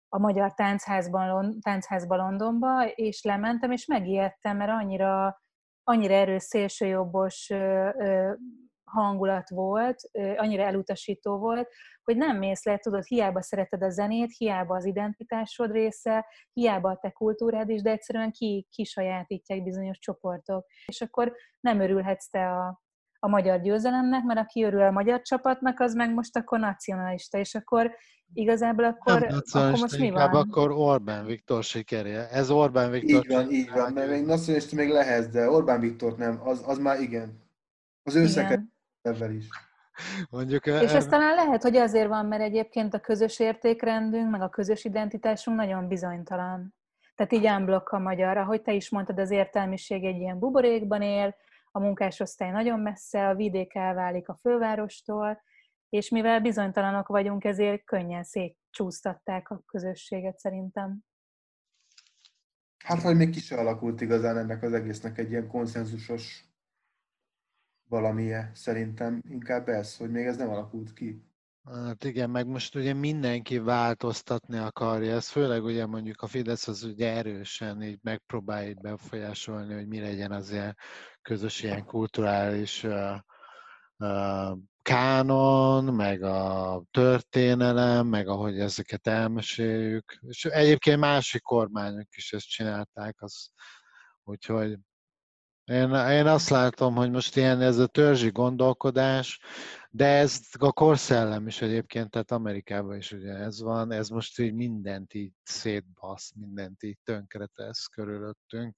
a 0.08 0.18
magyar 0.18 0.54
táncházban, 0.54 1.60
táncházba 1.60 2.16
Londonba, 2.16 2.86
és 2.86 3.22
lementem, 3.22 3.70
és 3.70 3.86
megijedtem, 3.86 4.56
mert 4.56 4.70
annyira, 4.70 5.42
annyira 5.82 6.14
erős 6.14 6.42
szélsőjobbos 6.42 7.52
hangulat 8.84 9.48
volt, 9.48 9.96
annyira 10.36 10.62
elutasító 10.62 11.38
volt, 11.38 11.68
hogy 12.04 12.16
nem 12.16 12.38
mész 12.38 12.64
le, 12.64 12.78
tudod, 12.78 13.04
hiába 13.04 13.42
szereted 13.42 13.82
a 13.82 13.90
zenét, 13.90 14.36
hiába 14.36 14.76
az 14.76 14.84
identitásod 14.84 15.70
része, 15.70 16.26
hiába 16.52 16.90
a 16.90 16.96
te 16.96 17.10
kultúrád 17.10 17.68
is, 17.68 17.82
de 17.82 17.90
egyszerűen 17.90 18.32
ki, 18.32 18.66
kisajátítják 18.70 19.62
bizonyos 19.62 19.98
csoportok. 19.98 20.66
És 20.86 21.00
akkor 21.00 21.34
nem 21.60 21.80
örülhetsz 21.80 22.28
te 22.28 22.50
a, 22.50 22.82
a 23.18 23.28
magyar 23.28 23.60
győzelemnek, 23.60 24.24
mert 24.24 24.40
aki 24.40 24.64
örül 24.64 24.82
a 24.82 24.90
magyar 24.90 25.22
csapatnak, 25.22 25.80
az 25.80 25.94
meg 25.94 26.14
most 26.14 26.36
akkor 26.36 26.58
nacionalista, 26.58 27.38
és 27.38 27.54
akkor 27.54 27.96
igazából 28.32 28.84
akkor, 28.84 29.20
nem 29.20 29.40
akkor 29.52 29.70
most 29.70 29.98
mi 29.98 30.10
van? 30.10 30.30
akkor 30.30 30.70
Orbán 30.70 31.26
Viktor 31.26 31.62
sikerje. 31.62 32.28
Ez 32.28 32.50
Orbán 32.50 32.90
Viktor. 32.90 33.24
Így 33.24 33.32
van, 33.32 33.50
így 33.50 33.70
van, 33.70 33.92
mert 33.92 34.10
még 34.10 34.24
nacionalista 34.24 34.76
még 34.76 34.88
lehet, 34.88 35.30
de 35.30 35.50
Orbán 35.50 35.80
Viktor 35.80 36.16
nem, 36.16 36.40
az, 36.44 36.62
az 36.66 36.78
már 36.78 37.00
igen. 37.00 37.42
Az 38.02 38.14
ő 38.14 38.26
ebben 39.06 39.32
is. 39.32 39.48
Mondjuk, 40.30 40.66
és 40.66 40.92
ez 40.92 41.06
talán 41.06 41.34
lehet, 41.34 41.62
hogy 41.62 41.76
azért 41.76 42.08
van, 42.08 42.26
mert 42.26 42.42
egyébként 42.42 42.94
a 42.94 43.00
közös 43.00 43.38
értékrendünk, 43.38 44.30
meg 44.30 44.40
a 44.40 44.48
közös 44.48 44.84
identitásunk 44.84 45.56
nagyon 45.56 45.88
bizonytalan. 45.88 46.74
Tehát 47.14 47.32
így 47.32 47.46
ámblokk 47.46 47.88
a 47.88 47.98
magyar, 47.98 48.36
ahogy 48.36 48.62
te 48.62 48.72
is 48.72 48.90
mondtad, 48.90 49.18
az 49.18 49.30
értelmiség 49.30 50.04
egy 50.04 50.16
ilyen 50.16 50.38
buborékban 50.38 51.02
él, 51.02 51.34
a 51.70 51.80
munkásosztály 51.80 52.50
nagyon 52.50 52.80
messze, 52.80 53.28
a 53.28 53.34
vidék 53.34 53.74
elválik 53.74 54.28
a 54.28 54.38
fővárostól, 54.40 55.42
és 55.88 56.08
mivel 56.08 56.40
bizonytalanok 56.40 57.06
vagyunk, 57.06 57.44
ezért 57.44 57.84
könnyen 57.84 58.24
szétcsúsztatták 58.24 59.50
a 59.50 59.62
közösséget 59.66 60.38
szerintem. 60.38 60.98
Hát, 62.84 63.02
vagy 63.02 63.16
még 63.16 63.30
ki 63.30 63.40
se 63.40 63.56
alakult 63.56 64.00
igazán 64.00 64.38
ennek 64.38 64.62
az 64.62 64.72
egésznek 64.72 65.18
egy 65.18 65.30
ilyen 65.30 65.48
konszenzusos 65.48 66.44
valamilyen, 67.94 68.50
szerintem 68.54 69.22
inkább 69.28 69.68
ez, 69.68 69.96
hogy 69.96 70.10
még 70.10 70.26
ez 70.26 70.36
nem 70.36 70.48
alakult 70.48 70.92
ki. 70.92 71.22
Hát 71.64 72.04
igen, 72.04 72.30
meg 72.30 72.46
most 72.46 72.74
ugye 72.74 72.92
mindenki 72.92 73.58
változtatni 73.58 74.58
akarja, 74.58 75.14
ez 75.14 75.28
főleg 75.28 75.64
ugye 75.64 75.86
mondjuk 75.86 76.20
a 76.22 76.26
Fidesz 76.26 76.68
az 76.68 76.82
ugye 76.82 77.12
erősen 77.16 77.82
így 77.82 77.98
megpróbálja 78.02 78.74
befolyásolni, 78.80 79.74
hogy 79.74 79.86
mi 79.86 80.00
legyen 80.00 80.32
az 80.32 80.50
ilyen 80.50 80.76
közös 81.22 81.62
ilyen 81.62 81.84
kulturális 81.84 82.86
kánon, 84.82 85.84
meg 85.84 86.22
a 86.22 86.82
történelem, 86.90 88.06
meg 88.06 88.28
ahogy 88.28 88.60
ezeket 88.60 89.06
elmeséljük. 89.06 90.18
És 90.20 90.44
egyébként 90.44 91.00
másik 91.00 91.42
kormányok 91.42 92.16
is 92.16 92.32
ezt 92.32 92.48
csinálták, 92.48 93.22
az, 93.22 93.50
úgyhogy 94.24 94.78
én, 95.64 95.94
én 95.94 96.26
azt 96.26 96.48
látom, 96.48 96.94
hogy 96.94 97.10
most 97.10 97.36
ilyen 97.36 97.60
ez 97.60 97.78
a 97.78 97.86
törzsi 97.86 98.30
gondolkodás, 98.30 99.40
de 99.90 100.06
ez 100.06 100.40
a 100.58 100.72
korszellem 100.72 101.46
is 101.46 101.62
egyébként, 101.62 102.10
tehát 102.10 102.30
Amerikában 102.30 102.96
is 102.96 103.12
ugye 103.12 103.32
ez 103.32 103.60
van, 103.60 103.92
ez 103.92 104.08
most 104.08 104.38
így 104.38 104.54
mindent 104.54 105.14
így 105.14 105.32
szétbasz, 105.42 106.32
mindent 106.40 106.82
így 106.82 106.98
tönkretesz 107.04 107.84
körülöttünk. 107.84 108.76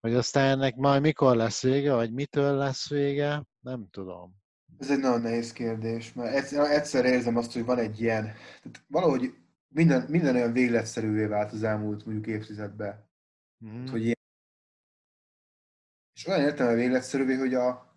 Hogy 0.00 0.14
aztán 0.14 0.48
ennek 0.48 0.74
majd 0.74 1.02
mikor 1.02 1.36
lesz 1.36 1.62
vége, 1.62 1.94
vagy 1.94 2.12
mitől 2.12 2.56
lesz 2.56 2.88
vége, 2.88 3.44
nem 3.60 3.86
tudom. 3.90 4.34
Ez 4.78 4.90
egy 4.90 4.98
nagyon 4.98 5.20
nehéz 5.20 5.52
kérdés, 5.52 6.12
mert 6.12 6.52
egyszer, 6.70 7.04
érzem 7.04 7.36
azt, 7.36 7.52
hogy 7.52 7.64
van 7.64 7.78
egy 7.78 8.00
ilyen, 8.00 8.22
tehát 8.62 8.84
valahogy 8.86 9.34
minden, 9.68 10.06
minden 10.08 10.34
olyan 10.34 10.52
végletszerűvé 10.52 11.24
vált 11.24 11.52
az 11.52 11.62
elmúlt 11.62 12.04
mondjuk 12.04 12.26
évtizedben. 12.26 13.10
Mm. 13.64 13.86
Hogy 13.86 14.02
ilyen 14.02 14.20
és 16.22 16.28
olyan 16.28 16.44
értelme 16.44 16.74
végletszerűvé, 16.74 17.34
hogy, 17.34 17.54
a, 17.54 17.96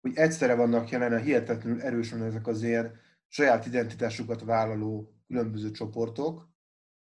hogy 0.00 0.16
egyszerre 0.16 0.54
vannak 0.54 0.90
jelen 0.90 1.12
a 1.12 1.18
hihetetlenül 1.18 1.80
erősen 1.80 2.22
ezek 2.22 2.46
az 2.46 2.62
ilyen 2.62 3.00
saját 3.28 3.66
identitásukat 3.66 4.42
vállaló 4.42 5.14
különböző 5.26 5.70
csoportok, 5.70 6.50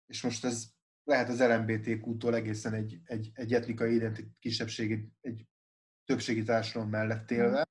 és 0.07 0.23
most 0.23 0.45
ez 0.45 0.65
lehet 1.05 1.29
az 1.29 1.41
LMBTQ-tól 1.41 2.35
egészen 2.35 2.75
egy, 2.75 3.01
egy, 3.05 3.31
egy 3.35 3.53
etnikai 3.53 3.95
identit, 3.95 4.29
kisebbségi, 4.39 5.13
egy 5.21 5.47
többségi 6.05 6.43
társadalom 6.43 6.91
mellett 6.91 7.31
élve. 7.31 7.69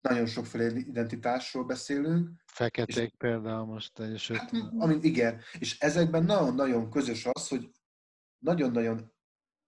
Nagyon 0.00 0.26
sokféle 0.26 0.76
identitásról 0.76 1.64
beszélünk. 1.64 2.30
Feketék 2.46 3.10
és, 3.10 3.14
például 3.18 3.64
most 3.64 3.98
egy 3.98 4.26
hát, 4.26 4.52
ami, 4.78 4.98
Igen, 5.00 5.40
és 5.58 5.78
ezekben 5.78 6.24
nagyon-nagyon 6.24 6.90
közös 6.90 7.26
az, 7.26 7.48
hogy 7.48 7.70
nagyon-nagyon 8.38 9.12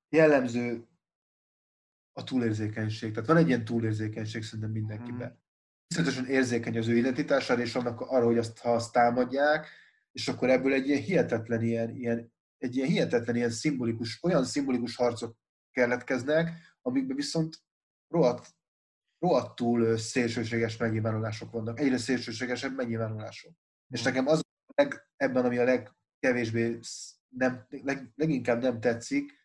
jellemző 0.09 0.89
a 2.17 2.25
túlérzékenység. 2.25 3.13
Tehát 3.13 3.29
van 3.29 3.37
egy 3.37 3.49
ilyen 3.49 3.65
túlérzékenység 3.65 4.43
szerintem 4.43 4.71
mindenkiben. 4.71 5.29
Mm. 5.29 6.25
Érzékeny 6.27 6.79
az 6.79 6.89
ő 6.89 6.97
identitására, 6.97 7.61
és 7.61 7.75
annak 7.75 8.01
arra, 8.01 8.25
hogy 8.25 8.39
azt, 8.39 8.59
ha 8.59 8.73
azt 8.73 8.93
támadják, 8.93 9.69
és 10.13 10.29
akkor 10.29 10.51
ebből 10.51 10.73
egy 10.73 10.89
ilyen 10.89 11.03
hihetetlen, 11.03 11.63
ilyen, 11.63 11.97
ilyen, 11.97 12.33
egy 12.59 12.77
ilyen 12.77 12.89
hihetetlen, 12.89 13.37
ilyen 13.37 13.51
szimbolikus, 13.51 14.23
olyan 14.23 14.45
szimbolikus 14.45 14.97
harcok 14.97 15.37
keletkeznek, 15.71 16.51
amikben 16.83 17.17
viszont 17.17 17.63
rohadt, 18.09 18.55
rohadtul 19.19 19.97
szélsőséges 19.97 20.77
megnyilvánulások 20.77 21.51
vannak. 21.51 21.81
Egyre 21.81 21.99
szélsőségesebb 21.99 22.75
megnyilvánulások. 22.75 23.51
Mm. 23.51 23.95
És 23.95 24.03
nekem 24.03 24.27
az 24.27 24.41
leg, 24.75 25.09
ebben, 25.17 25.45
ami 25.45 25.59
a 25.59 25.65
legkevésbé, 25.65 26.79
nem, 27.29 27.67
leg, 27.69 28.13
leginkább 28.15 28.63
nem 28.63 28.81
tetszik, 28.81 29.44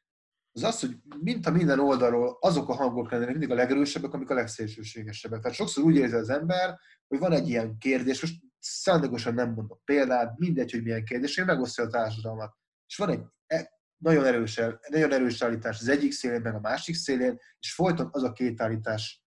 az 0.64 0.74
az, 0.74 0.80
hogy 0.80 0.98
mint 1.20 1.46
a 1.46 1.52
minden 1.52 1.80
oldalról 1.80 2.38
azok 2.40 2.70
a 2.70 2.74
hangok 2.74 3.12
lennének 3.12 3.32
mindig 3.32 3.52
a 3.52 3.56
legerősebbek, 3.56 4.14
amik 4.14 4.30
a 4.30 4.34
legszélsőségesebbek. 4.34 5.42
Tehát 5.42 5.58
sokszor 5.58 5.84
úgy 5.84 5.96
érzi 5.96 6.16
az 6.16 6.30
ember, 6.30 6.80
hogy 7.08 7.20
van 7.20 7.32
egy 7.32 7.50
ilyen 7.50 7.78
kérdés, 7.78 8.22
most 8.22 8.36
szándékosan 8.60 9.34
nem 9.34 9.54
mondok 9.54 9.82
példát, 9.86 10.38
mindegy, 10.38 10.72
hogy 10.72 10.84
milyen 10.84 11.06
kérdés, 11.06 11.38
hogy 11.38 11.46
megosztja 11.46 11.84
a 11.84 11.88
társadalmat. 11.88 12.54
És 12.88 12.96
van 12.96 13.10
egy 13.10 13.22
e, 13.46 13.72
nagyon 13.98 14.26
erős, 14.26 14.62
nagyon 14.90 15.12
erős 15.12 15.42
állítás 15.42 15.80
az 15.80 15.88
egyik 15.88 16.12
szélén, 16.12 16.42
meg 16.42 16.56
a 16.56 16.60
másik 16.60 16.96
szélén, 16.96 17.40
és 17.60 17.74
folyton 17.74 18.10
az 18.12 18.24
a 18.24 18.34
két 18.34 18.62
állítás 18.62 19.24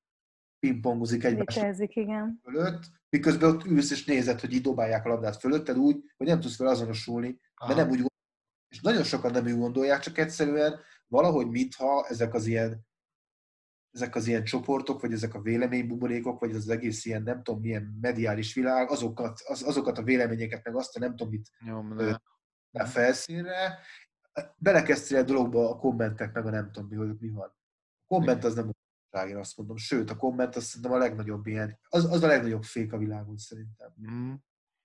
pingpongozik 0.59 1.25
egymás 1.25 1.57
igen. 1.89 2.41
fölött, 2.43 2.83
miközben 3.09 3.51
ott 3.51 3.65
ülsz 3.65 3.91
és 3.91 4.05
nézed, 4.05 4.41
hogy 4.41 4.53
így 4.53 4.63
dobálják 4.63 5.05
a 5.05 5.09
labdát 5.09 5.37
fölötted 5.37 5.77
úgy, 5.77 5.97
hogy 6.17 6.27
nem 6.27 6.41
tudsz 6.41 6.59
vele 6.59 6.71
azonosulni, 6.71 7.41
mert 7.67 7.79
nem 7.79 7.91
úgy 7.91 8.11
és 8.73 8.81
nagyon 8.81 9.03
sokan 9.03 9.31
nem 9.31 9.45
úgy 9.45 9.57
gondolják, 9.57 10.01
csak 10.01 10.19
egyszerűen 10.19 10.81
valahogy 11.13 11.49
mintha 11.49 12.07
ezek 12.09 12.35
az 12.35 12.47
ilyen 12.47 12.87
ezek 13.95 14.15
az 14.15 14.27
ilyen 14.27 14.45
csoportok, 14.45 15.01
vagy 15.01 15.13
ezek 15.13 15.35
a 15.35 15.41
véleménybuborékok, 15.41 16.41
vagy 16.41 16.55
az 16.55 16.69
egész 16.69 17.05
ilyen 17.05 17.23
nem 17.23 17.43
tudom 17.43 17.61
milyen 17.61 17.99
mediális 18.01 18.55
világ, 18.55 18.91
azokat, 18.91 19.41
az, 19.47 19.63
azokat 19.63 19.99
a 19.99 20.03
véleményeket, 20.03 20.65
meg 20.65 20.77
azt 20.77 20.97
a 20.97 21.01
nem 21.01 21.17
tudom 21.17 21.33
mit 21.33 21.51
a 22.73 22.85
felszínre, 22.85 23.79
belekezdtél 24.57 25.19
a 25.19 25.23
dologba 25.23 25.71
a 25.71 25.77
kommentek, 25.77 26.33
meg 26.33 26.47
a 26.47 26.51
nem 26.51 26.71
tudom 26.73 26.89
mi, 26.89 26.97
hogy 26.97 27.17
mi 27.19 27.29
van. 27.29 27.49
A 27.49 28.15
komment 28.15 28.45
az 28.45 28.55
nem 28.55 28.69
a 29.11 29.25
én 29.27 29.37
azt 29.37 29.57
mondom. 29.57 29.77
Sőt, 29.77 30.11
a 30.11 30.17
komment 30.17 30.57
az 30.57 30.65
szerintem 30.65 30.93
a 30.93 30.99
legnagyobb 30.99 31.47
ilyen, 31.47 31.79
az, 31.89 32.05
az 32.05 32.23
a 32.23 32.27
legnagyobb 32.27 32.63
fék 32.63 32.93
a 32.93 32.99
világon 32.99 33.37
szerintem. 33.37 33.95
Mm. 34.11 34.33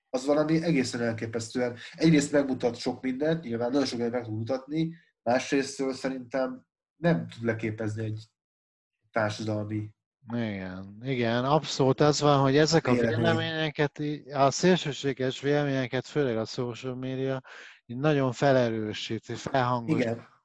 Az 0.10 0.26
valami 0.26 0.64
egészen 0.64 1.02
elképesztően. 1.02 1.78
Egyrészt 1.92 2.32
megmutat 2.32 2.76
sok 2.76 3.02
mindent, 3.02 3.44
nyilván 3.44 3.70
nagyon 3.70 3.86
sok 3.86 4.00
mindent 4.00 4.16
meg 4.16 4.26
tud 4.26 4.38
mutatni, 4.38 4.96
Másrésztől 5.28 5.94
szerintem 5.94 6.66
nem 6.96 7.28
tud 7.28 7.44
leképezni 7.44 8.04
egy 8.04 8.24
társadalmi 9.12 9.90
Igen, 10.34 10.98
igen, 11.04 11.46
abszolút 11.46 12.00
az 12.00 12.22
van, 12.22 12.40
hogy 12.40 12.58
ezek 12.58 12.88
a 12.88 12.94
véleményeket, 12.94 14.02
a 14.34 14.52
szélsőséges 14.52 15.42
véleményeket, 15.42 16.06
főleg 16.06 16.38
a 16.38 16.46
social 16.46 16.96
media, 16.96 17.42
nagyon 17.86 18.32
felerősíti, 18.32 19.34
felhangosítja. 19.34 20.37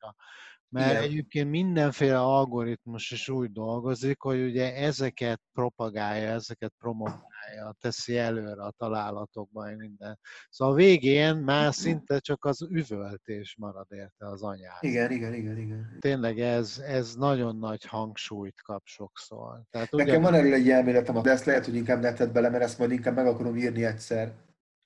Mert 0.72 0.90
Igen. 0.90 1.02
egyébként 1.02 1.50
mindenféle 1.50 2.20
algoritmus 2.20 3.10
is 3.10 3.28
úgy 3.28 3.52
dolgozik, 3.52 4.20
hogy 4.20 4.42
ugye 4.42 4.74
ezeket 4.74 5.40
propagálja, 5.52 6.28
ezeket 6.28 6.72
promotálja, 6.78 7.74
teszi 7.80 8.18
előre 8.18 8.62
a 8.62 8.72
találatokban, 8.76 9.74
minden. 9.74 10.18
Szóval 10.50 10.74
a 10.74 10.76
végén 10.76 11.36
már 11.36 11.74
szinte 11.74 12.18
csak 12.18 12.44
az 12.44 12.62
üvöltés 12.62 13.56
marad 13.58 13.86
érte 13.88 14.26
az 14.26 14.42
anyád. 14.42 14.76
Igen, 14.80 15.10
igen, 15.10 15.34
igen, 15.34 15.58
igen. 15.58 15.96
Tényleg 16.00 16.38
ez, 16.38 16.78
ez 16.86 17.14
nagyon 17.14 17.56
nagy 17.56 17.84
hangsúlyt 17.84 18.60
kap 18.62 18.82
sokszor. 18.84 19.60
Tehát 19.70 19.90
Nekem 19.90 20.08
ugyan... 20.08 20.22
van 20.22 20.34
erről 20.34 20.52
egy 20.52 20.70
elméletem, 20.70 21.22
de 21.22 21.30
ezt 21.30 21.44
lehet, 21.44 21.64
hogy 21.64 21.74
inkább 21.74 22.00
neted 22.00 22.32
bele, 22.32 22.48
mert 22.48 22.62
ezt 22.62 22.78
majd 22.78 22.90
inkább 22.90 23.14
meg 23.14 23.26
akarom 23.26 23.56
írni 23.56 23.84
egyszer 23.84 24.32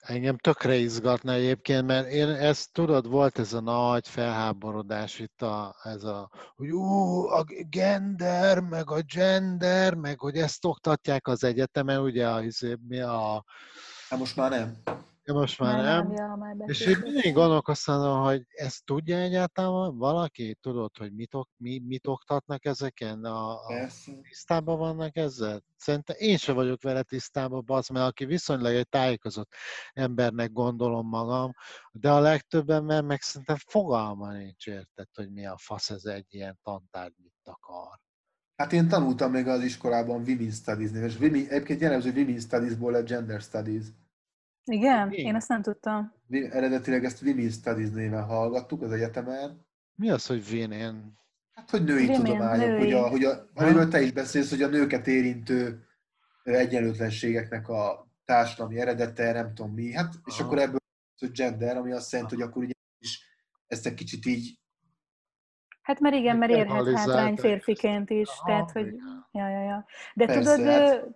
Engem 0.07 0.37
tökre 0.37 0.75
izgatna 0.75 1.33
egyébként, 1.33 1.87
mert 1.87 2.09
én 2.09 2.29
ezt 2.29 2.73
tudod, 2.73 3.09
volt 3.09 3.39
ez 3.39 3.53
a 3.53 3.61
nagy 3.61 4.09
felháborodás 4.09 5.19
itt, 5.19 5.43
a, 5.43 5.77
ez 5.83 6.05
a, 6.05 6.31
hogy 6.57 6.71
ú, 6.71 7.27
a 7.27 7.45
gender, 7.71 8.61
meg 8.61 8.91
a 8.91 9.01
gender, 9.15 9.95
meg 9.95 10.19
hogy 10.19 10.37
ezt 10.37 10.65
oktatják 10.65 11.27
az 11.27 11.45
egyetemen, 11.45 12.01
ugye 12.01 12.29
a, 12.29 12.43
izé, 12.43 12.77
mi 12.89 13.01
a... 13.01 13.45
Hát 14.09 14.19
most 14.19 14.37
már 14.37 14.51
nem. 14.51 14.77
Ja, 15.27 15.35
most 15.35 15.59
már 15.59 15.83
nem. 15.83 16.07
nem. 16.09 16.13
Ja, 16.13 16.37
már 16.37 16.55
és 16.65 16.81
én 16.81 16.99
mindig 17.03 17.33
gondolkoztam, 17.33 18.23
hogy 18.23 18.47
ezt 18.49 18.85
tudja 18.85 19.17
egyáltalán 19.19 19.97
valaki? 19.97 20.59
Tudod, 20.61 20.97
hogy 20.97 21.13
mit, 21.15 21.35
ok, 21.35 21.49
mi, 21.57 21.79
mit 21.87 22.07
oktatnak 22.07 22.65
ezeken? 22.65 23.25
A, 23.25 23.53
a 23.53 23.89
tisztában 24.23 24.79
vannak 24.79 25.17
ezzel? 25.17 25.61
Szerintem 25.77 26.17
én 26.19 26.37
sem 26.37 26.55
vagyok 26.55 26.83
vele 26.83 27.03
tisztában, 27.03 27.65
az, 27.67 27.89
mert 27.89 28.07
aki 28.07 28.25
viszonylag 28.25 28.75
egy 28.75 28.89
tájékozott 28.89 29.53
embernek 29.93 30.53
gondolom 30.53 31.09
magam, 31.09 31.53
de 31.93 32.11
a 32.11 32.21
legtöbb 32.21 32.71
ember 32.71 33.03
meg 33.03 33.21
szerintem 33.21 33.57
fogalma 33.67 34.33
nincs 34.33 34.67
értett, 34.67 35.11
hogy 35.15 35.31
mi 35.33 35.47
a 35.47 35.57
fasz 35.59 35.91
ez 35.91 36.05
egy 36.05 36.27
ilyen 36.29 36.59
tantárgy 36.63 37.15
mit 37.23 37.41
akar. 37.43 38.01
Hát 38.57 38.73
én 38.73 38.89
tanultam 38.89 39.31
még 39.31 39.47
az 39.47 39.63
iskolában 39.63 40.23
Women 40.27 40.51
Studies 40.51 40.91
és 40.93 41.17
egyébként 41.19 41.81
jellemző 41.81 42.13
Women 42.13 42.41
Studies-ból 42.41 42.93
lett 42.93 43.09
Gender 43.09 43.41
Studies. 43.41 43.85
Igen? 44.67 45.11
Én, 45.11 45.27
én 45.27 45.35
ezt 45.35 45.49
nem 45.49 45.63
tudtam. 45.63 46.13
Eredetileg 46.31 47.05
ezt 47.05 47.23
Women 47.23 47.51
Studies 47.51 47.91
néven 47.91 48.25
hallgattuk 48.25 48.83
az 48.83 48.93
egyetemen. 48.93 49.67
Mi 49.95 50.11
az, 50.11 50.27
hogy 50.27 50.45
Women? 50.53 51.19
Hát, 51.53 51.71
hogy 51.71 51.85
női 51.85 52.07
Women, 52.07 52.25
tudományok, 52.25 52.67
női. 52.67 52.79
hogy, 52.79 52.93
a, 52.93 53.09
hogy 53.09 53.25
a, 53.25 53.49
amiről 53.55 53.89
te 53.89 54.01
is 54.01 54.13
beszélsz, 54.13 54.51
hogy 54.51 54.63
a 54.63 54.69
nőket 54.69 55.07
érintő 55.07 55.87
egyenlőtlenségeknek 56.43 57.69
a 57.69 58.07
társadalmi 58.25 58.81
eredete, 58.81 59.33
nem 59.33 59.55
tudom 59.55 59.73
mi, 59.73 59.93
hát, 59.93 60.15
és 60.25 60.39
Aha. 60.39 60.45
akkor 60.45 60.59
ebből 60.59 60.79
hogy 61.19 61.31
gender, 61.31 61.77
ami 61.77 61.93
azt 61.93 62.13
jelenti, 62.13 62.35
hogy 62.35 62.45
akkor 62.45 62.63
ugye 62.63 62.73
is 62.99 63.21
ezt 63.67 63.87
egy 63.87 63.95
kicsit 63.95 64.27
így 64.27 64.59
Hát 65.83 66.01
mert 66.01 66.15
igen, 66.15 66.37
mert 66.37 66.53
érhet 66.53 66.97
hátrány 66.97 67.37
férfiként 67.37 68.11
is, 68.11 68.29
Aha, 68.29 68.47
tehát 68.47 68.71
hogy... 68.71 68.95
Ja, 69.33 69.49
ja, 69.49 69.61
ja. 69.61 69.87
De 70.15 70.27
Persze, 70.27 70.55
tudod, 70.55 70.73
hát 70.73 71.07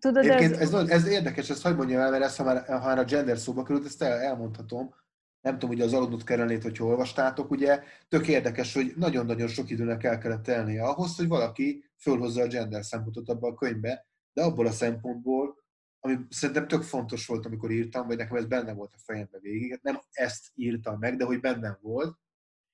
Tudod, 0.00 0.26
ez... 0.26 0.52
Ez, 0.52 0.72
ez 0.72 1.06
érdekes, 1.06 1.50
ezt 1.50 1.62
hogy 1.62 1.76
mondjam 1.76 2.00
el, 2.00 2.10
mert 2.10 2.22
ezt, 2.24 2.36
ha 2.36 2.44
már, 2.44 2.66
ha 2.66 2.86
már 2.86 2.98
a 2.98 3.04
gender 3.04 3.38
szóba 3.38 3.62
került, 3.62 3.84
ezt 3.84 4.02
el, 4.02 4.18
elmondhatom. 4.18 4.94
Nem 5.40 5.58
tudom, 5.58 5.76
hogy 5.76 5.84
az 5.84 5.92
aludnot 5.92 6.24
kerelét, 6.24 6.62
hogyha 6.62 6.84
olvastátok, 6.84 7.50
ugye 7.50 7.82
tök 8.08 8.28
érdekes, 8.28 8.74
hogy 8.74 8.92
nagyon-nagyon 8.96 9.48
sok 9.48 9.70
időnek 9.70 10.04
el 10.04 10.18
kellett 10.18 10.42
telnie 10.42 10.84
ahhoz, 10.84 11.16
hogy 11.16 11.28
valaki 11.28 11.84
fölhozza 11.96 12.42
a 12.42 12.46
gender 12.46 12.84
szempontot 12.84 13.28
abba 13.28 13.48
a 13.48 13.54
könyvbe, 13.54 14.06
de 14.32 14.42
abból 14.42 14.66
a 14.66 14.70
szempontból, 14.70 15.64
ami 16.00 16.18
szerintem 16.30 16.68
tök 16.68 16.82
fontos 16.82 17.26
volt, 17.26 17.46
amikor 17.46 17.70
írtam, 17.70 18.06
vagy 18.06 18.16
nekem 18.16 18.36
ez 18.36 18.46
benne 18.46 18.72
volt 18.72 18.92
a 18.94 19.02
fejembe 19.04 19.38
végig, 19.38 19.78
nem 19.82 20.00
ezt 20.10 20.50
írtam 20.54 20.98
meg, 20.98 21.16
de 21.16 21.24
hogy 21.24 21.40
bennem 21.40 21.78
volt, 21.80 22.18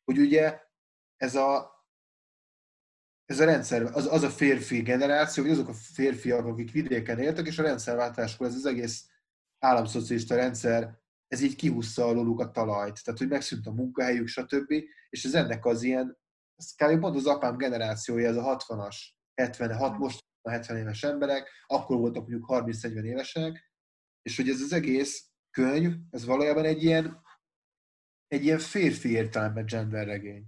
hogy 0.04 0.18
ugye 0.18 0.60
ez 1.16 1.34
a 1.34 1.71
ez 3.32 3.40
a 3.40 3.44
rendszer, 3.44 3.82
az, 3.82 4.06
az 4.06 4.22
a 4.22 4.30
férfi 4.30 4.82
generáció, 4.82 5.42
vagy 5.42 5.52
azok 5.52 5.68
a 5.68 5.72
férfiak, 5.72 6.46
akik 6.46 6.72
vidéken 6.72 7.18
éltek, 7.18 7.46
és 7.46 7.58
a 7.58 7.62
rendszerváltáskor 7.62 8.46
ez 8.46 8.54
az 8.54 8.66
egész 8.66 9.06
államszocialista 9.58 10.34
rendszer, 10.34 11.00
ez 11.28 11.40
így 11.40 11.56
kihúzza 11.56 12.04
aluluk 12.04 12.40
a 12.40 12.50
talajt. 12.50 13.04
Tehát, 13.04 13.20
hogy 13.20 13.28
megszűnt 13.28 13.66
a 13.66 13.72
munkahelyük, 13.72 14.26
stb. 14.26 14.72
És 15.10 15.24
ez 15.24 15.34
ennek 15.34 15.64
az 15.64 15.82
ilyen, 15.82 16.18
ez 16.56 16.74
kb. 16.74 17.00
pont 17.00 17.16
az 17.16 17.26
apám 17.26 17.56
generációja, 17.56 18.28
ez 18.28 18.36
a 18.36 18.56
60-as, 18.56 18.96
76, 19.34 19.98
most 19.98 20.24
a 20.40 20.50
70 20.50 20.76
éves 20.76 21.02
emberek, 21.02 21.50
akkor 21.66 21.96
voltak 21.96 22.28
mondjuk 22.28 22.46
30-40 22.48 23.02
évesek, 23.02 23.72
és 24.22 24.36
hogy 24.36 24.48
ez 24.48 24.60
az 24.60 24.72
egész 24.72 25.30
könyv, 25.50 25.94
ez 26.10 26.24
valójában 26.24 26.64
egy 26.64 26.82
ilyen, 26.82 27.22
egy 28.26 28.44
ilyen 28.44 28.58
férfi 28.58 29.10
értelemben 29.10 29.64
gender 29.64 30.06
regény. 30.06 30.44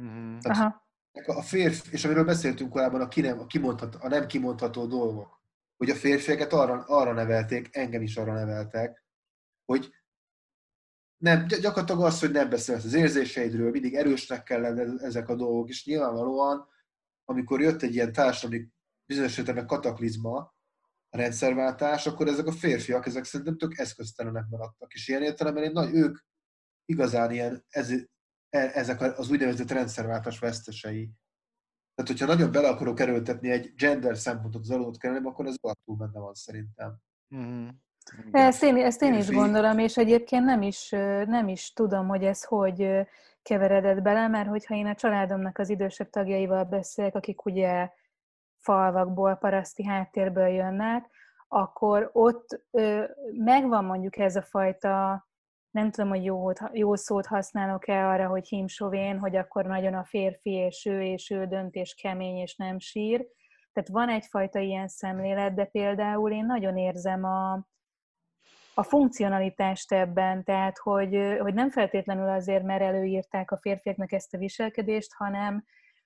Mm-hmm. 0.00 0.38
Tehát, 0.38 0.58
Aha 0.58 0.88
a 1.12 1.42
férfi, 1.42 1.92
és 1.92 2.04
amiről 2.04 2.24
beszéltünk 2.24 2.70
korábban, 2.70 3.00
a, 3.00 3.08
ki 3.08 3.20
nem, 3.20 3.38
a, 3.38 3.46
kimondhat, 3.46 3.94
a 3.94 4.08
nem 4.08 4.26
kimondható 4.26 4.86
dolgok, 4.86 5.42
hogy 5.76 5.90
a 5.90 5.94
férfiakat 5.94 6.52
arra, 6.52 6.84
arra 6.86 7.12
nevelték, 7.12 7.76
engem 7.76 8.02
is 8.02 8.16
arra 8.16 8.32
neveltek, 8.32 9.04
hogy 9.64 9.94
nem, 11.16 11.46
gyakorlatilag 11.46 12.04
az, 12.04 12.20
hogy 12.20 12.30
nem 12.30 12.48
beszélsz 12.48 12.84
az 12.84 12.94
érzéseidről, 12.94 13.70
mindig 13.70 13.94
erősnek 13.94 14.42
kell 14.42 14.60
lenni 14.60 15.02
ezek 15.02 15.28
a 15.28 15.34
dolgok, 15.34 15.68
és 15.68 15.84
nyilvánvalóan, 15.84 16.68
amikor 17.24 17.60
jött 17.60 17.82
egy 17.82 17.94
ilyen 17.94 18.12
társadalmi 18.12 18.68
bizonyos 19.06 19.38
értelemben 19.38 19.66
kataklizma, 19.66 20.58
a 21.12 21.16
rendszerváltás, 21.16 22.06
akkor 22.06 22.28
ezek 22.28 22.46
a 22.46 22.52
férfiak, 22.52 23.06
ezek 23.06 23.24
szerintem 23.24 23.56
tök 23.56 23.78
eszköztelenek 23.78 24.44
maradtak. 24.48 24.92
És 24.92 25.08
ilyen 25.08 25.22
értelemben 25.22 25.62
egy 25.62 25.72
nagy, 25.72 25.94
ők 25.94 26.18
igazán 26.84 27.30
ilyen 27.30 27.64
ez, 27.68 27.90
E, 27.90 27.98
ezek 28.50 29.00
az 29.18 29.30
úgynevezett 29.30 29.70
rendszerváltás 29.70 30.38
vesztesei. 30.38 31.10
Tehát, 31.94 32.10
hogyha 32.10 32.26
nagyon 32.26 32.52
bele 32.52 32.68
akarok 32.68 33.00
erőltetni 33.00 33.50
egy 33.50 33.74
gender 33.74 34.16
szempontot 34.16 34.62
az 34.62 34.70
aludott 34.70 34.98
kerülni, 34.98 35.26
akkor 35.26 35.46
ez 35.46 35.56
alattúl 35.60 35.96
benne 35.96 36.18
van 36.20 36.34
szerintem. 36.34 36.96
Mm-hmm. 37.36 37.68
Ezt 38.30 38.62
én, 38.62 38.76
ezt 38.76 39.02
én 39.02 39.14
is 39.14 39.30
gondolom, 39.30 39.78
és 39.78 39.96
egyébként 39.96 40.44
nem 40.44 40.62
is, 40.62 40.88
nem 41.26 41.48
is 41.48 41.72
tudom, 41.72 42.08
hogy 42.08 42.24
ez 42.24 42.44
hogy 42.44 43.06
keveredett 43.42 44.02
bele, 44.02 44.28
mert 44.28 44.48
hogyha 44.48 44.74
én 44.74 44.86
a 44.86 44.94
családomnak 44.94 45.58
az 45.58 45.68
idősebb 45.68 46.10
tagjaival 46.10 46.64
beszélek, 46.64 47.14
akik 47.14 47.44
ugye 47.44 47.90
falvakból, 48.58 49.34
paraszti 49.34 49.84
háttérből 49.84 50.48
jönnek, 50.48 51.10
akkor 51.48 52.10
ott 52.12 52.62
megvan 53.32 53.84
mondjuk 53.84 54.18
ez 54.18 54.36
a 54.36 54.42
fajta 54.42 55.28
nem 55.70 55.90
tudom, 55.90 56.10
hogy 56.10 56.24
jó, 56.24 56.50
jó 56.72 56.94
szót 56.94 57.26
használok-e 57.26 58.08
arra, 58.08 58.28
hogy 58.28 58.48
hímsovén, 58.48 59.18
hogy 59.18 59.36
akkor 59.36 59.64
nagyon 59.64 59.94
a 59.94 60.04
férfi, 60.04 60.50
és 60.50 60.86
ő, 60.86 61.02
és 61.02 61.30
ő 61.30 61.46
dönt, 61.46 61.74
és 61.74 61.94
kemény, 61.94 62.36
és 62.36 62.56
nem 62.56 62.78
sír. 62.78 63.26
Tehát 63.72 63.88
van 63.88 64.08
egyfajta 64.08 64.58
ilyen 64.58 64.88
szemlélet, 64.88 65.54
de 65.54 65.64
például 65.64 66.32
én 66.32 66.46
nagyon 66.46 66.76
érzem 66.76 67.24
a, 67.24 67.52
a 68.74 68.82
funkcionalitást 68.82 69.92
ebben, 69.92 70.44
tehát 70.44 70.78
hogy, 70.78 71.36
hogy 71.38 71.54
nem 71.54 71.70
feltétlenül 71.70 72.28
azért, 72.28 72.62
mert 72.62 72.82
előírták 72.82 73.50
a 73.50 73.58
férfiaknak 73.58 74.12
ezt 74.12 74.34
a 74.34 74.38
viselkedést, 74.38 75.14
hanem, 75.14 75.64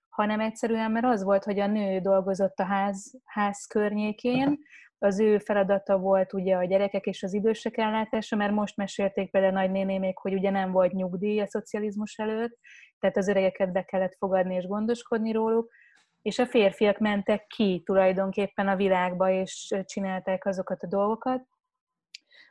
hanem 0.08 0.40
egyszerűen, 0.40 0.90
mert 0.90 1.06
az 1.06 1.22
volt, 1.22 1.44
hogy 1.44 1.58
a 1.58 1.66
nő 1.66 2.00
dolgozott 2.00 2.58
a 2.58 2.64
ház, 2.64 3.14
ház 3.24 3.66
környékén, 3.66 4.58
az 5.04 5.20
ő 5.20 5.38
feladata 5.38 5.98
volt 5.98 6.32
ugye 6.32 6.56
a 6.56 6.64
gyerekek 6.64 7.06
és 7.06 7.22
az 7.22 7.34
idősek 7.34 7.76
ellátása, 7.76 8.36
mert 8.36 8.52
most 8.52 8.76
mesélték 8.76 9.30
például 9.30 9.52
nagynéné 9.52 9.98
még, 9.98 10.18
hogy 10.18 10.32
ugye 10.34 10.50
nem 10.50 10.72
volt 10.72 10.92
nyugdíj 10.92 11.40
a 11.40 11.46
szocializmus 11.46 12.18
előtt, 12.18 12.58
tehát 12.98 13.16
az 13.16 13.28
öregeket 13.28 13.72
be 13.72 13.82
kellett 13.82 14.16
fogadni 14.18 14.54
és 14.54 14.66
gondoskodni 14.66 15.32
róluk, 15.32 15.72
és 16.22 16.38
a 16.38 16.46
férfiak 16.46 16.98
mentek 16.98 17.46
ki 17.46 17.82
tulajdonképpen 17.84 18.68
a 18.68 18.76
világba, 18.76 19.30
és 19.30 19.74
csinálták 19.84 20.46
azokat 20.46 20.82
a 20.82 20.86
dolgokat. 20.86 21.46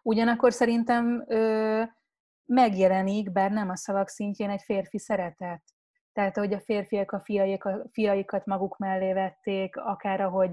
Ugyanakkor 0.01 0.54
szerintem 0.54 1.26
ö, 1.28 1.84
megjelenik, 2.45 3.32
bár 3.32 3.51
nem 3.51 3.70
a 3.70 3.76
szavak 3.76 4.08
szintjén, 4.08 4.49
egy 4.49 4.62
férfi 4.62 4.99
szeretet. 4.99 5.64
Tehát, 6.14 6.38
hogy 6.38 6.54
a 6.54 6.60
férfiak 6.60 7.12
a, 7.12 7.20
fiaik, 7.20 7.66
a 7.66 7.86
fiaikat 7.91 8.45
maguk 8.45 8.78
mellé 8.78 9.14
vették, 9.14 9.78
akár 9.78 10.22
ahogy 10.22 10.51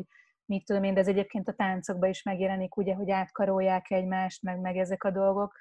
mit 0.51 0.65
tudom 0.65 0.83
én, 0.85 0.95
de 0.95 1.01
ez 1.01 1.09
egyébként 1.09 1.49
a 1.49 1.53
táncokban 1.53 2.09
is 2.09 2.23
megjelenik, 2.23 2.77
ugye, 2.77 2.95
hogy 2.95 3.11
átkarolják 3.11 3.91
egymást, 3.91 4.43
meg, 4.43 4.61
meg 4.61 4.77
ezek 4.77 5.05
a 5.05 5.11
dolgok. 5.11 5.57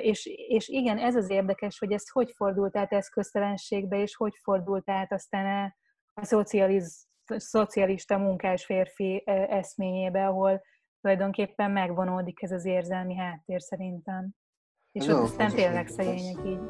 És, 0.00 0.26
és 0.48 0.68
igen, 0.68 0.98
ez 0.98 1.14
az 1.14 1.30
érdekes, 1.30 1.78
hogy 1.78 1.92
ez 1.92 2.10
hogy 2.10 2.32
fordult 2.36 2.76
át 2.76 2.92
eszköztelenségbe, 2.92 4.00
és 4.00 4.16
hogy 4.16 4.32
fordult 4.42 4.90
át 4.90 5.12
aztán 5.12 5.74
a 6.14 6.24
szocializ, 6.24 7.06
szocialista 7.36 8.18
munkás 8.18 8.64
férfi 8.64 9.22
eszményébe, 9.48 10.26
ahol 10.26 10.62
tulajdonképpen 11.00 11.70
megvonódik 11.70 12.42
ez 12.42 12.50
az 12.50 12.64
érzelmi 12.64 13.16
háttér 13.16 13.62
szerintem. 13.62 14.30
És 14.92 15.06
ez 15.06 15.14
ott 15.14 15.22
aztán 15.22 15.50
tényleg 15.50 15.86
szegények 15.86 16.46
így. 16.46 16.60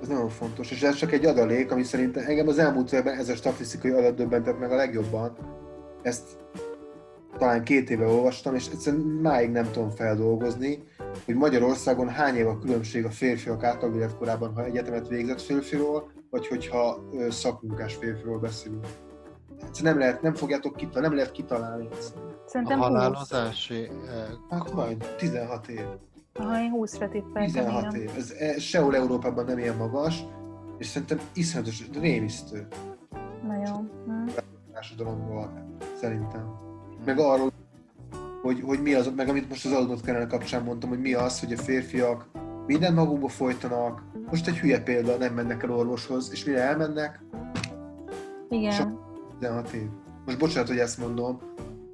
Ez 0.00 0.08
nagyon 0.08 0.28
fontos, 0.28 0.70
és 0.70 0.82
ez 0.82 0.94
csak 0.94 1.12
egy 1.12 1.24
adalék, 1.24 1.70
ami 1.70 1.82
szerintem 1.82 2.24
engem 2.26 2.48
az 2.48 2.58
elmúlt 2.58 2.92
évben 2.92 3.18
ez 3.18 3.28
a 3.28 3.34
statisztikai 3.34 3.90
adat 3.90 4.14
döbbentett 4.14 4.58
meg 4.58 4.70
a 4.70 4.76
legjobban, 4.76 5.64
ezt 6.02 6.38
talán 7.36 7.64
két 7.64 7.90
éve 7.90 8.06
olvastam, 8.06 8.54
és 8.54 8.68
egyszerűen 8.72 9.02
máig 9.02 9.50
nem 9.50 9.70
tudom 9.70 9.90
feldolgozni, 9.90 10.82
hogy 11.24 11.34
Magyarországon 11.34 12.08
hány 12.08 12.34
év 12.34 12.46
a 12.46 12.58
különbség 12.58 13.04
a 13.04 13.10
férfiak 13.10 13.64
átlag 13.64 13.96
életkorában, 13.96 14.54
ha 14.54 14.64
egyetemet 14.64 15.08
végzett 15.08 15.40
férfiról, 15.40 16.10
vagy 16.30 16.46
hogyha 16.46 17.04
szakmunkás 17.28 17.94
férfiról 17.94 18.38
beszélünk. 18.38 18.86
Egyszerűen 19.62 19.96
nem 19.96 20.02
lehet, 20.06 20.22
nem 20.22 20.34
fogjátok 20.34 20.76
kitalálni, 20.76 21.06
nem 21.06 21.16
lehet 21.16 21.32
kitalálni. 21.32 21.88
Szerintem 22.46 22.80
a 22.80 22.82
halálozási... 22.82 23.88
Hát 24.50 24.72
majd 24.72 25.14
16 25.16 25.68
év. 25.68 25.84
Aha, 26.34 26.60
én 26.60 26.72
20-ra 26.76 27.10
tippeltem. 27.10 27.64
16 27.64 27.94
év. 27.94 28.10
Ez, 28.16 28.30
ez 28.30 28.62
sehol 28.62 28.96
Európában 28.96 29.44
nem 29.44 29.58
ilyen 29.58 29.76
magas, 29.76 30.24
és 30.78 30.86
szerintem 30.86 31.20
iszonyatos, 31.34 31.88
rémisztő. 32.00 32.66
Nagyon. 33.46 33.90
Hm. 34.06 34.30
Társadalomról 34.72 35.66
szerintem. 36.00 36.65
Meg 37.04 37.18
arról, 37.18 37.52
hogy, 38.42 38.60
hogy 38.60 38.82
mi 38.82 38.94
az, 38.94 39.12
meg 39.16 39.28
amit 39.28 39.48
most 39.48 39.66
az 39.66 39.72
adott 39.72 40.04
kellene 40.04 40.26
kapcsán 40.26 40.62
mondtam, 40.62 40.88
hogy 40.88 41.00
mi 41.00 41.14
az, 41.14 41.40
hogy 41.40 41.52
a 41.52 41.56
férfiak 41.56 42.28
minden 42.66 42.94
magukba 42.94 43.28
folytanak, 43.28 44.02
most 44.30 44.48
egy 44.48 44.58
hülye 44.58 44.80
példa, 44.80 45.16
nem 45.16 45.34
mennek 45.34 45.62
el 45.62 45.70
orvoshoz, 45.70 46.28
és 46.32 46.44
mire 46.44 46.60
elmennek, 46.60 47.20
igen. 48.48 48.70
Sok 48.70 48.88
16 49.38 49.70
év. 49.70 49.88
Most 50.24 50.38
bocsánat, 50.38 50.68
hogy 50.68 50.78
ezt 50.78 50.98
mondom, 50.98 51.40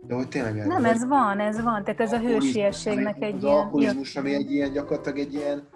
de 0.07 0.14
hogy 0.14 0.28
tényleg 0.28 0.59
el. 0.59 0.66
Nem, 0.66 0.84
ez 0.84 1.07
van, 1.07 1.40
ez 1.40 1.62
van. 1.62 1.84
Tehát 1.84 2.00
ez 2.00 2.12
a 2.12 2.18
hősiességnek 2.18 3.22
egy 3.22 3.34
az 3.34 3.42
ilyen... 3.42 3.55
Az 3.55 3.61
alkoholizmus, 3.61 4.16
ami 4.16 4.34
egy 4.34 4.53
ilyen, 4.53 4.72
gyakorlatilag 4.72 5.18
egy 5.18 5.34
ilyen... 5.34 5.68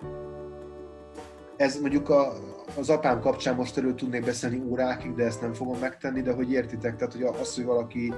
Ez 1.57 1.81
mondjuk 1.81 2.09
a, 2.09 2.33
az 2.79 2.91
apám 2.91 3.20
kapcsán 3.20 3.55
most 3.55 3.79
elő 3.79 3.95
tudnék 3.95 4.24
beszélni 4.24 4.62
órákig, 4.68 5.14
de 5.14 5.24
ezt 5.24 5.41
nem 5.41 5.53
fogom 5.53 5.79
megtenni, 5.79 6.22
de 6.22 6.33
hogy 6.33 6.53
értitek, 6.53 6.97
tehát 6.97 7.12
hogy 7.12 7.22
az, 7.22 7.55
hogy 7.55 7.64
valaki, 7.64 8.14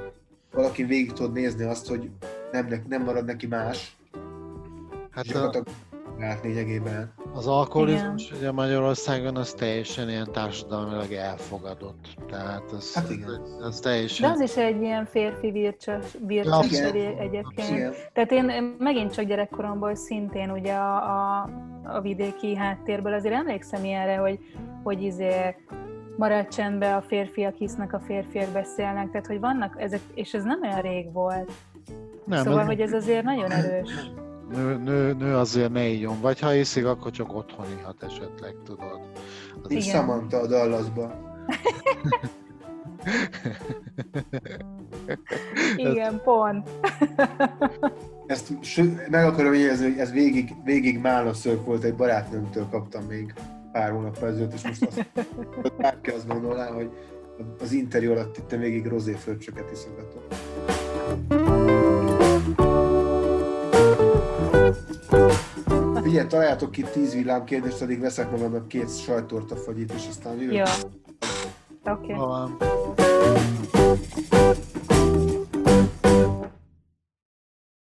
valaki 0.53 0.85
végig 0.85 1.13
tud 1.13 1.33
nézni 1.33 1.65
azt, 1.65 1.89
hogy 1.89 2.11
nem, 2.53 2.85
nem 2.89 3.03
marad 3.03 3.25
neki 3.25 3.47
más, 3.47 3.97
hát 5.11 5.25
és 5.25 5.35
a 5.35 5.51
át 6.21 6.43
lényegében. 6.43 7.13
Az 7.35 7.47
alkoholizmus 7.47 8.33
ugye 8.33 8.53
Magyarországon 8.53 9.37
az 9.37 9.53
teljesen 9.53 10.09
ilyen 10.09 10.33
társadalmilag 10.33 11.13
elfogadott. 11.13 12.09
Tehát 12.29 12.73
az, 12.73 12.95
hát 12.95 13.11
igen. 13.11 13.29
az, 13.29 13.57
az 13.61 13.81
teljesen... 13.81 14.29
De 14.29 14.35
az 14.35 14.41
is 14.51 14.57
egy 14.57 14.81
ilyen 14.81 15.05
férfi 15.05 15.51
vircses 15.51 16.05
ja, 16.29 17.19
egyébként. 17.19 17.71
Igen. 17.71 17.93
Tehát 18.13 18.31
én 18.31 18.75
megint 18.79 19.13
csak 19.13 19.25
gyerekkoromból 19.25 19.95
szintén 19.95 20.51
ugye 20.51 20.75
a, 20.75 20.97
a, 20.97 21.49
a 21.85 22.01
vidéki 22.01 22.57
háttérből 22.57 23.13
azért 23.13 23.35
emlékszem 23.35 23.85
ilyenre, 23.85 24.17
hogy, 24.17 24.39
hogy 24.83 25.03
izé 25.03 25.55
marad 26.19 26.49
csendbe, 26.49 26.97
a 26.97 27.03
férfiak 27.03 27.55
hisznek, 27.55 27.93
a 27.93 28.01
férfiak 28.01 28.53
beszélnek, 28.53 29.11
tehát 29.11 29.27
hogy 29.27 29.41
vannak 29.41 29.75
ezek, 29.79 30.01
és 30.15 30.35
ez 30.35 30.45
nem 30.45 30.61
olyan 30.63 30.81
rég 30.81 31.13
volt. 31.13 31.53
Nem, 32.25 32.45
szóval, 32.45 32.61
ez... 32.61 32.67
hogy 32.67 32.81
ez 32.81 32.93
azért 32.93 33.25
nagyon 33.25 33.51
erős 33.51 34.11
nő, 34.53 34.77
nő, 34.77 35.13
nő 35.13 35.37
azért 35.37 35.73
ne 35.73 35.89
ígyon, 35.89 36.21
vagy 36.21 36.41
ha 36.41 36.55
iszik, 36.55 36.87
akkor 36.87 37.11
csak 37.11 37.35
otthon 37.35 37.67
ihat 37.79 38.03
esetleg, 38.03 38.55
tudod. 38.65 39.01
Az 39.63 39.69
Nincs 39.69 39.85
Samantha 39.85 40.39
a 40.39 40.47
Dallasba. 40.47 41.15
Igen, 45.77 46.21
pont. 46.25 46.69
Ezt 48.27 48.53
meg 49.11 49.25
akarom 49.25 49.55
jegyezni, 49.55 49.91
hogy 49.91 49.99
ez 49.99 50.13
végig, 50.13 50.55
végig 50.65 50.99
málaszörk 50.99 51.65
volt, 51.65 51.83
egy 51.83 51.95
barátnőmtől 51.95 52.67
kaptam 52.71 53.05
még 53.05 53.35
pár 53.79 53.91
hónap 53.91 54.23
ezelőtt, 54.23 54.53
és 54.53 54.63
most 54.63 54.83
azt, 54.83 55.07
bárki 55.77 56.11
azt 56.11 56.29
gondolná, 56.29 56.67
hogy 56.67 56.91
az 57.61 57.73
interjú 57.73 58.11
alatt 58.11 58.37
itt 58.37 58.51
végig 58.51 58.87
rozé 58.87 59.13
fröccsöket 59.13 59.71
iszogatok. 59.73 60.23
Figyelj, 66.03 66.27
találjátok 66.27 66.71
ki 66.71 66.83
10 66.83 67.15
villám 67.15 67.45
kérdést, 67.45 67.83
addig 67.83 68.01
veszek 68.01 68.31
magamnak 68.31 68.69
két 68.69 68.99
sajtorta 68.99 69.57
fagyit, 69.57 69.93
és 69.93 70.07
aztán 70.09 70.41
jövök. 70.41 70.55
Jó. 70.55 70.65
Oké. 71.93 72.13
Okay. 72.15 72.57